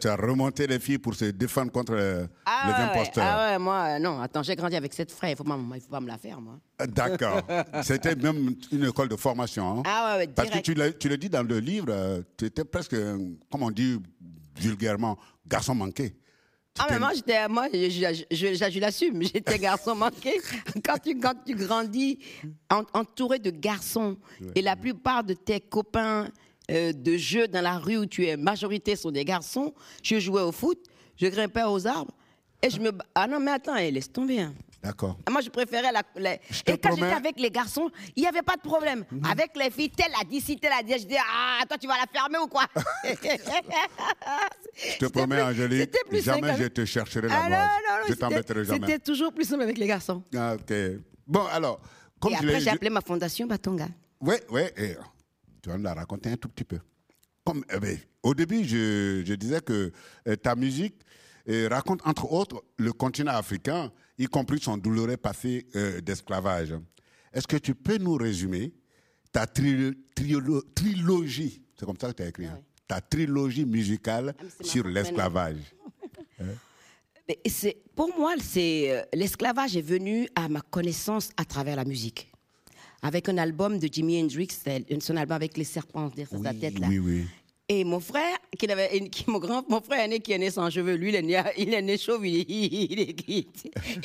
Tu 0.00 0.08
as 0.08 0.16
remonté 0.16 0.66
les 0.66 0.78
filles 0.78 0.98
pour 0.98 1.14
se 1.14 1.26
défendre 1.26 1.70
contre 1.72 1.94
les 1.94 2.00
ouais, 2.22 2.28
imposteurs. 2.46 3.24
ah 3.26 3.52
ouais, 3.52 3.58
moi, 3.58 3.96
euh, 3.96 3.98
non, 3.98 4.20
attends, 4.20 4.42
j'ai 4.42 4.56
grandi 4.56 4.76
avec 4.76 4.92
cette 4.94 5.10
frère, 5.10 5.30
il 5.30 5.36
faut 5.36 5.44
il 5.74 5.80
faut 5.80 5.88
pas 5.90 6.00
me 6.00 6.06
la 6.08 6.18
faire, 6.18 6.40
moi. 6.40 6.58
D'accord. 6.86 7.42
C'était 7.82 8.14
même 8.16 8.54
une 8.72 8.84
école 8.84 9.08
de 9.08 9.16
formation. 9.16 9.78
hein. 9.78 9.82
Ah 9.86 10.16
ouais, 10.18 10.26
Parce 10.28 10.50
que 10.50 10.58
tu, 10.58 10.74
tu 10.98 11.08
le 11.08 11.16
dis 11.16 11.28
dans 11.28 11.42
le 11.42 11.58
livre, 11.58 11.86
euh, 11.90 12.22
tu 12.36 12.46
étais 12.46 12.64
presque, 12.64 12.96
comme 13.50 13.62
on 13.62 13.70
dit 13.70 14.00
vulgairement, 14.58 15.18
garçon 15.46 15.74
manqué. 15.74 16.14
Ah, 16.78 16.98
moi, 16.98 17.12
j'étais, 17.14 17.46
moi, 17.48 17.68
je, 17.72 17.88
je, 17.88 18.24
je- 18.32 18.54
je- 18.54 18.70
je 18.70 18.80
l'assume, 18.80 19.22
j'étais 19.22 19.58
garçon 19.60 19.94
manqué. 20.04 20.40
Quand 20.84 20.98
tu, 20.98 21.16
quand 21.20 21.34
tu 21.46 21.54
grandis 21.54 22.18
en- 22.68 22.82
entouré 22.92 23.38
de 23.38 23.50
garçons, 23.50 24.16
et 24.56 24.62
la 24.62 24.74
plupart 24.74 25.22
de 25.22 25.34
tes 25.34 25.60
copains 25.60 26.28
euh, 26.72 26.92
de 26.92 27.16
jeu 27.16 27.46
dans 27.46 27.60
la 27.60 27.78
rue 27.78 27.98
où 27.98 28.06
tu 28.06 28.26
es, 28.26 28.36
majorité 28.36 28.96
sont 28.96 29.12
des 29.12 29.24
garçons, 29.24 29.72
je 30.02 30.18
jouais 30.18 30.42
au 30.42 30.50
foot, 30.50 30.78
je 31.16 31.28
grimpais 31.28 31.62
aux 31.62 31.86
arbres, 31.86 32.12
et 32.62 32.70
je 32.70 32.78
me. 32.80 32.90
Ah 33.14 33.26
non, 33.26 33.40
mais 33.40 33.52
attends, 33.52 33.76
eh, 33.76 33.90
laisse 33.90 34.10
tomber. 34.10 34.40
hein. 34.40 34.54
D'accord. 34.82 35.18
Moi, 35.30 35.40
je 35.40 35.48
préférais 35.48 35.90
la. 35.92 36.02
la- 36.16 36.36
te 36.36 36.42
Et 36.70 36.76
quand 36.78 36.90
promets- 36.90 36.96
j'étais 37.08 37.16
avec 37.16 37.40
les 37.40 37.50
garçons, 37.50 37.90
il 38.14 38.20
n'y 38.22 38.26
avait 38.28 38.42
pas 38.42 38.56
de 38.56 38.60
problème. 38.60 39.04
Avec 39.30 39.56
les 39.56 39.70
filles, 39.70 39.88
telle 39.90 40.12
a 40.20 40.24
dit, 40.24 40.42
si 40.42 40.58
telle 40.58 40.72
a 40.78 40.82
dit, 40.82 40.92
je 40.98 41.06
dis, 41.06 41.16
ah, 41.18 41.60
toi, 41.66 41.78
tu 41.78 41.86
vas 41.86 41.94
la 41.96 42.06
fermer 42.06 42.36
ou 42.38 42.46
quoi? 42.48 42.64
Je 44.76 44.98
te 44.98 45.06
promets, 45.06 45.40
Angélique, 45.40 45.90
jamais 46.22 46.56
je 46.58 46.64
te 46.66 46.84
chercherai 46.84 47.28
la 47.28 47.34
ah, 47.44 47.48
non, 47.48 47.56
non, 47.56 48.00
non, 48.00 48.04
je 48.08 48.14
t'embêterai 48.14 48.64
jamais. 48.64 48.86
C'était 48.86 48.98
toujours 48.98 49.32
plus 49.32 49.44
simple 49.44 49.62
avec 49.62 49.78
les 49.78 49.86
garçons. 49.86 50.22
Ah, 50.36 50.54
ok. 50.54 50.74
Bon, 51.26 51.46
alors, 51.46 51.80
comme 52.20 52.32
Et 52.32 52.36
je 52.36 52.46
après, 52.46 52.60
j'ai 52.60 52.70
appelé 52.70 52.90
ma 52.90 53.00
fondation 53.00 53.46
Batonga. 53.46 53.88
Oui, 54.20 54.34
oui, 54.50 54.62
et, 54.76 54.96
tu 55.62 55.68
vas 55.70 55.76
nous 55.76 55.84
la 55.84 55.94
raconter 55.94 56.30
un 56.30 56.36
tout 56.36 56.48
petit 56.48 56.64
peu. 56.64 56.78
Comme, 57.44 57.64
eh 57.72 57.78
ben, 57.78 57.98
au 58.22 58.34
début, 58.34 58.64
je, 58.64 59.22
je 59.24 59.34
disais 59.34 59.60
que 59.60 59.92
euh, 60.28 60.36
ta 60.36 60.54
musique 60.56 60.96
euh, 61.48 61.68
raconte, 61.68 62.00
entre 62.06 62.30
autres, 62.32 62.62
le 62.78 62.92
continent 62.92 63.32
africain, 63.32 63.92
y 64.18 64.26
compris 64.26 64.60
son 64.60 64.76
douloureux 64.76 65.16
passé 65.16 65.66
euh, 65.76 66.00
d'esclavage. 66.00 66.74
Est-ce 67.32 67.46
que 67.46 67.56
tu 67.56 67.74
peux 67.74 67.98
nous 67.98 68.14
résumer 68.14 68.72
ta 69.32 69.46
tri- 69.46 69.92
trilogie, 70.74 71.62
c'est 71.78 71.84
comme 71.84 71.96
ça 72.00 72.08
que 72.12 72.16
tu 72.16 72.22
as 72.22 72.28
écrit, 72.28 72.46
hein, 72.46 72.60
ta 72.86 73.00
trilogie 73.00 73.64
musicale 73.64 74.34
Ah, 74.38 74.44
sur 74.64 74.86
l'esclavage 74.86 75.56
Pour 77.96 78.10
moi, 78.18 78.34
c'est 78.40 78.90
euh, 78.90 79.02
l'esclavage 79.14 79.76
est 79.76 79.82
venu 79.82 80.28
à 80.34 80.48
ma 80.48 80.60
connaissance 80.60 81.30
à 81.36 81.44
travers 81.44 81.76
la 81.76 81.84
musique. 81.84 82.30
Avec 83.02 83.28
un 83.28 83.38
album 83.38 83.78
de 83.78 83.88
Jimi 83.90 84.20
Hendrix, 84.22 84.48
son 85.00 85.16
album 85.16 85.36
avec 85.36 85.56
les 85.56 85.64
serpents 85.64 86.08
derrière 86.08 86.28
sa 86.42 86.50
Oui, 86.50 86.58
tête 86.58 86.78
là. 86.78 86.86
oui, 86.88 86.98
oui. 86.98 87.24
Et 87.66 87.82
mon 87.82 87.98
frère, 87.98 88.36
qui 88.58 88.70
avait, 88.70 89.08
qui, 89.08 89.24
mon 89.30 89.38
grand, 89.38 89.66
mon 89.70 89.80
frère 89.80 90.00
aîné 90.04 90.20
qui 90.20 90.32
est 90.32 90.38
né 90.38 90.50
sans 90.50 90.68
cheveux, 90.68 90.96
lui, 90.96 91.08
il 91.08 91.14
est 91.14 91.22
né, 91.22 91.42
il 91.56 91.72
est 91.72 91.80
né 91.80 91.96
chauve, 91.96 92.26
il, 92.26 92.40
est- 92.40 92.46
il, 92.50 92.92
il, 93.26 93.46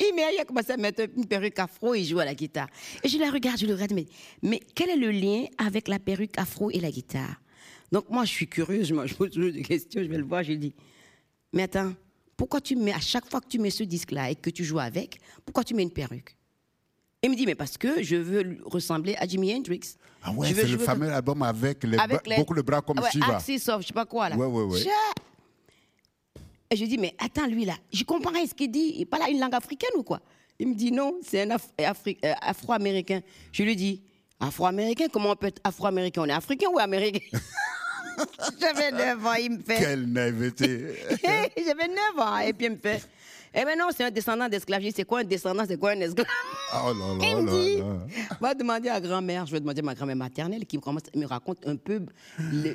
il 0.00 0.40
a 0.40 0.44
commencé 0.46 0.72
à 0.72 0.78
mettre 0.78 1.02
une 1.14 1.26
perruque 1.26 1.58
afro, 1.58 1.94
il 1.94 2.06
joue 2.06 2.18
à 2.20 2.24
la 2.24 2.34
guitare. 2.34 2.68
Et 3.04 3.08
je 3.08 3.18
le 3.18 3.30
regarde, 3.30 3.58
je 3.58 3.66
le 3.66 3.74
regarde, 3.74 3.92
mais, 3.92 4.06
mais 4.42 4.60
quel 4.74 4.88
est 4.88 4.96
le 4.96 5.10
lien 5.10 5.44
avec 5.58 5.88
la 5.88 5.98
perruque 5.98 6.38
afro 6.38 6.70
et 6.70 6.80
la 6.80 6.90
guitare? 6.90 7.38
Donc 7.92 8.08
moi, 8.08 8.24
je 8.24 8.30
suis 8.30 8.46
curieuse, 8.48 8.86
je 8.88 8.94
me 8.94 9.06
je 9.06 9.14
pose 9.14 9.30
toujours 9.30 9.52
des 9.52 9.62
questions, 9.62 10.02
je 10.02 10.08
vais 10.08 10.16
le 10.16 10.24
voir, 10.24 10.42
je 10.42 10.52
lui 10.52 10.58
dis, 10.58 10.74
mais 11.52 11.64
attends, 11.64 11.92
pourquoi 12.38 12.62
tu 12.62 12.76
mets, 12.76 12.92
à 12.94 13.00
chaque 13.00 13.28
fois 13.28 13.42
que 13.42 13.48
tu 13.48 13.58
mets 13.58 13.68
ce 13.70 13.82
disque-là 13.82 14.30
et 14.30 14.36
que 14.36 14.48
tu 14.48 14.64
joues 14.64 14.78
avec, 14.78 15.18
pourquoi 15.44 15.64
tu 15.64 15.74
mets 15.74 15.82
une 15.82 15.90
perruque? 15.92 16.34
Il 17.22 17.30
me 17.30 17.36
dit, 17.36 17.44
mais 17.44 17.54
parce 17.54 17.76
que 17.76 18.02
je 18.02 18.16
veux 18.16 18.58
ressembler 18.64 19.14
à 19.16 19.26
Jimi 19.26 19.54
Hendrix. 19.54 19.80
Ah 20.22 20.32
ouais, 20.32 20.52
c'est 20.54 20.66
le 20.66 20.78
fameux 20.78 21.12
album 21.12 21.42
avec, 21.42 21.84
les 21.84 21.98
avec 21.98 22.26
les- 22.26 22.36
beaucoup 22.36 22.54
de 22.54 22.62
bras 22.62 22.80
comme 22.80 22.98
ouais, 22.98 23.10
Shiva. 23.10 23.36
Axis 23.36 23.68
of, 23.68 23.82
je 23.82 23.88
sais 23.88 23.92
pas 23.92 24.06
quoi 24.06 24.30
là. 24.30 24.36
Ouais, 24.36 24.46
ouais, 24.46 24.62
ouais. 24.64 24.78
Je- 24.78 24.88
Et 26.70 26.76
je 26.76 26.84
dis, 26.86 26.96
mais 26.98 27.14
attends, 27.18 27.46
lui 27.46 27.64
là, 27.66 27.74
je 27.92 28.04
comprends 28.04 28.30
rien 28.32 28.46
ce 28.46 28.54
qu'il 28.54 28.70
dit. 28.70 28.94
Il 28.98 29.06
parle 29.06 29.30
une 29.30 29.40
langue 29.40 29.54
africaine 29.54 29.90
ou 29.96 30.02
quoi? 30.02 30.20
Il 30.58 30.68
me 30.68 30.74
dit, 30.74 30.92
non, 30.92 31.18
c'est 31.22 31.42
un 31.42 31.56
Afri- 31.78 32.18
euh, 32.24 32.32
afro-américain. 32.40 33.20
Je 33.52 33.62
lui 33.64 33.76
dis, 33.76 34.00
afro-américain, 34.38 35.06
comment 35.12 35.30
on 35.32 35.36
peut 35.36 35.48
être 35.48 35.60
afro-américain? 35.64 36.22
On 36.22 36.26
est 36.26 36.32
africain 36.32 36.68
ou 36.72 36.78
américain? 36.78 37.20
J'avais 38.60 38.92
9 38.92 39.26
ans, 39.26 39.34
il 39.34 39.50
me 39.52 39.58
fait. 39.62 39.78
Quelle 39.78 40.06
naïveté 40.06 40.94
J'avais 41.24 41.88
9 41.88 42.18
ans, 42.18 42.38
et 42.38 42.52
puis 42.52 42.66
il 42.66 42.72
me 42.72 42.76
fait. 42.76 43.02
Eh 43.52 43.64
ben 43.64 43.76
non, 43.78 43.88
c'est 43.96 44.04
un 44.04 44.10
descendant 44.10 44.48
d'esclave. 44.48 44.82
C'est 44.94 45.04
quoi 45.04 45.20
un 45.20 45.24
descendant? 45.24 45.64
C'est 45.66 45.76
quoi 45.78 45.90
un 45.90 46.00
esclave? 46.00 46.26
Oh 46.72 46.92
là 46.92 47.16
Il 47.20 47.34
là 47.34 47.40
me 47.42 47.46
là 47.46 47.62
dit, 47.64 47.76
là. 47.78 48.06
va 48.40 48.54
demander 48.54 48.88
à 48.88 49.00
grand-mère, 49.00 49.44
je 49.46 49.52
vais 49.52 49.60
demander 49.60 49.80
à 49.80 49.82
ma 49.84 49.94
grand-mère 49.94 50.16
maternelle 50.16 50.64
qui 50.66 50.78
commence, 50.78 51.02
me 51.16 51.26
raconte 51.26 51.66
un 51.66 51.76
peu 51.76 52.00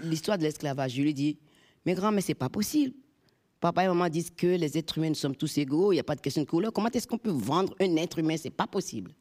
l'histoire 0.03 0.37
de 0.37 0.43
l'esclavage. 0.43 0.93
Je 0.95 1.01
lui 1.01 1.13
dis, 1.13 1.37
mais 1.85 1.93
grand-mère, 1.93 2.23
c'est 2.23 2.33
pas 2.33 2.49
possible. 2.49 2.93
Papa 3.61 3.85
et 3.85 3.87
maman 3.87 4.09
disent 4.09 4.31
que 4.35 4.47
les 4.47 4.77
êtres 4.77 4.97
humains, 4.97 5.09
nous 5.09 5.15
sommes 5.15 5.35
tous 5.35 5.57
égaux, 5.57 5.93
il 5.93 5.95
n'y 5.95 5.99
a 6.01 6.03
pas 6.03 6.15
de 6.15 6.21
question 6.21 6.41
de 6.43 6.47
couleur. 6.47 6.73
Comment 6.73 6.89
est-ce 6.89 7.07
qu'on 7.07 7.17
peut 7.17 7.31
vendre 7.31 7.73
un 7.79 7.95
être 7.95 8.19
humain? 8.19 8.35
C'est 8.37 8.49
pas 8.49 8.67
possible. 8.67 9.11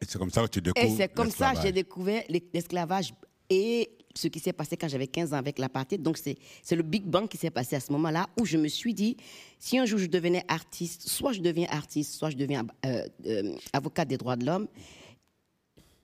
Et 0.00 0.04
c'est 0.06 0.18
comme 0.18 0.30
ça 0.30 0.42
que 0.44 0.48
tu 0.48 0.60
découvres 0.60 0.86
Et 0.86 0.96
c'est 0.96 1.08
comme 1.12 1.30
ça 1.30 1.52
que 1.54 1.62
j'ai 1.62 1.72
découvert 1.72 2.22
l'es- 2.28 2.48
l'esclavage 2.54 3.12
et 3.50 3.90
ce 4.18 4.28
qui 4.28 4.40
s'est 4.40 4.52
passé 4.52 4.76
quand 4.76 4.88
j'avais 4.88 5.06
15 5.06 5.32
ans 5.32 5.36
avec 5.36 5.58
l'apartheid. 5.58 6.02
Donc, 6.02 6.18
c'est 6.18 6.76
le 6.76 6.82
Big 6.82 7.04
Bang 7.04 7.28
qui 7.28 7.36
s'est 7.36 7.50
passé 7.50 7.76
à 7.76 7.80
ce 7.80 7.92
moment-là 7.92 8.28
où 8.38 8.44
je 8.44 8.56
me 8.56 8.68
suis 8.68 8.92
dit, 8.92 9.16
si 9.58 9.78
un 9.78 9.86
jour 9.86 9.98
je 9.98 10.06
devenais 10.06 10.44
artiste, 10.48 11.08
soit 11.08 11.32
je 11.32 11.40
deviens 11.40 11.68
artiste, 11.70 12.14
soit 12.14 12.30
je 12.30 12.36
deviens 12.36 12.66
euh, 12.84 13.06
euh, 13.26 13.54
avocat 13.72 14.04
des 14.04 14.16
droits 14.16 14.36
de 14.36 14.44
l'homme, 14.44 14.66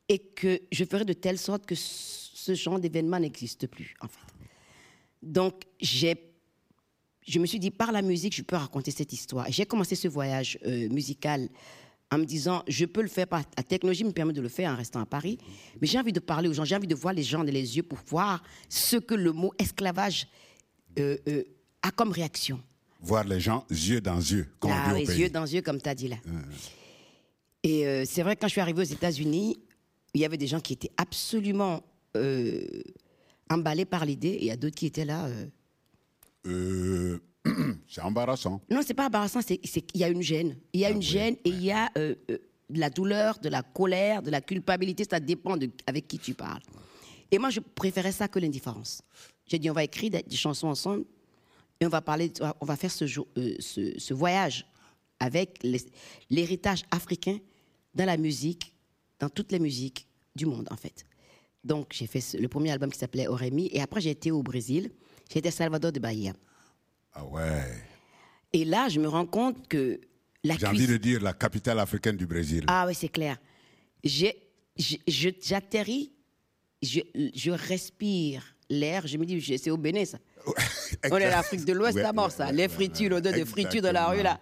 et 0.09 0.19
que 0.19 0.61
je 0.71 0.85
ferais 0.85 1.05
de 1.05 1.12
telle 1.12 1.39
sorte 1.39 1.67
que 1.67 1.75
ce 1.75 2.55
genre 2.55 2.79
d'événement 2.79 3.19
n'existe 3.19 3.67
plus, 3.67 3.95
en 4.01 4.09
fait. 4.09 4.33
Donc, 5.23 5.65
j'ai 5.81 6.15
je 7.27 7.39
me 7.39 7.47
suis 7.47 7.59
dit, 7.59 7.71
par 7.71 7.91
la 7.91 8.03
musique, 8.03 8.35
je 8.35 8.43
peux 8.43 8.57
raconter 8.57 8.91
cette 8.91 9.11
histoire. 9.15 9.47
J'ai 9.49 9.65
commencé 9.65 9.95
ce 9.95 10.09
voyage 10.09 10.59
euh, 10.67 10.91
musical 10.91 11.49
en 12.15 12.19
me 12.19 12.25
disant, 12.25 12.62
je 12.69 12.85
peux 12.85 13.03
le 13.03 13.09
faire 13.09 13.27
par 13.27 13.43
la 13.57 13.62
technologie 13.62 14.05
me 14.05 14.12
permet 14.12 14.33
de 14.33 14.41
le 14.41 14.49
faire 14.49 14.71
en 14.71 14.77
restant 14.77 15.01
à 15.01 15.07
Paris, 15.07 15.39
mais 15.81 15.87
j'ai 15.87 15.99
envie 15.99 16.12
de 16.12 16.21
parler 16.21 16.49
aux 16.49 16.53
gens, 16.53 16.65
j'ai 16.65 16.77
envie 16.77 16.87
de 16.87 16.95
voir 16.95 17.12
les 17.12 17.23
gens 17.23 17.39
dans 17.43 17.53
les 17.53 17.77
yeux 17.77 17.83
pour 17.83 17.99
voir 18.07 18.43
ce 18.69 18.97
que 18.97 19.15
le 19.15 19.33
mot 19.33 19.53
esclavage 19.59 20.27
euh, 20.99 21.17
euh, 21.29 21.43
a 21.83 21.91
comme 21.91 22.12
réaction. 22.12 22.61
Voir 23.01 23.25
les 23.25 23.41
gens 23.41 23.67
yeux 23.69 24.01
dans 24.01 24.17
yeux, 24.19 24.47
comme 24.61 24.71
on 24.71 24.75
Ah, 24.75 24.87
dit 24.89 24.93
au 24.95 24.99
les 24.99 25.05
pays. 25.07 25.19
yeux 25.23 25.31
dans 25.31 25.45
yeux, 25.45 25.61
comme 25.62 25.81
tu 25.81 25.89
as 25.89 25.95
dit 25.95 26.09
là. 26.09 26.17
Et 27.62 27.87
euh, 27.87 28.05
c'est 28.07 28.23
vrai, 28.23 28.37
quand 28.37 28.47
je 28.47 28.53
suis 28.53 28.61
arrivée 28.61 28.81
aux 28.83 28.85
États-Unis, 28.85 29.57
il 30.15 30.21
y 30.21 30.25
avait 30.25 30.37
des 30.39 30.47
gens 30.47 30.61
qui 30.61 30.73
étaient 30.75 30.93
absolument 30.97 31.83
emballés 33.51 33.85
par 33.85 34.05
l'idée, 34.07 34.29
et 34.29 34.41
il 34.43 34.47
y 34.47 34.51
a 34.53 34.57
d'autres 34.57 34.77
qui 34.77 34.87
étaient 34.87 35.05
là. 35.05 35.29
c'est 37.89 38.01
embarrassant. 38.01 38.61
Non, 38.71 38.81
c'est 38.87 38.95
pas 38.95 39.07
embarrassant, 39.07 39.41
c'est 39.43 39.59
qu'il 39.59 40.01
y 40.01 40.05
a 40.05 40.09
une 40.09 40.23
gêne. 40.23 40.57
Il 40.73 40.81
y 40.81 40.85
a 40.85 40.91
une 40.91 41.03
gêne 41.03 41.35
et 41.45 41.51
il 41.51 41.63
y 41.65 41.71
a 41.71 41.91
euh, 41.99 42.15
euh, 42.31 42.39
de 42.71 42.81
la 42.81 42.91
douleur, 42.91 43.39
de 43.39 43.49
la 43.49 43.63
colère, 43.63 44.23
de 44.23 44.31
la 44.31 44.41
culpabilité, 44.41 45.05
ça 45.09 45.21
dépend 45.21 45.57
de 45.57 45.71
avec 45.87 46.09
qui 46.09 46.19
tu 46.19 46.35
parles. 46.35 46.63
Et 47.31 47.39
moi, 47.39 47.51
je 47.51 47.61
préférais 47.61 48.13
ça 48.13 48.29
que 48.29 48.39
l'indifférence. 48.39 49.03
J'ai 49.47 49.59
dit, 49.59 49.69
on 49.71 49.75
va 49.75 49.85
écrire 49.85 50.11
des, 50.11 50.23
des 50.23 50.37
chansons 50.37 50.69
ensemble 50.69 51.05
et 51.81 51.87
on 51.87 51.91
va 51.91 52.01
parler, 52.01 52.33
on 52.61 52.65
va 52.67 52.77
faire 52.77 52.91
ce, 52.91 53.07
jour- 53.07 53.29
euh, 53.37 53.55
ce, 53.59 53.99
ce 53.99 54.15
voyage 54.15 54.67
avec 55.21 55.63
l'héritage 56.31 56.85
africain 56.91 57.39
dans 57.95 58.05
la 58.07 58.17
musique, 58.17 58.75
dans 59.21 59.29
toutes 59.29 59.53
les 59.53 59.59
musiques 59.59 60.07
du 60.35 60.47
monde, 60.47 60.67
en 60.71 60.77
fait. 60.77 61.05
Donc, 61.63 61.93
j'ai 61.93 62.07
fait 62.07 62.39
le 62.39 62.49
premier 62.49 62.71
album 62.73 62.91
qui 62.91 62.99
s'appelait 62.99 63.27
Oremi 63.29 63.69
et 63.73 63.81
après, 63.81 64.01
j'ai 64.01 64.11
été 64.11 64.31
au 64.31 64.43
Brésil. 64.43 64.91
J'ai 65.33 65.39
été 65.39 65.49
à 65.49 65.53
Salvador 65.53 65.93
de 65.93 66.01
Bahia. 66.01 66.33
Ah 67.15 67.25
ouais. 67.25 67.83
Et 68.53 68.65
là, 68.65 68.89
je 68.89 69.01
me 69.01 69.09
rends 69.09 69.27
compte 69.27 69.69
que 69.69 70.01
la 70.43 70.57
J'ai 70.57 70.67
envie 70.67 70.87
de 70.87 70.97
dire 70.97 71.23
la 71.23 71.33
capitale 71.33 71.79
africaine 71.79 72.17
du 72.17 72.27
Brésil. 72.27 72.65
Ah 72.67 72.85
oui, 72.87 72.95
c'est 72.95 73.09
clair. 73.09 73.39
J'atterris, 75.07 76.12
je, 76.83 77.01
je 77.35 77.51
respire 77.51 78.55
l'air, 78.69 79.07
je 79.07 79.17
me 79.17 79.25
dis, 79.25 79.59
c'est 79.59 79.71
au 79.71 79.77
Bénin 79.77 80.05
ça. 80.05 80.19
On 81.11 81.17
est 81.17 81.33
en 81.33 81.39
Afrique 81.39 81.65
de 81.65 81.73
l'Ouest 81.73 81.99
à 81.99 82.12
mort 82.12 82.31
ça. 82.31 82.53
les 82.53 82.69
fritures, 82.69 83.11
l'odeur 83.11 83.33
de 83.33 83.45
fritures 83.45 83.83
dans 83.83 83.93
la 83.93 84.07
rue 84.07 84.23
là. 84.23 84.41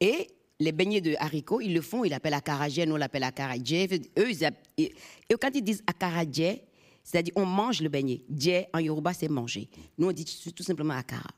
Et 0.00 0.28
les 0.60 0.72
beignets 0.72 1.00
de 1.00 1.14
haricots, 1.18 1.60
ils 1.60 1.74
le 1.74 1.80
font, 1.80 2.04
ils 2.04 2.10
l'appellent 2.10 2.34
acarajé, 2.34 2.86
nous 2.86 2.94
on 2.94 2.98
l'appelle 2.98 3.24
acarajé. 3.24 3.88
Eux, 4.18 4.30
ils 4.30 4.50
et, 4.78 4.94
quand 5.40 5.50
ils 5.54 5.62
disent 5.62 5.82
acarajé, 5.86 6.62
c'est-à-dire 7.02 7.32
on 7.36 7.46
mange 7.46 7.80
le 7.80 7.88
beignet. 7.88 8.22
Djé 8.30 8.66
en 8.72 8.78
Yoruba, 8.78 9.12
c'est 9.12 9.28
manger. 9.28 9.68
Nous 9.98 10.08
on 10.08 10.12
dit 10.12 10.24
tout 10.24 10.50
tout 10.52 10.62
simplement 10.62 10.94
akara. 10.94 11.30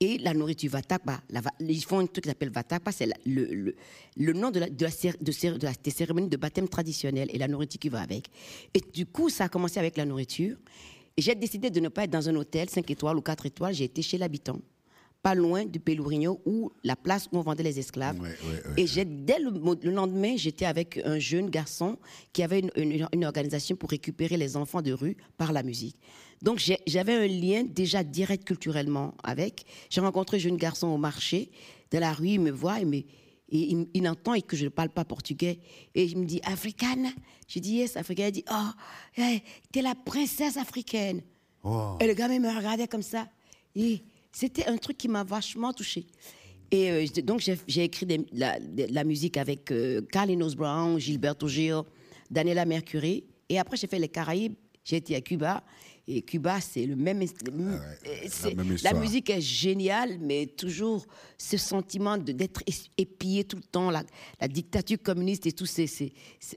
Et 0.00 0.18
la 0.18 0.34
nourriture 0.34 0.70
vatakpa, 0.72 1.22
la 1.30 1.40
ils 1.60 1.82
font 1.84 2.00
un 2.00 2.06
truc 2.06 2.24
qui 2.24 2.28
s'appelle 2.28 2.50
vatakpa, 2.50 2.90
c'est 2.92 3.06
le, 3.24 3.44
le, 3.54 3.76
le 4.16 4.32
nom 4.32 4.50
de 4.50 4.58
la, 4.60 4.68
de, 4.68 4.84
la, 4.84 4.90
de 4.90 5.64
la- 5.66 5.72
des 5.72 5.90
cérémonies 5.90 6.28
de 6.28 6.36
baptême 6.36 6.68
traditionnelles 6.68 7.30
et 7.32 7.38
la 7.38 7.46
nourriture 7.48 7.78
qui 7.80 7.88
va 7.88 8.00
avec. 8.02 8.28
Et 8.74 8.80
du 8.92 9.06
coup, 9.06 9.30
ça 9.30 9.44
a 9.44 9.48
commencé 9.48 9.78
avec 9.78 9.96
la 9.96 10.04
nourriture. 10.04 10.56
J'ai 11.16 11.34
décidé 11.36 11.70
de 11.70 11.78
ne 11.78 11.88
pas 11.88 12.04
être 12.04 12.10
dans 12.10 12.28
un 12.28 12.34
hôtel 12.34 12.68
5 12.68 12.90
étoiles 12.90 13.16
ou 13.16 13.22
4 13.22 13.46
étoiles, 13.46 13.72
j'ai 13.72 13.84
été 13.84 14.02
chez 14.02 14.18
l'habitant, 14.18 14.58
pas 15.24 15.34
loin 15.34 15.64
du 15.64 15.80
Pelourinho, 15.80 16.40
où 16.44 16.70
la 16.84 16.96
place 16.96 17.28
où 17.32 17.38
on 17.38 17.40
vendait 17.40 17.62
les 17.62 17.78
esclaves. 17.78 18.20
Ouais, 18.20 18.28
ouais, 18.28 18.66
ouais, 18.68 18.82
et 18.82 18.86
j'ai, 18.86 19.06
dès 19.06 19.38
le, 19.38 19.50
lendemain, 19.90 20.34
j'étais 20.36 20.66
avec 20.66 21.00
un 21.02 21.18
jeune 21.18 21.48
garçon 21.48 21.96
qui 22.34 22.42
avait 22.42 22.60
une, 22.60 22.70
une- 22.76 23.08
une 23.10 23.24
organisation 23.24 23.74
pour 23.74 23.88
récupérer 23.88 24.36
les 24.36 24.54
enfants 24.58 24.82
de 24.82 24.92
rue 24.92 25.16
par 25.38 25.54
la 25.54 25.62
musique. 25.62 25.96
Donc 26.42 26.62
j'avais 26.86 27.14
un 27.14 27.26
lien 27.26 27.64
déjà 27.64 28.04
direct 28.04 28.44
culturellement 28.44 29.14
avec. 29.22 29.64
J'ai 29.88 30.02
rencontré 30.02 30.36
un 30.36 30.40
jeune 30.40 30.58
garçon 30.58 30.88
au 30.88 30.98
marché, 30.98 31.50
de 31.90 31.96
la 31.96 32.12
rue, 32.12 32.28
il 32.36 32.40
me 32.40 32.50
voit, 32.50 32.80
il, 32.80 32.86
me, 32.86 32.96
et 32.96 33.06
il, 33.48 33.88
il 33.94 34.06
entend 34.06 34.34
et 34.34 34.42
que 34.42 34.56
je 34.56 34.64
ne 34.64 34.68
parle 34.68 34.90
pas 34.90 35.06
portugais. 35.06 35.58
Et 35.94 36.04
il 36.04 36.18
me 36.18 36.26
dit, 36.26 36.40
africaine 36.44 37.08
J'ai 37.48 37.60
dit, 37.60 37.76
yes, 37.76 37.96
africaine. 37.96 38.28
Il 38.28 38.32
dit, 38.32 38.44
oh, 38.52 38.70
hey, 39.16 39.42
t'es 39.72 39.80
la 39.80 39.94
princesse 39.94 40.58
africaine. 40.58 41.22
Oh. 41.62 41.96
Et 41.98 42.06
le 42.06 42.12
gars 42.12 42.28
il 42.30 42.42
me 42.42 42.54
regardait 42.54 42.88
comme 42.88 43.02
ça. 43.14 43.26
C'était 44.34 44.66
un 44.66 44.76
truc 44.76 44.98
qui 44.98 45.08
m'a 45.08 45.24
vachement 45.24 45.72
touchée. 45.72 46.06
Et 46.70 46.90
euh, 46.90 47.06
donc, 47.22 47.40
j'ai 47.68 47.84
écrit 47.84 48.06
des- 48.06 48.26
la, 48.32 48.58
de 48.58 48.86
la 48.90 49.04
musique 49.04 49.36
avec 49.36 49.70
euh, 49.70 50.00
Brown, 50.56 50.98
Gilberto 50.98 51.46
Gil, 51.48 51.82
Daniela 52.30 52.64
Mercury. 52.64 53.24
Et 53.48 53.58
après, 53.58 53.76
j'ai 53.76 53.86
fait 53.86 53.98
les 53.98 54.08
Caraïbes. 54.08 54.54
J'ai 54.84 54.96
été 54.96 55.14
à 55.14 55.20
Cuba. 55.20 55.62
Et 56.06 56.20
Cuba, 56.22 56.60
c'est 56.60 56.84
le 56.84 56.96
même. 56.96 57.22
Ah 57.22 57.26
ouais, 58.06 58.10
euh, 58.10 58.28
la 58.82 58.90
même 58.92 59.00
musique 59.00 59.30
est 59.30 59.40
géniale, 59.40 60.18
mais 60.20 60.46
toujours 60.46 61.06
ce 61.38 61.56
sentiment 61.56 62.18
d'être 62.18 62.62
épié 62.98 63.44
tout 63.44 63.56
le 63.56 63.62
temps, 63.62 63.90
la, 63.90 64.02
la 64.40 64.48
dictature 64.48 64.98
communiste 65.02 65.46
et 65.46 65.52
tout, 65.52 65.64
c'est- 65.64 66.12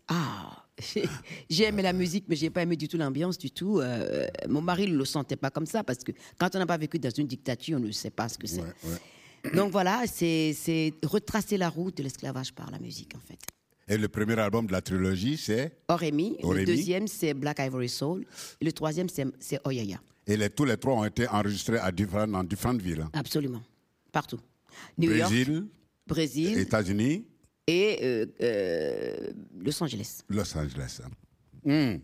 Ah 0.09 0.65
J'ai 1.49 1.63
aimé 1.63 1.82
la 1.82 1.93
musique, 1.93 2.25
mais 2.28 2.36
j'ai 2.36 2.49
pas 2.49 2.61
aimé 2.61 2.75
du 2.75 2.88
tout 2.88 2.97
l'ambiance, 2.97 3.38
du 3.38 3.49
tout. 3.51 3.80
Euh, 3.80 4.28
mon 4.47 4.61
mari 4.61 4.89
ne 4.91 4.97
le 4.97 5.05
sentait 5.05 5.36
pas 5.36 5.49
comme 5.49 5.65
ça, 5.65 5.84
parce 5.84 5.99
que 6.03 6.11
quand 6.38 6.55
on 6.55 6.59
n'a 6.59 6.65
pas 6.65 6.78
vécu 6.78 6.99
dans 6.99 7.09
une 7.09 7.28
dictature, 7.28 7.78
on 7.78 7.82
ne 7.82 7.91
sait 7.91 8.11
pas 8.11 8.30
ce 8.30 8.38
que 8.38 8.47
c'est. 8.47 8.61
Ouais, 8.61 8.73
ouais. 9.43 9.51
Donc 9.55 9.71
voilà, 9.71 10.03
c'est 10.07 10.53
retracer 11.03 11.57
la 11.57 11.69
route 11.69 11.97
de 11.97 12.03
l'esclavage 12.03 12.53
par 12.53 12.69
la 12.71 12.80
musique, 12.80 13.13
en 13.15 13.19
fait. 13.19 13.39
Et 13.89 13.97
le 13.97 14.09
premier 14.09 14.38
album 14.38 14.67
de 14.67 14.71
la 14.73 14.82
trilogie, 14.82 15.38
c'est? 15.38 15.78
Orémi, 15.88 16.38
le 16.43 16.65
deuxième, 16.65 17.07
c'est 17.07 17.34
Black 17.34 17.59
Ivory 17.59 17.88
Soul, 17.89 18.25
et 18.59 18.65
le 18.65 18.71
troisième, 18.73 19.07
c'est 19.09 19.65
Oyaya. 19.65 19.99
Et 20.28 20.36
les, 20.36 20.49
tous 20.49 20.65
les 20.65 20.75
trois 20.75 20.93
ont 20.95 21.05
été 21.05 21.25
enregistrés 21.30 21.80
à 21.80 21.89
différentes, 21.91 22.32
dans 22.32 22.43
différentes 22.43 22.82
villes. 22.82 23.01
hein? 23.01 23.09
Absolument. 23.13 23.61
Partout. 24.11 24.39
New 24.97 25.11
York, 25.11 25.32
Brésil, 25.32 25.67
Brésil 26.05 26.57
États-Unis, 26.57 27.25
et 27.68 27.99
euh, 28.01 28.26
euh, 28.41 29.32
Los 29.59 29.84
Angeles. 29.84 30.22
Los 30.30 30.57
Angeles. 30.57 31.01
Hmm. 31.63 31.97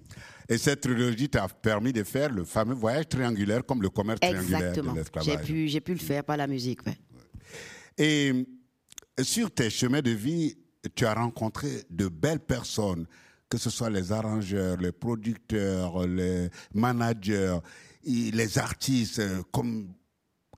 Et 0.49 0.57
cette 0.57 0.81
trilogie 0.81 1.29
t'a 1.29 1.47
permis 1.47 1.93
de 1.93 2.03
faire 2.03 2.29
le 2.31 2.43
fameux 2.43 2.75
voyage 2.75 3.07
triangulaire 3.07 3.65
comme 3.65 3.81
le 3.81 3.89
commerce 3.89 4.19
triangulaire 4.19 4.69
Exactement. 4.69 4.93
de 4.93 5.03
J'ai 5.21 5.37
pu, 5.37 5.67
j'ai 5.69 5.79
pu 5.81 5.93
le 5.93 5.99
faire 5.99 6.23
par 6.25 6.35
la 6.35 6.47
musique. 6.47 6.85
ouais. 6.85 6.97
Et 7.97 8.45
sur 9.21 9.49
tes 9.51 9.69
chemins 9.69 10.01
de 10.01 10.11
vie, 10.11 10.57
tu 10.95 11.05
as 11.05 11.13
rencontré 11.13 11.83
de 11.89 12.07
belles 12.09 12.39
personnes, 12.41 13.05
que 13.47 13.57
ce 13.57 13.69
soit 13.69 13.89
les 13.89 14.11
arrangeurs, 14.11 14.77
les 14.77 14.91
producteurs, 14.91 16.05
les 16.07 16.49
managers, 16.73 17.57
les 18.03 18.57
artistes 18.57 19.19
euh, 19.19 19.41
comme 19.51 19.93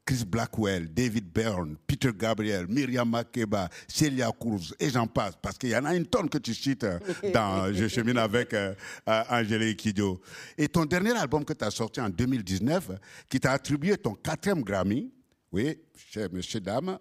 Chris 0.05 0.23
Blackwell, 0.23 0.87
David 0.93 1.33
Byrne, 1.33 1.77
Peter 1.87 2.11
Gabriel, 2.13 2.67
Myriam 2.67 3.09
Makeba, 3.09 3.67
Celia 3.87 4.31
Cruz, 4.39 4.73
et 4.79 4.91
j'en 4.91 5.07
passe, 5.07 5.33
parce 5.41 5.57
qu'il 5.57 5.69
y 5.69 5.75
en 5.75 5.83
a 5.83 5.95
une 5.95 6.05
tonne 6.05 6.29
que 6.29 6.37
tu 6.37 6.53
cites 6.53 6.83
euh, 6.83 6.99
dans 7.33 7.73
Je 7.73 7.87
chemine 7.87 8.19
avec 8.19 8.53
euh, 8.53 8.75
euh, 9.09 9.23
Angélique 9.31 9.79
Kidjo. 9.79 10.21
Et 10.57 10.67
ton 10.67 10.85
dernier 10.85 11.17
album 11.17 11.43
que 11.43 11.53
tu 11.53 11.65
as 11.65 11.71
sorti 11.71 11.99
en 11.99 12.09
2019, 12.09 12.91
qui 13.27 13.39
t'a 13.39 13.53
attribué 13.53 13.97
ton 13.97 14.13
quatrième 14.13 14.61
Grammy, 14.61 15.11
oui, 15.51 15.75
cher 16.11 16.29
monsieur, 16.31 16.59
dame, 16.59 16.99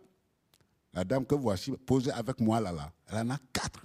la 0.95 1.05
dame 1.05 1.27
que 1.27 1.35
voici 1.35 1.73
posée 1.85 2.11
avec 2.13 2.41
moi 2.41 2.59
là, 2.59 2.73
là, 2.73 2.91
elle 3.09 3.19
en 3.19 3.31
a 3.31 3.39
quatre. 3.53 3.85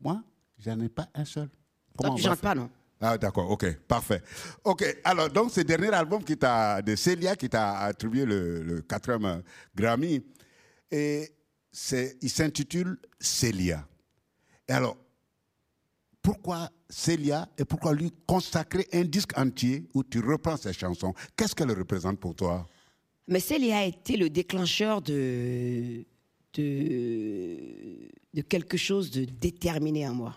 Moi, 0.00 0.20
j'en 0.58 0.80
ai 0.80 0.88
pas 0.88 1.08
un 1.14 1.24
seul. 1.24 1.48
Toi, 1.96 2.10
on 2.10 2.14
tu 2.16 2.22
chantes 2.22 2.40
pas, 2.40 2.54
non? 2.54 2.68
Ah, 3.00 3.18
d'accord, 3.18 3.50
ok, 3.50 3.76
parfait. 3.86 4.22
Ok, 4.64 4.84
alors, 5.04 5.28
donc, 5.28 5.50
ce 5.50 5.60
dernier 5.60 5.92
album 5.92 6.24
qui 6.24 6.36
de 6.36 6.96
Célia 6.96 7.36
qui 7.36 7.48
t'a 7.48 7.78
attribué 7.80 8.24
le, 8.24 8.62
le 8.62 8.80
quatrième 8.82 9.24
euh, 9.26 9.40
Grammy, 9.74 10.24
et 10.90 11.30
il 12.22 12.30
s'intitule 12.30 12.98
Célia. 13.20 13.86
Et 14.68 14.72
alors, 14.72 14.96
pourquoi 16.22 16.70
Célia 16.88 17.48
et 17.58 17.64
pourquoi 17.64 17.92
lui 17.92 18.12
consacrer 18.26 18.88
un 18.92 19.04
disque 19.04 19.36
entier 19.38 19.86
où 19.94 20.02
tu 20.02 20.20
reprends 20.20 20.56
ses 20.56 20.72
chansons? 20.72 21.12
Qu'est-ce 21.36 21.54
qu'elle 21.54 21.70
représente 21.70 22.18
pour 22.18 22.34
toi? 22.34 22.66
Mais 23.28 23.40
Célia 23.40 23.78
a 23.78 23.84
été 23.84 24.16
le 24.16 24.30
déclencheur 24.30 25.02
de, 25.02 26.04
de, 26.54 28.08
de 28.32 28.40
quelque 28.42 28.76
chose 28.76 29.10
de 29.10 29.24
déterminé 29.24 30.08
en 30.08 30.14
moi. 30.14 30.36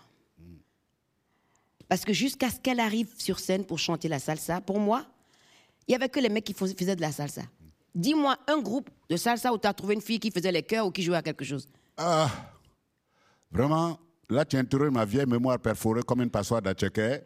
Parce 1.90 2.04
que 2.04 2.12
jusqu'à 2.12 2.48
ce 2.50 2.60
qu'elle 2.60 2.78
arrive 2.80 3.08
sur 3.18 3.40
scène 3.40 3.64
pour 3.64 3.78
chanter 3.80 4.06
la 4.08 4.20
salsa, 4.20 4.60
pour 4.60 4.78
moi, 4.78 5.04
il 5.88 5.90
n'y 5.90 5.96
avait 5.96 6.08
que 6.08 6.20
les 6.20 6.28
mecs 6.28 6.44
qui 6.44 6.54
fais- 6.54 6.72
faisaient 6.78 6.94
de 6.96 7.00
la 7.00 7.10
salsa. 7.10 7.42
Dis-moi 7.94 8.36
un 8.46 8.58
groupe 8.60 8.88
de 9.10 9.16
salsa 9.16 9.52
où 9.52 9.58
tu 9.58 9.66
as 9.66 9.74
trouvé 9.74 9.94
une 9.94 10.00
fille 10.00 10.20
qui 10.20 10.30
faisait 10.30 10.52
les 10.52 10.62
chœurs 10.62 10.86
ou 10.86 10.92
qui 10.92 11.02
jouait 11.02 11.16
à 11.16 11.22
quelque 11.22 11.44
chose. 11.44 11.66
Ah, 11.96 12.30
vraiment, 13.50 13.98
là, 14.28 14.44
tu 14.44 14.56
interroges 14.56 14.90
ma 14.92 15.04
vieille 15.04 15.26
mémoire 15.26 15.58
perforée 15.58 16.02
comme 16.02 16.22
une 16.22 16.30
passoire 16.30 16.62
d'Atcheke. 16.62 17.24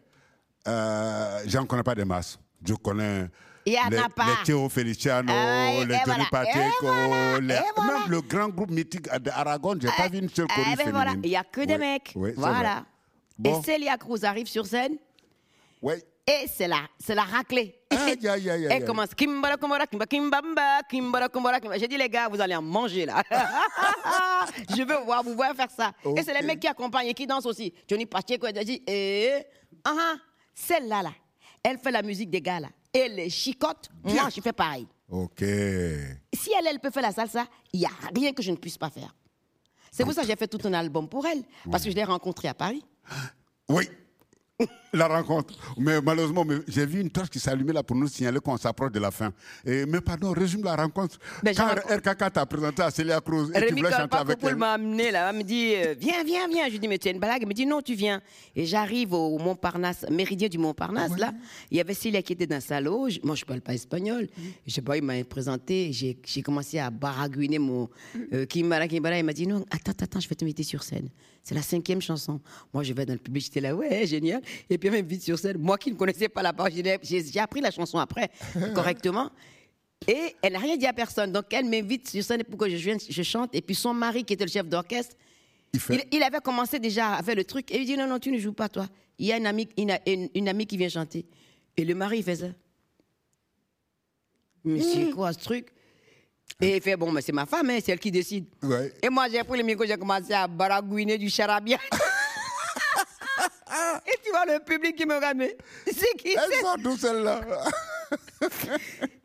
Euh, 0.67 1.39
J'en 1.45 1.65
connais 1.67 1.83
pas 1.83 1.93
des 1.93 2.05
masses. 2.05 2.39
Je 2.67 2.73
connais 2.73 3.29
les, 3.67 3.73
les 3.73 3.99
Théo 4.45 4.67
Feliciano, 4.69 5.31
Ah, 5.31 5.85
les 5.87 5.97
voilà, 6.05 6.25
Pacheco, 6.31 6.65
voilà, 6.81 7.39
les- 7.39 7.59
voilà. 7.75 7.99
même 7.99 8.09
le 8.09 8.21
grand 8.21 8.49
groupe 8.49 8.71
mythique 8.71 9.07
d'Aragon, 9.21 9.75
j'ai 9.79 9.89
pas 9.95 10.07
vu 10.09 10.17
une 10.19 10.29
seule 10.29 10.47
Ah, 10.49 10.55
chorus 10.55 10.77
ben 10.77 10.85
féminine. 10.85 11.21
il 11.23 11.29
n'y 11.29 11.35
a 11.35 11.43
que 11.43 11.61
des 11.61 11.73
Oui, 11.75 11.79
mecs. 11.79 12.11
oui, 12.15 12.31
voilà. 12.35 12.83
Bon. 13.37 13.59
Et 13.59 13.63
Célia 13.63 13.97
Cruz 13.97 14.23
arrive 14.23 14.47
sur 14.47 14.65
scène 14.65 14.97
Oui. 15.81 15.95
et 16.27 16.45
c'est 16.47 16.67
la, 16.67 16.81
c'est 16.99 17.15
la 17.15 17.23
raclée. 17.23 17.75
Aïe, 17.89 18.27
aïe, 18.27 18.49
aïe. 18.49 18.67
Elle 18.71 18.85
commence 18.85 19.13
Kimbara, 19.13 19.57
Kumbara, 19.57 19.85
Kimba, 19.87 20.05
Kimbamba, 20.05 20.81
Kimbara, 20.89 21.29
Kumbara, 21.29 21.59
Kimba. 21.59 21.77
J'ai 21.77 21.87
dit, 21.87 21.97
les 21.97 22.09
gars, 22.09 22.27
vous 22.29 22.39
allez 22.39 22.55
en 22.55 22.61
manger 22.61 23.05
là. 23.05 23.21
Je 24.69 24.83
veux 24.83 25.03
voir, 25.05 25.23
vous 25.23 25.35
voir 25.35 25.53
faire 25.55 25.69
ça. 25.71 25.91
Et 26.15 26.23
c'est 26.23 26.33
les 26.39 26.45
mecs 26.45 26.59
qui 26.59 26.67
accompagnent 26.67 27.07
et 27.07 27.13
qui 27.13 27.27
dansent 27.27 27.45
aussi. 27.45 27.73
Johnny 27.87 28.05
Pacheco, 28.05 28.47
elle 28.47 28.57
a 28.57 28.63
dit, 28.63 28.81
eh, 28.87 29.43
ah, 29.83 29.93
ah, 29.97 30.15
celle-là, 30.53 31.03
là, 31.03 31.11
elle 31.63 31.77
fait 31.77 31.91
la 31.91 32.01
musique 32.01 32.29
des 32.29 32.41
gars 32.41 32.59
là. 32.59 32.69
Et 32.93 33.09
les 33.09 33.29
chicote, 33.29 33.89
moi, 34.03 34.29
je 34.33 34.39
fais 34.39 34.53
pareil. 34.53 34.87
Ok. 35.09 35.39
Si 35.41 36.51
elle, 36.57 36.67
elle 36.67 36.79
peut 36.79 36.89
faire 36.91 37.03
la 37.03 37.11
salsa, 37.11 37.45
il 37.73 37.81
n'y 37.81 37.85
a 37.85 37.91
rien 38.15 38.31
que 38.31 38.41
je 38.41 38.51
ne 38.51 38.55
puisse 38.55 38.77
pas 38.77 38.89
faire. 38.89 39.13
C'est 39.91 40.03
pour 40.03 40.13
ça 40.13 40.21
que 40.21 40.27
j'ai 40.27 40.35
fait 40.35 40.47
tout 40.47 40.59
un 40.65 40.73
album 40.73 41.07
pour 41.07 41.25
elle, 41.25 41.43
parce 41.71 41.83
que 41.83 41.89
je 41.89 41.95
l'ai 41.95 42.03
rencontrée 42.03 42.47
à 42.47 42.53
Paris. 42.53 42.83
Oui. 43.69 43.87
La 44.93 45.07
rencontre. 45.07 45.53
Mais 45.77 45.99
malheureusement, 46.01 46.45
j'ai 46.67 46.85
vu 46.85 47.01
une 47.01 47.09
torche 47.09 47.29
qui 47.29 47.39
s'allumait 47.39 47.73
là 47.73 47.83
pour 47.83 47.97
nous 47.97 48.07
signaler 48.07 48.39
qu'on 48.39 48.55
s'approche 48.55 48.93
de 48.93 48.99
la 48.99 49.11
fin. 49.11 49.33
Et, 49.65 49.85
mais 49.85 49.99
pardon, 49.99 50.31
résume 50.31 50.63
la 50.63 50.75
rencontre. 50.77 51.17
J'ai 51.45 51.53
Quand 51.53 51.67
RKK 51.67 52.31
t'a 52.31 52.45
présenté 52.45 52.81
à 52.81 52.89
Célia 52.91 53.19
Cruz 53.19 53.49
et 53.53 53.59
tu 53.59 53.65
Rémi 53.65 53.81
voulais 53.81 53.91
chanter 53.91 54.17
avec 54.17 54.37
elle. 54.41 54.55
m'a 54.55 54.73
amené 54.73 55.11
là, 55.11 55.29
elle 55.29 55.37
me 55.37 55.43
dit 55.43 55.73
euh, 55.75 55.95
viens, 55.99 56.23
viens, 56.23 56.47
viens. 56.47 56.65
Je 56.67 56.71
lui 56.71 56.79
dis 56.79 56.87
mais 56.87 56.97
tu 56.97 57.09
es 57.09 57.11
une 57.11 57.19
blague. 57.19 57.41
Elle 57.41 57.49
me 57.49 57.53
dit 57.53 57.65
non, 57.65 57.81
tu 57.81 57.93
viens. 57.93 58.21
Et 58.55 58.65
j'arrive 58.65 59.11
au 59.13 59.37
Montparnasse, 59.37 60.05
méridien 60.09 60.47
du 60.47 60.57
Montparnasse 60.57 61.17
là. 61.17 61.33
Il 61.69 61.77
y 61.77 61.81
avait 61.81 61.93
Célia 61.93 62.21
qui 62.21 62.31
était 62.31 62.47
dans 62.47 62.61
sa 62.61 62.79
loge. 62.79 63.19
Moi 63.23 63.35
je 63.35 63.43
parle 63.43 63.59
pas 63.59 63.73
espagnol. 63.73 64.29
Je 64.65 64.71
sais 64.73 64.81
pas, 64.81 64.95
il 64.95 65.03
m'a 65.03 65.21
présenté. 65.25 65.91
J'ai 65.91 66.17
j'ai 66.23 66.41
commencé 66.41 66.79
à 66.79 66.89
baragouiner 66.89 67.59
mon 67.59 67.89
euh, 68.31 68.45
Kimbara 68.45 68.87
Kimbara. 68.87 69.17
Il 69.17 69.25
m'a 69.25 69.33
dit 69.33 69.45
non, 69.45 69.65
attends, 69.71 69.91
attends, 69.91 70.21
je 70.21 70.29
vais 70.29 70.35
te 70.35 70.45
mettre 70.45 70.63
sur 70.63 70.83
scène. 70.83 71.09
C'est 71.47 71.53
la 71.53 71.61
cinquième 71.61 72.01
chanson. 72.01 72.41
Moi 72.73 72.81
je 72.81 72.91
vais 72.91 73.05
dans 73.05 73.13
le 73.13 73.19
public, 73.19 73.43
j'étais 73.45 73.61
là 73.61 73.75
ouais 73.75 74.07
génial. 74.07 74.41
Et 74.67 74.79
puis 74.79 74.87
elle 74.89 74.95
m'invite 74.95 75.21
sur 75.21 75.37
scène. 75.37 75.59
Moi 75.59 75.77
qui 75.77 75.91
ne 75.91 75.95
connaissais 75.95 76.27
pas 76.27 76.41
la 76.41 76.51
parole, 76.53 76.71
j'ai 76.73 77.39
appris 77.39 77.61
la 77.61 77.69
chanson 77.69 77.99
après 77.99 78.31
correctement. 78.73 79.29
Et 80.07 80.35
elle 80.41 80.53
n'a 80.53 80.59
rien 80.59 80.75
dit 80.75 80.87
à 80.87 80.93
personne. 80.93 81.31
Donc 81.31 81.45
elle 81.53 81.65
m'invite 81.65 82.09
sur 82.09 82.23
scène 82.23 82.43
pour 82.43 82.57
que 82.57 82.67
je, 82.67 82.75
vienne, 82.77 82.97
je 83.07 83.21
chante. 83.23 83.53
Et 83.53 83.61
puis 83.61 83.75
son 83.75 83.93
mari, 83.93 84.23
qui 84.25 84.33
était 84.33 84.43
le 84.45 84.49
chef 84.51 84.67
d'orchestre, 84.67 85.15
Il 85.71 85.79
fait- 85.79 86.07
il, 86.11 86.17
il 86.17 86.23
avait 86.23 86.39
commencé 86.41 86.79
déjà 86.79 87.13
à 87.13 87.21
faire 87.21 87.35
le 87.35 87.43
truc. 87.43 87.69
Et 87.71 87.77
il 87.79 87.85
dit 87.85 87.95
non, 87.95 88.07
non, 88.07 88.17
tu 88.17 88.31
ne 88.31 88.39
joues 88.39 88.51
pas, 88.53 88.67
toi. 88.67 88.87
Il 89.19 89.27
y 89.27 89.31
a 89.31 89.37
une 89.37 89.45
amie, 89.45 89.69
une, 89.77 89.95
une- 90.07 90.29
une 90.33 90.49
amie 90.49 90.65
qui 90.65 90.77
vient 90.77 90.89
chanter. 90.89 91.27
Et 91.77 91.85
le 91.85 91.93
mari, 91.93 92.17
il 92.19 92.23
faisait. 92.23 92.53
Mais 94.63 94.81
c'est 94.81 95.11
quoi 95.11 95.31
ce 95.31 95.39
truc? 95.39 95.67
Et 96.61 96.77
il 96.77 96.81
fait 96.81 96.95
bon, 96.95 97.11
mais 97.11 97.21
c'est 97.21 97.33
ma 97.33 97.45
femme, 97.45 97.69
hein, 97.69 97.79
c'est 97.83 97.91
elle 97.91 97.99
qui 97.99 98.11
décide. 98.11 98.45
Ouais. 98.63 98.93
Et 99.01 99.09
moi, 99.09 99.27
j'ai 99.29 99.43
pris 99.43 99.57
le 99.57 99.63
micro, 99.63 99.85
j'ai 99.85 99.97
commencé 99.97 100.31
à 100.33 100.47
baragouiner 100.47 101.17
du 101.17 101.29
charabia. 101.29 101.77
Et 104.07 104.17
tu 104.23 104.29
vois 104.31 104.45
le 104.45 104.63
public 104.63 104.95
qui 104.95 105.05
me 105.05 105.15
regarde, 105.15 105.37
mais 105.37 105.57
c'est 105.87 106.15
qui 106.17 106.29
Elle 106.29 106.39
c'est 106.49 106.61
sort 106.61 106.77
d'où 106.77 106.95
celle-là 106.95 107.41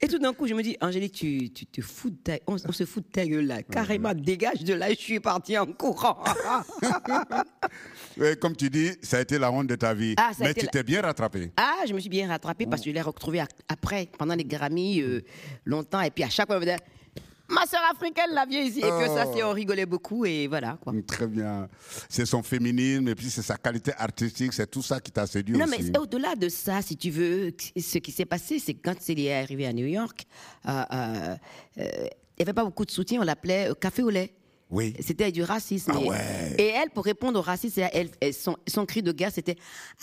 Et 0.00 0.08
tout 0.08 0.18
d'un 0.18 0.32
coup, 0.32 0.46
je 0.48 0.54
me 0.54 0.62
dis, 0.62 0.76
Angélique, 0.80 1.12
tu, 1.12 1.50
tu 1.50 1.66
te 1.66 1.80
fous 1.82 2.10
de 2.10 2.16
ta, 2.16 2.32
on, 2.46 2.54
on 2.66 2.72
se 2.72 2.84
fout 2.84 3.04
de 3.06 3.10
ta 3.12 3.24
gueule 3.26 3.46
là. 3.46 3.62
Carrément, 3.62 4.12
dégage 4.14 4.64
de 4.64 4.74
là. 4.74 4.88
Je 4.90 4.94
suis 4.96 5.20
partie 5.20 5.56
en 5.58 5.66
courant. 5.66 6.22
Ouais, 8.16 8.34
Comme 8.36 8.56
tu 8.56 8.68
dis, 8.68 8.90
ça 9.02 9.18
a 9.18 9.20
été 9.20 9.38
la 9.38 9.50
honte 9.52 9.68
de 9.68 9.76
ta 9.76 9.94
vie. 9.94 10.14
Ah, 10.18 10.32
Mais 10.40 10.52
tu 10.52 10.64
la- 10.66 10.70
t'es 10.72 10.82
bien 10.82 11.00
rattrapé. 11.00 11.52
ah, 11.56 11.82
je 11.86 11.94
me 11.94 12.00
suis 12.00 12.08
bien 12.10 12.26
rattrapée 12.28 12.66
parce 12.66 12.82
que 12.82 12.90
je 12.90 12.94
l'ai 12.94 13.00
retrouvé 13.00 13.40
après, 13.68 14.08
pendant 14.18 14.34
les 14.34 14.44
Grammy, 14.44 15.00
euh, 15.00 15.20
longtemps. 15.64 16.00
Et 16.00 16.10
puis 16.10 16.24
à 16.24 16.28
chaque 16.28 16.46
fois, 16.48 16.56
on 16.56 16.60
me 16.60 16.64
disait, 16.64 16.76
ma 17.50 17.66
soeur 17.66 17.80
africaine, 17.90 18.30
la 18.32 18.46
vieille 18.46 18.68
ici. 18.68 18.78
Et 18.78 18.82
puis 18.82 19.06
ça, 19.06 19.24
Oh. 19.26 19.32
c'est, 19.34 19.42
on 19.42 19.52
rigolait 19.52 19.86
beaucoup. 19.86 20.24
Et 20.24 20.46
voilà, 20.46 20.78
quoi. 20.82 20.92
Très 21.06 21.26
bien. 21.26 21.68
C'est 22.08 22.26
son 22.26 22.42
féminisme 22.42 23.08
et 23.08 23.14
puis 23.14 23.30
c'est 23.30 23.42
sa 23.42 23.56
qualité 23.56 23.92
artistique, 23.96 24.52
c'est 24.52 24.70
tout 24.70 24.82
ça 24.82 25.00
qui 25.00 25.10
t'a 25.10 25.26
séduit 25.26 25.56
Non, 25.56 25.64
aussi. 25.66 25.90
mais 25.92 25.98
au-delà 25.98 26.34
de 26.36 26.48
ça, 26.48 26.80
si 26.82 26.96
tu 26.96 27.10
veux, 27.10 27.52
ce 27.76 27.98
qui 27.98 28.12
s'est 28.12 28.24
passé, 28.24 28.58
c'est 28.58 28.74
que 28.74 28.80
quand 28.82 29.00
Célie 29.00 29.26
est 29.26 29.40
arrivée 29.42 29.66
à 29.66 29.72
New 29.72 29.86
York, 29.86 30.24
euh, 30.68 30.82
euh, 30.92 31.36
euh, 31.78 31.82
il 32.38 32.38
n'y 32.38 32.42
avait 32.42 32.52
pas 32.54 32.64
beaucoup 32.64 32.84
de 32.84 32.90
soutien, 32.90 33.20
on 33.20 33.24
l'appelait 33.24 33.70
café 33.80 34.02
au 34.02 34.10
lait. 34.10 34.32
Oui. 34.70 34.94
C'était 35.00 35.32
du 35.32 35.42
racisme. 35.42 35.90
Ah 35.94 36.00
et, 36.00 36.08
ouais. 36.08 36.54
et 36.58 36.66
elle, 36.68 36.90
pour 36.90 37.04
répondre 37.04 37.38
au 37.40 37.42
racisme, 37.42 37.82
elle, 37.92 38.08
elle- 38.20 38.32
son, 38.32 38.56
son 38.68 38.86
cri 38.86 39.02
de 39.02 39.10
guerre, 39.10 39.32
c'était 39.34 39.56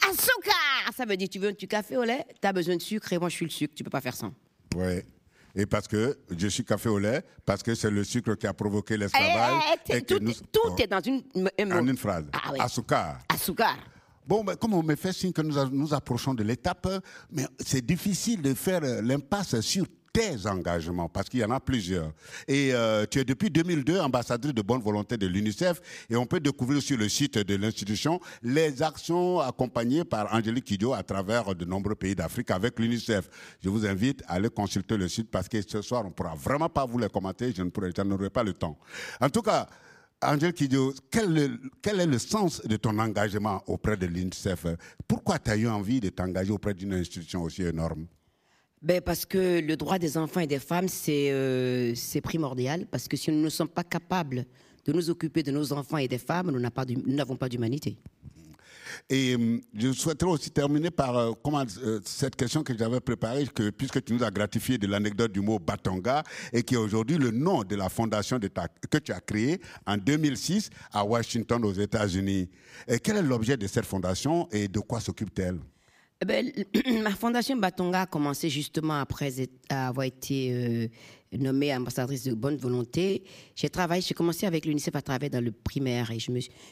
Asuka 0.03 0.51
Ça 0.95 1.05
veut 1.05 1.15
dire, 1.15 1.29
tu 1.29 1.39
veux 1.39 1.53
du 1.53 1.67
café 1.67 1.95
au 1.95 2.03
lait? 2.03 2.25
Tu 2.41 2.47
as 2.47 2.51
besoin 2.51 2.75
de 2.75 2.81
sucre 2.81 3.11
et 3.13 3.17
moi, 3.17 3.29
je 3.29 3.35
suis 3.35 3.45
le 3.45 3.51
sucre, 3.51 3.73
tu 3.75 3.83
peux 3.85 3.89
pas 3.89 4.01
faire 4.01 4.15
ça. 4.15 4.29
Ouais. 4.75 5.05
Et 5.59 5.65
parce 5.65 5.87
que 5.87 6.15
je 6.37 6.47
suis 6.47 6.63
café 6.63 6.87
au 6.87 6.99
lait, 6.99 7.23
parce 7.43 7.63
que 7.63 7.73
c'est 7.73 7.89
le 7.89 8.03
sucre 8.03 8.35
qui 8.35 8.45
a 8.45 8.53
provoqué 8.53 8.93
Eh, 8.93 8.97
l'esclavage. 8.97 9.63
eh, 9.89 9.97
et 9.97 10.01
que 10.03 10.13
tout 10.13 10.23
nous- 10.23 10.31
tout 10.51 10.59
Oh, 10.65 10.75
est 10.77 10.85
dans 10.87 11.01
une. 11.01 11.23
En 11.73 11.95
phrase. 11.97 12.25
Ah 12.31 12.51
oui. 12.53 12.59
Asuka. 12.61 13.17
Asuka. 13.27 13.69
Bon, 14.27 14.43
ben, 14.43 14.55
comme 14.55 14.73
on 14.75 14.83
me 14.83 14.95
fait 14.95 15.13
signe 15.13 15.31
que 15.31 15.41
nous, 15.41 15.55
nous 15.71 15.93
approchons 15.93 16.33
de 16.35 16.43
l'étape, 16.43 16.87
mais 17.31 17.45
c'est 17.59 17.83
difficile 17.83 18.41
de 18.41 18.53
faire 18.53 18.81
euh, 18.83 19.01
l'impasse 19.01 19.59
sur 19.61 19.85
tes 20.17 20.47
engagements, 20.47 21.07
parce 21.07 21.29
qu'il 21.29 21.41
y 21.41 21.45
en 21.45 21.51
a 21.51 21.59
plusieurs. 21.59 22.11
Et 22.47 22.73
euh, 22.73 23.05
tu 23.05 23.19
es 23.19 23.23
depuis 23.23 23.51
2002 23.51 23.99
ambassadrice 23.99 24.51
de 24.51 24.63
bonne 24.63 24.81
volonté 24.81 25.15
de 25.15 25.27
l'UNICEF, 25.27 25.79
et 26.09 26.15
on 26.15 26.25
peut 26.25 26.39
découvrir 26.39 26.81
sur 26.81 26.97
le 26.97 27.07
site 27.07 27.37
de 27.37 27.55
l'institution 27.55 28.19
les 28.41 28.81
actions 28.81 29.39
accompagnées 29.39 30.03
par 30.03 30.33
Angélique 30.33 30.65
Kidjo 30.65 30.93
à 30.93 31.03
travers 31.03 31.53
de 31.53 31.65
nombreux 31.65 31.93
pays 31.93 32.15
d'Afrique 32.15 32.49
avec 32.49 32.79
l'UNICEF. 32.79 33.29
Je 33.63 33.69
vous 33.69 33.85
invite 33.85 34.23
à 34.27 34.33
aller 34.33 34.49
consulter 34.49 34.97
le 34.97 35.07
site, 35.07 35.29
parce 35.29 35.47
que 35.47 35.61
ce 35.61 35.83
soir, 35.83 36.01
on 36.03 36.07
ne 36.07 36.13
pourra 36.13 36.33
vraiment 36.33 36.69
pas 36.69 36.87
vous 36.87 36.97
les 36.97 37.09
commenter, 37.09 37.53
je 37.55 37.61
ne 37.61 37.69
pourrai, 37.69 37.91
j'en 37.95 38.09
aurai 38.09 38.31
pas 38.31 38.43
le 38.43 38.53
temps. 38.53 38.75
En 39.21 39.29
tout 39.29 39.43
cas, 39.43 39.67
Angèle 40.23 40.53
Kidjo, 40.53 40.95
quel 41.11 41.37
est 41.83 42.05
le 42.07 42.17
sens 42.17 42.63
de 42.65 42.75
ton 42.77 42.97
engagement 42.97 43.61
auprès 43.67 43.97
de 43.97 44.07
l'UNICEF? 44.07 44.65
Pourquoi 45.07 45.37
tu 45.37 45.51
as 45.51 45.57
eu 45.57 45.67
envie 45.67 45.99
de 45.99 46.09
t'engager 46.09 46.51
auprès 46.51 46.73
d'une 46.73 46.95
institution 46.95 47.43
aussi 47.43 47.61
énorme? 47.61 48.07
Ben 48.81 49.01
parce 49.01 49.25
que 49.25 49.59
le 49.59 49.75
droit 49.75 49.97
des 49.97 50.17
enfants 50.17 50.39
et 50.39 50.47
des 50.47 50.59
femmes, 50.59 50.87
c'est 50.87 51.31
euh, 51.31 51.95
c'est 51.95 52.21
primordial. 52.21 52.85
Parce 52.85 53.07
que 53.07 53.17
si 53.17 53.31
nous 53.31 53.41
ne 53.41 53.49
sommes 53.49 53.69
pas 53.69 53.83
capables 53.83 54.45
de 54.85 54.93
nous 54.93 55.09
occuper 55.09 55.41
de 55.41 55.51
nos 55.51 55.73
enfants 55.73 55.97
et 55.97 56.07
des 56.07 56.19
femmes, 56.19 56.51
nous 56.51 56.59
n'avons 56.59 57.35
pas 57.35 57.49
d'humanité. 57.49 57.97
Et 59.09 59.35
hum, 59.35 59.61
je 59.73 59.91
souhaiterais 59.93 60.29
aussi 60.29 60.51
terminer 60.51 60.91
par 60.91 61.17
euh, 61.17 61.31
comment, 61.43 61.63
euh, 61.83 61.99
cette 62.05 62.35
question 62.35 62.63
que 62.63 62.77
j'avais 62.77 62.99
préparée, 62.99 63.47
que, 63.47 63.69
puisque 63.69 64.03
tu 64.03 64.13
nous 64.13 64.23
as 64.23 64.31
gratifié 64.31 64.77
de 64.77 64.87
l'anecdote 64.87 65.31
du 65.31 65.41
mot 65.41 65.59
Batonga, 65.59 66.23
et 66.53 66.63
qui 66.63 66.75
est 66.75 66.77
aujourd'hui 66.77 67.17
le 67.17 67.31
nom 67.31 67.63
de 67.63 67.75
la 67.75 67.89
fondation 67.89 68.37
de 68.37 68.49
que 68.89 68.97
tu 68.99 69.11
as 69.11 69.21
créée 69.21 69.59
en 69.85 69.97
2006 69.97 70.69
à 70.91 71.03
Washington, 71.03 71.63
aux 71.65 71.73
États-Unis. 71.73 72.49
Quel 73.03 73.17
est 73.17 73.21
l'objet 73.23 73.57
de 73.57 73.67
cette 73.67 73.85
fondation 73.85 74.47
et 74.51 74.67
de 74.67 74.79
quoi 74.79 74.99
s'occupe-t-elle? 74.99 75.59
Ben, 76.25 76.51
ma 77.03 77.11
fondation 77.11 77.57
Batonga 77.57 78.01
a 78.01 78.05
commencé 78.07 78.49
justement 78.49 78.99
après 78.99 79.31
avoir 79.69 80.05
été 80.05 80.51
euh, 80.51 80.87
nommée 81.37 81.75
ambassadrice 81.75 82.23
de 82.23 82.33
bonne 82.33 82.57
volonté. 82.57 83.23
J'ai 83.55 83.69
travaillé, 83.69 84.01
j'ai 84.01 84.15
commencé 84.15 84.47
avec 84.47 84.65
l'UNICEF 84.65 84.95
à 84.95 85.01
travailler 85.03 85.29
dans 85.29 85.43
le 85.43 85.51
primaire 85.51 86.09
et 86.09 86.17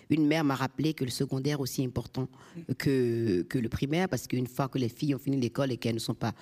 une 0.10 0.26
mère 0.26 0.44
m'a 0.44 0.56
rappelé 0.56 0.96
que 0.96 1.04
le 1.04 1.12
secondaire 1.12 1.60
aussi 1.60 1.86
important 1.86 2.28
que, 2.80 3.44
que 3.44 3.60
le 3.60 3.70
primaire 3.70 4.10
parce 4.10 4.26
qu'une 4.26 4.48
fois 4.48 4.68
que 4.68 4.80
les 4.80 4.90
filles 4.90 5.14
ont 5.14 5.20
fini 5.20 5.38
l'école 5.40 5.72
et 5.72 5.78
qu'elles 5.78 5.96
ne 5.96 6.00
sont 6.00 6.16
pas 6.16 6.34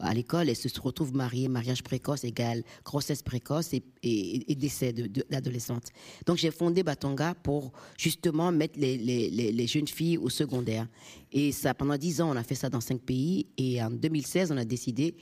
à 0.00 0.14
l'école, 0.14 0.48
elles 0.48 0.56
se 0.56 0.68
retrouvent 0.80 1.14
mariées, 1.14 1.48
mariage 1.48 1.82
précoce 1.82 2.24
égale 2.24 2.62
grossesse 2.84 3.22
précoce 3.22 3.72
et, 3.74 3.82
et- 4.02 4.50
et 4.52 4.54
décès 4.54 4.92
de-. 4.92 5.10
Donc 6.26 6.36
j'ai 6.36 6.50
fondé 6.50 6.82
Batonga 6.82 7.34
pour 7.34 7.72
justement 7.96 8.52
mettre 8.52 8.78
les, 8.78 9.66
jeunes 9.66 9.88
filles 9.88 10.18
au 10.18 10.28
secondaire. 10.28 10.86
Et 11.32 11.52
ça, 11.52 11.74
pendant 11.74 11.96
dix 11.96 12.20
ans, 12.20 12.30
on 12.32 12.36
a 12.36 12.42
fait 12.42 12.54
ça 12.54 12.68
dans 12.68 12.80
cinq 12.80 13.00
pays. 13.00 13.46
Et 13.56 13.82
en 13.82 13.90
2016, 13.90 14.50
on 14.52 14.56
a 14.56 14.64
décidé 14.64 15.14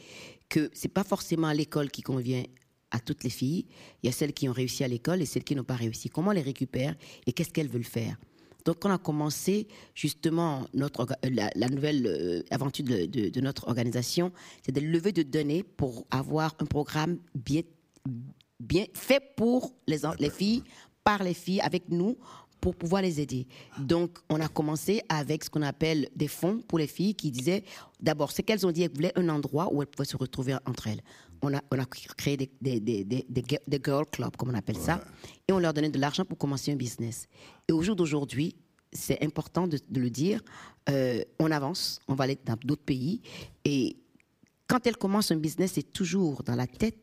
que 0.49 0.70
c'est 0.72 0.89
pas 0.89 1.05
forcément 1.05 1.51
l'école 1.53 1.91
qui 1.91 2.03
convient 2.03 2.45
à 2.91 3.01
toutes 3.01 3.22
les 3.24 3.31
filles. 3.31 3.66
Il 4.03 4.07
y 4.07 4.09
a 4.09 4.12
celles 4.12 4.33
qui 4.33 4.49
ont 4.49 4.53
réussi 4.53 4.83
à 4.85 4.89
l'école 4.89 5.20
et 5.20 5.26
celles 5.26 5.45
qui 5.45 5.55
n'ont 5.55 5.64
pas 5.64 5.74
réussi. 5.76 6.09
Comment 6.09 6.33
les 6.33 6.41
récupère 6.41 6.95
et 7.26 7.33
qu'est-ce 7.33 7.51
qu'elles 7.51 7.68
veulent 7.68 7.85
faire? 7.85 8.16
Donc, 8.69 8.85
on 8.85 8.91
a 8.91 8.99
commencé 8.99 9.66
justement 9.95 10.66
euh, 10.77 11.09
la, 11.31 11.69
nouvelle 11.71 12.07
euh, 12.07 12.43
aventure 12.51 12.85
de, 12.85 13.41
notre 13.41 13.66
organisation, 13.66 14.31
c'est 14.62 14.73
de 14.73 14.81
lever 14.83 15.11
de 15.11 15.23
données 15.23 15.62
pour 15.62 16.07
avoir 16.11 16.55
un 16.59 16.66
programme 16.66 17.16
bien, 17.35 17.62
fait 18.93 19.23
pour 19.39 19.73
les, 19.87 20.01
les 20.19 20.29
filles, 20.29 20.62
par 21.03 21.23
les 21.23 21.33
filles, 21.33 21.62
avec 21.62 21.89
nous, 21.89 22.19
pour 22.61 22.77
pouvoir 22.77 23.01
les 23.01 23.23
aider. 23.23 23.47
Donc, 23.79 24.19
on 24.29 24.39
a 24.39 24.49
commencé 24.49 25.01
avec 25.09 25.45
ce 25.45 25.49
qu'on 25.49 25.62
appelle 25.62 26.11
des 26.14 26.29
fonds 26.29 26.61
pour 26.69 26.79
les 26.79 26.89
filles 26.89 27.14
qui 27.14 27.31
disaient, 27.31 27.64
d'abord, 28.01 28.33
c'est 28.33 28.43
qu'elles 28.43 28.66
ont 28.66 28.71
dit 28.71 28.83
qu'elles 28.83 28.95
voulaient 28.95 29.19
un 29.19 29.31
endroit 29.31 29.73
où 29.73 29.81
elles 29.81 29.89
pouvaient 29.89 30.05
se 30.05 30.19
retrouver 30.19 30.57
entre 30.66 30.89
elles. 30.89 31.01
On 31.43 31.55
a, 31.55 31.62
on 31.70 31.78
a 31.78 31.84
créé 31.86 32.36
des, 32.36 32.51
des, 32.61 32.80
des, 32.80 33.05
des, 33.05 33.26
des 33.28 33.43
ge- 33.43 33.61
des 33.66 33.80
girl 33.84 34.05
clubs, 34.11 34.36
comme 34.36 34.51
on 34.51 34.55
appelle 34.55 34.76
ça, 34.76 35.01
et 35.47 35.53
on 35.53 35.59
leur 35.59 35.72
donnait 35.72 35.89
de 35.89 35.99
l'argent 35.99 36.24
pour 36.24 36.36
commencer 36.39 36.72
un 36.72 36.76
business. 36.76 37.28
Et 37.68 37.72
au 37.72 37.82
jour 37.82 37.95
d'aujourd'hui, 37.95 38.57
c'est 38.93 39.22
important 39.22 39.68
de, 39.68 39.78
de 39.89 40.01
le 40.01 40.11
dire, 40.11 40.43
euh, 40.89 41.22
on 41.39 41.51
avance, 41.51 42.01
on 42.09 42.14
va 42.14 42.24
aller 42.24 42.39
dans 42.45 42.57
d'autres 42.64 42.84
pays, 42.84 43.20
et 43.64 43.97
quand 44.66 44.86
elles 44.86 44.97
commencent 44.97 45.30
un 45.30 45.36
business, 45.36 45.72
c'est 45.74 45.93
toujours 45.93 46.43
dans 46.43 46.57
la 46.57 46.66
tête 46.66 46.99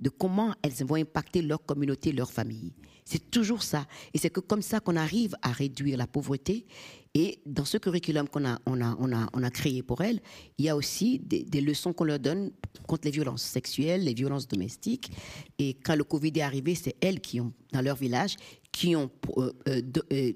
de 0.00 0.08
comment 0.10 0.54
elles 0.62 0.84
vont 0.84 0.96
impacter 0.96 1.40
leur 1.40 1.64
communauté, 1.64 2.12
leur 2.12 2.30
famille. 2.32 2.72
C'est 3.04 3.30
toujours 3.30 3.62
ça. 3.62 3.86
Et 4.12 4.18
c'est 4.18 4.30
que 4.30 4.40
comme 4.40 4.62
ça 4.62 4.80
qu'on 4.80 4.96
arrive 4.96 5.36
à 5.42 5.52
réduire 5.52 5.96
la 5.96 6.06
pauvreté. 6.06 6.66
Et 7.16 7.38
dans 7.46 7.64
ce 7.64 7.78
curriculum 7.78 8.28
qu'on 8.28 8.44
a, 8.44 9.50
créé 9.50 9.84
pour 9.84 10.02
elles, 10.02 10.20
il 10.58 10.64
y 10.64 10.68
a 10.68 10.74
aussi 10.74 11.20
des 11.20 11.60
leçons 11.60 11.92
qu'on 11.92 12.04
leur 12.04 12.18
donne 12.18 12.50
contre 12.88 13.04
les 13.04 13.12
violences 13.12 13.42
sexuelles, 13.42 14.02
les 14.02 14.14
violences 14.14 14.48
domestiques. 14.48 15.12
Et 15.58 15.74
quand 15.74 15.94
le 15.94 16.02
Covid 16.02 16.32
est 16.34 16.42
arrivé, 16.42 16.74
c'est 16.74 16.96
elles 17.00 17.20
qui 17.20 17.40
ont, 17.40 17.52
dans 17.72 17.82
leur 17.82 17.96
village, 17.96 18.36
qui 18.76 18.96
ont... 18.96 19.08
euh, 19.38 19.52
euh, 19.68 19.82
euh, 20.12 20.32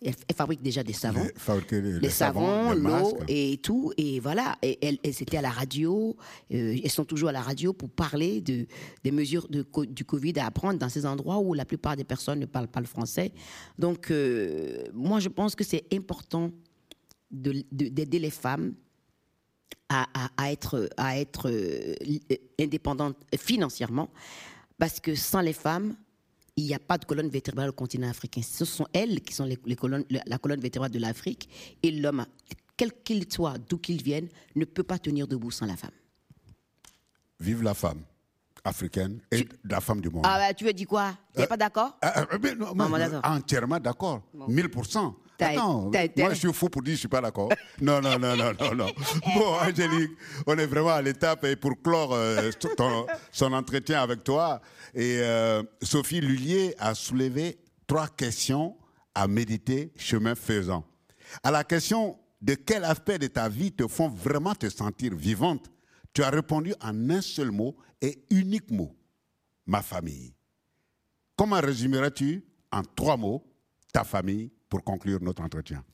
elles, 0.00 0.14
fabriquent 0.36 0.62
déjà 0.62 0.84
des 0.84 0.92
savons. 0.92 1.24
Les- 1.24 1.32
les- 1.98 2.08
savons, 2.08 2.72
l'eau 2.72 3.18
et 3.26 3.58
tout. 3.58 3.92
Et 3.96 4.20
voilà, 4.20 4.56
et 4.62 4.78
elles, 4.80 4.98
elles 5.02 5.20
étaient 5.22 5.38
à 5.38 5.42
la 5.42 5.50
radio, 5.50 6.16
elles 6.48 6.88
sont 6.90 7.04
toujours 7.04 7.30
à 7.30 7.32
la 7.32 7.40
radio 7.42 7.72
pour 7.72 7.90
parler 7.90 8.40
de, 8.40 8.64
des 9.02 9.10
mesures 9.10 9.48
de, 9.48 9.66
du 9.86 10.04
Covid 10.04 10.34
à 10.38 10.46
apprendre 10.46 10.78
dans 10.78 10.88
ces 10.88 11.04
endroits 11.04 11.38
où 11.40 11.52
la 11.52 11.64
plupart 11.64 11.96
des 11.96 12.04
personnes 12.04 12.38
ne 12.38 12.46
parlent 12.46 12.68
pas 12.68 12.80
le 12.80 12.86
français. 12.86 13.32
Donc, 13.76 14.12
moi, 14.94 15.18
je 15.18 15.28
pense 15.28 15.56
que 15.56 15.64
c'est 15.64 15.84
important 15.92 16.52
de- 17.32 17.64
de- 17.72 17.88
d'aider 17.88 18.20
les 18.20 18.30
femmes 18.30 18.74
à, 19.88 20.06
à- 20.14 20.30
à 20.36 20.52
être, 20.52 20.88
à 20.96 21.18
être 21.18 21.50
indépendantes 22.60 23.16
financièrement, 23.36 24.10
parce 24.78 25.00
que 25.00 25.16
sans 25.16 25.40
les 25.40 25.52
femmes, 25.52 25.96
il 26.58 26.64
n'y 26.66 26.74
a 26.74 26.78
pas 26.80 26.98
de 26.98 27.04
colonne 27.04 27.28
vertébrale 27.28 27.68
au 27.68 27.72
continent 27.72 28.08
africain. 28.10 28.42
Ce 28.42 28.64
sont 28.64 28.86
elles 28.92 29.20
qui 29.20 29.32
sont 29.32 29.44
les, 29.44 29.56
les 29.64 29.76
colonnes, 29.76 30.04
la 30.10 30.38
colonne 30.38 30.60
vertébrale 30.60 30.90
de 30.90 30.98
l'Afrique, 30.98 31.48
et 31.82 31.92
l'homme, 31.92 32.26
quel 32.76 32.92
qu'il 33.04 33.30
soit, 33.32 33.54
d'où 33.58 33.78
qu'il 33.78 34.02
vienne, 34.02 34.28
ne 34.56 34.64
peut 34.64 34.82
pas 34.82 34.98
tenir 34.98 35.28
debout 35.28 35.52
sans 35.52 35.66
la 35.66 35.76
femme. 35.76 35.92
Vive 37.38 37.62
la 37.62 37.74
femme 37.74 38.02
africaine 38.64 39.20
et 39.30 39.48
la 39.64 39.80
femme 39.80 40.00
du 40.00 40.10
monde. 40.10 40.24
Ah, 40.26 40.38
bah, 40.48 40.52
tu 40.54 40.64
veux 40.64 40.72
dire 40.72 40.88
quoi? 40.88 41.16
Tu 41.32 41.40
n'es 41.40 41.46
pas 41.46 41.56
d'accord? 41.56 41.96
non, 42.02 42.08
Ah, 42.12 42.26
mais- 42.42 42.54
bon, 42.56 42.88
d'accord. 42.98 43.20
entièrement 43.24 43.78
d'accord. 43.78 44.22
1000%. 44.34 45.14
Attends, 45.40 45.90
moi 46.16 46.30
je 46.30 46.38
suis 46.38 46.52
fou 46.52 46.68
pour 46.68 46.82
dire 46.82 46.94
je 46.94 47.00
suis 47.00 47.08
pas 47.08 47.20
d'accord. 47.20 47.48
non, 47.80 48.00
non, 48.00 48.18
non, 48.18 48.36
non, 48.36 48.52
non, 48.58 48.74
non. 48.74 48.86
Bon, 49.34 49.54
Angélique, 49.60 50.10
on 50.46 50.56
est 50.58 50.66
vraiment 50.66 50.90
à 50.90 51.02
l'étape 51.02 51.44
et 51.44 51.56
pour 51.56 51.80
clore 51.80 52.12
euh, 52.14 52.50
son 53.30 53.52
entretien 53.52 54.02
avec 54.02 54.24
toi, 54.24 54.60
et 54.94 55.18
euh, 55.20 55.62
Sophie 55.82 56.20
Lullier 56.20 56.74
a 56.78 56.94
soulevé 56.94 57.58
trois 57.86 58.08
questions 58.08 58.76
à 59.14 59.28
méditer 59.28 59.92
chemin 59.96 60.34
faisant. 60.34 60.84
À 61.42 61.50
la 61.50 61.64
question 61.64 62.18
de 62.40 62.54
quel 62.54 62.84
aspect 62.84 63.18
de 63.18 63.26
ta 63.26 63.48
vie 63.48 63.72
te 63.72 63.86
font 63.86 64.08
vraiment 64.08 64.54
te 64.54 64.68
sentir 64.68 65.14
vivante, 65.14 65.70
tu 66.12 66.22
as 66.22 66.30
répondu 66.30 66.74
en 66.80 67.10
un 67.10 67.20
seul 67.20 67.50
mot 67.50 67.76
et 68.00 68.24
unique 68.30 68.70
mot, 68.70 68.96
ma 69.66 69.82
famille. 69.82 70.34
Comment 71.36 71.60
résumerais-tu 71.60 72.44
en 72.72 72.82
trois 72.82 73.16
mots 73.16 73.44
ta 73.92 74.04
famille? 74.04 74.50
Pour 74.68 74.82
conclure 74.84 75.20
notre 75.22 75.42
entretien 75.42 75.84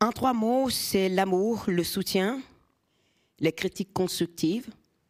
En 0.00 0.10
trois 0.10 0.32
mots, 0.34 0.70
c'est 0.70 1.08
l'amour, 1.08 1.64
le 1.68 1.84
soutien, 1.84 2.40
les 3.38 3.52
critiques 3.52 3.92
constructives 3.92 4.68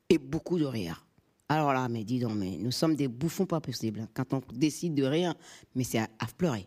et 0.09 0.19
beaucoup 0.19 0.59
de 0.59 0.65
rire. 0.65 1.05
Alors 1.49 1.73
là, 1.73 1.89
mais 1.89 2.05
dis 2.05 2.21
donc, 2.21 2.35
mais 2.35 2.57
nous 2.59 2.71
sommes 2.71 2.95
des 2.95 3.09
bouffons 3.09 3.47
pas 3.47 3.61
possibles. 3.61 4.01
Hein. 4.01 4.09
Quand 4.15 4.33
on 4.35 4.43
décide 4.53 4.95
de 4.95 5.05
rire, 5.05 5.35
mais 5.75 5.85
c'est 5.85 5.99
à, 5.99 6.09
à 6.19 6.27
pleurer. 6.27 6.67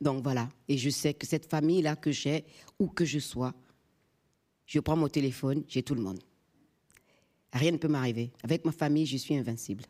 Donc 0.00 0.22
voilà, 0.22 0.48
et 0.68 0.78
je 0.78 0.90
sais 0.90 1.12
que 1.12 1.26
cette 1.26 1.50
famille-là 1.50 1.96
que 1.96 2.12
j'ai, 2.12 2.44
où 2.78 2.86
que 2.86 3.04
je 3.04 3.18
sois, 3.18 3.52
je 4.64 4.80
prends 4.80 4.96
mon 4.96 5.08
téléphone, 5.08 5.64
j'ai 5.66 5.82
tout 5.82 5.94
le 5.94 6.02
monde. 6.02 6.20
Rien 7.52 7.72
ne 7.72 7.78
peut 7.78 7.88
m'arriver. 7.88 8.30
Avec 8.42 8.64
ma 8.64 8.72
famille, 8.72 9.06
je 9.06 9.16
suis 9.16 9.36
invincible. 9.36 9.84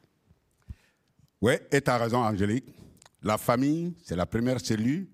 Oui, 1.41 1.55
et 1.71 1.81
tu 1.81 1.91
as 1.91 1.99
raison, 1.99 2.19
Angélique. 2.19 2.73
La 3.23 3.37
famille, 3.39 3.95
c'est 4.05 4.17
la 4.17 4.27
première 4.27 4.61
cellule 4.61 5.09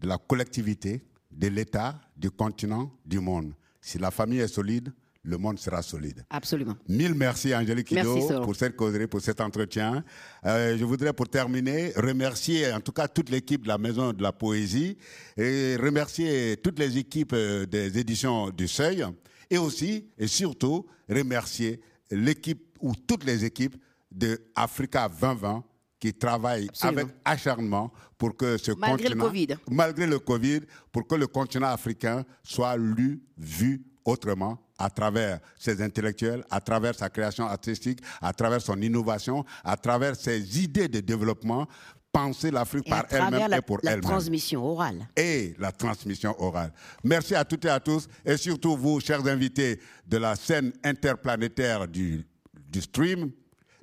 de 0.00 0.08
la 0.08 0.18
collectivité, 0.18 1.02
de 1.30 1.48
l'État, 1.48 2.00
du 2.16 2.30
continent, 2.30 2.90
du 3.04 3.20
monde. 3.20 3.52
Si 3.80 3.98
la 3.98 4.10
famille 4.10 4.40
est 4.40 4.48
solide, 4.48 4.92
le 5.22 5.36
monde 5.36 5.58
sera 5.58 5.82
solide. 5.82 6.24
Absolument. 6.30 6.76
Mille 6.88 7.14
merci 7.14 7.54
Angélique 7.54 7.88
Kido 7.88 8.40
pour 8.42 8.56
cette 8.56 8.74
causerie, 8.74 9.06
pour 9.06 9.20
cet 9.20 9.40
entretien. 9.40 10.02
Euh, 10.46 10.78
je 10.78 10.84
voudrais 10.84 11.12
pour 11.12 11.28
terminer 11.28 11.92
remercier 11.96 12.72
en 12.72 12.80
tout 12.80 12.92
cas 12.92 13.06
toute 13.06 13.28
l'équipe 13.28 13.62
de 13.62 13.68
la 13.68 13.76
Maison 13.76 14.12
de 14.14 14.22
la 14.22 14.32
Poésie 14.32 14.96
et 15.36 15.76
remercier 15.76 16.56
toutes 16.56 16.78
les 16.78 16.96
équipes 16.96 17.34
euh, 17.34 17.66
des 17.66 17.98
éditions 17.98 18.48
du 18.50 18.66
Seuil 18.66 19.04
et 19.50 19.58
aussi 19.58 20.08
et 20.16 20.26
surtout 20.26 20.86
remercier 21.08 21.80
l'équipe 22.10 22.78
ou 22.80 22.94
toutes 22.96 23.24
les 23.24 23.44
équipes 23.44 23.76
de 24.10 24.40
Africa 24.54 25.08
2020 25.08 25.64
qui 26.00 26.14
travaillent 26.14 26.68
avec 26.82 27.06
acharnement 27.24 27.92
pour 28.16 28.34
que 28.36 28.56
ce 28.56 28.72
malgré 28.72 29.08
continent, 29.08 29.24
le 29.24 29.30
COVID. 29.30 29.46
malgré 29.70 30.06
le 30.06 30.18
Covid, 30.18 30.60
pour 30.90 31.06
que 31.06 31.14
le 31.14 31.26
continent 31.26 31.68
africain 31.68 32.24
soit 32.42 32.76
lu, 32.76 33.22
vu 33.36 33.84
autrement 34.04 34.58
à 34.78 34.88
travers 34.88 35.40
ses 35.58 35.82
intellectuels, 35.82 36.42
à 36.50 36.60
travers 36.60 36.94
sa 36.94 37.10
création 37.10 37.46
artistique, 37.46 38.00
à 38.22 38.32
travers 38.32 38.62
son 38.62 38.80
innovation, 38.80 39.44
à 39.62 39.76
travers 39.76 40.16
ses 40.16 40.58
idées 40.62 40.88
de 40.88 41.00
développement, 41.00 41.66
penser 42.10 42.50
l'Afrique 42.50 42.88
par 42.88 43.04
elle-même 43.10 43.52
et 43.52 43.60
pour 43.60 43.78
elle-même. 43.82 44.00
La 44.00 44.08
transmission 44.08 44.64
orale. 44.64 45.06
Et 45.16 45.54
la 45.58 45.70
transmission 45.70 46.34
orale. 46.42 46.72
Merci 47.04 47.34
à 47.34 47.44
toutes 47.44 47.66
et 47.66 47.68
à 47.70 47.78
tous, 47.78 48.08
et 48.24 48.38
surtout 48.38 48.74
vous, 48.76 49.00
chers 49.00 49.24
invités 49.26 49.78
de 50.06 50.16
la 50.16 50.34
scène 50.34 50.72
interplanétaire 50.82 51.86
du, 51.86 52.26
du 52.68 52.80
stream, 52.80 53.30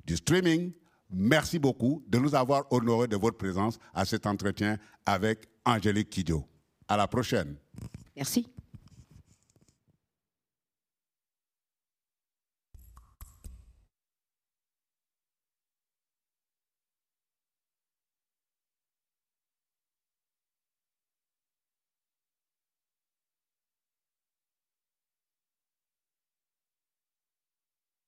du 0.04 0.16
streaming. 0.16 0.72
Merci 1.10 1.58
beaucoup 1.58 2.02
de 2.06 2.18
nous 2.18 2.34
avoir 2.34 2.70
honorés 2.70 3.08
de 3.08 3.16
votre 3.16 3.36
présence 3.36 3.78
à 3.94 4.04
cet 4.04 4.26
entretien 4.26 4.76
avec 5.06 5.48
Angélique 5.64 6.10
Kidjo. 6.10 6.44
À 6.86 6.96
la 6.96 7.06
prochaine. 7.06 7.56
Merci. 8.16 8.46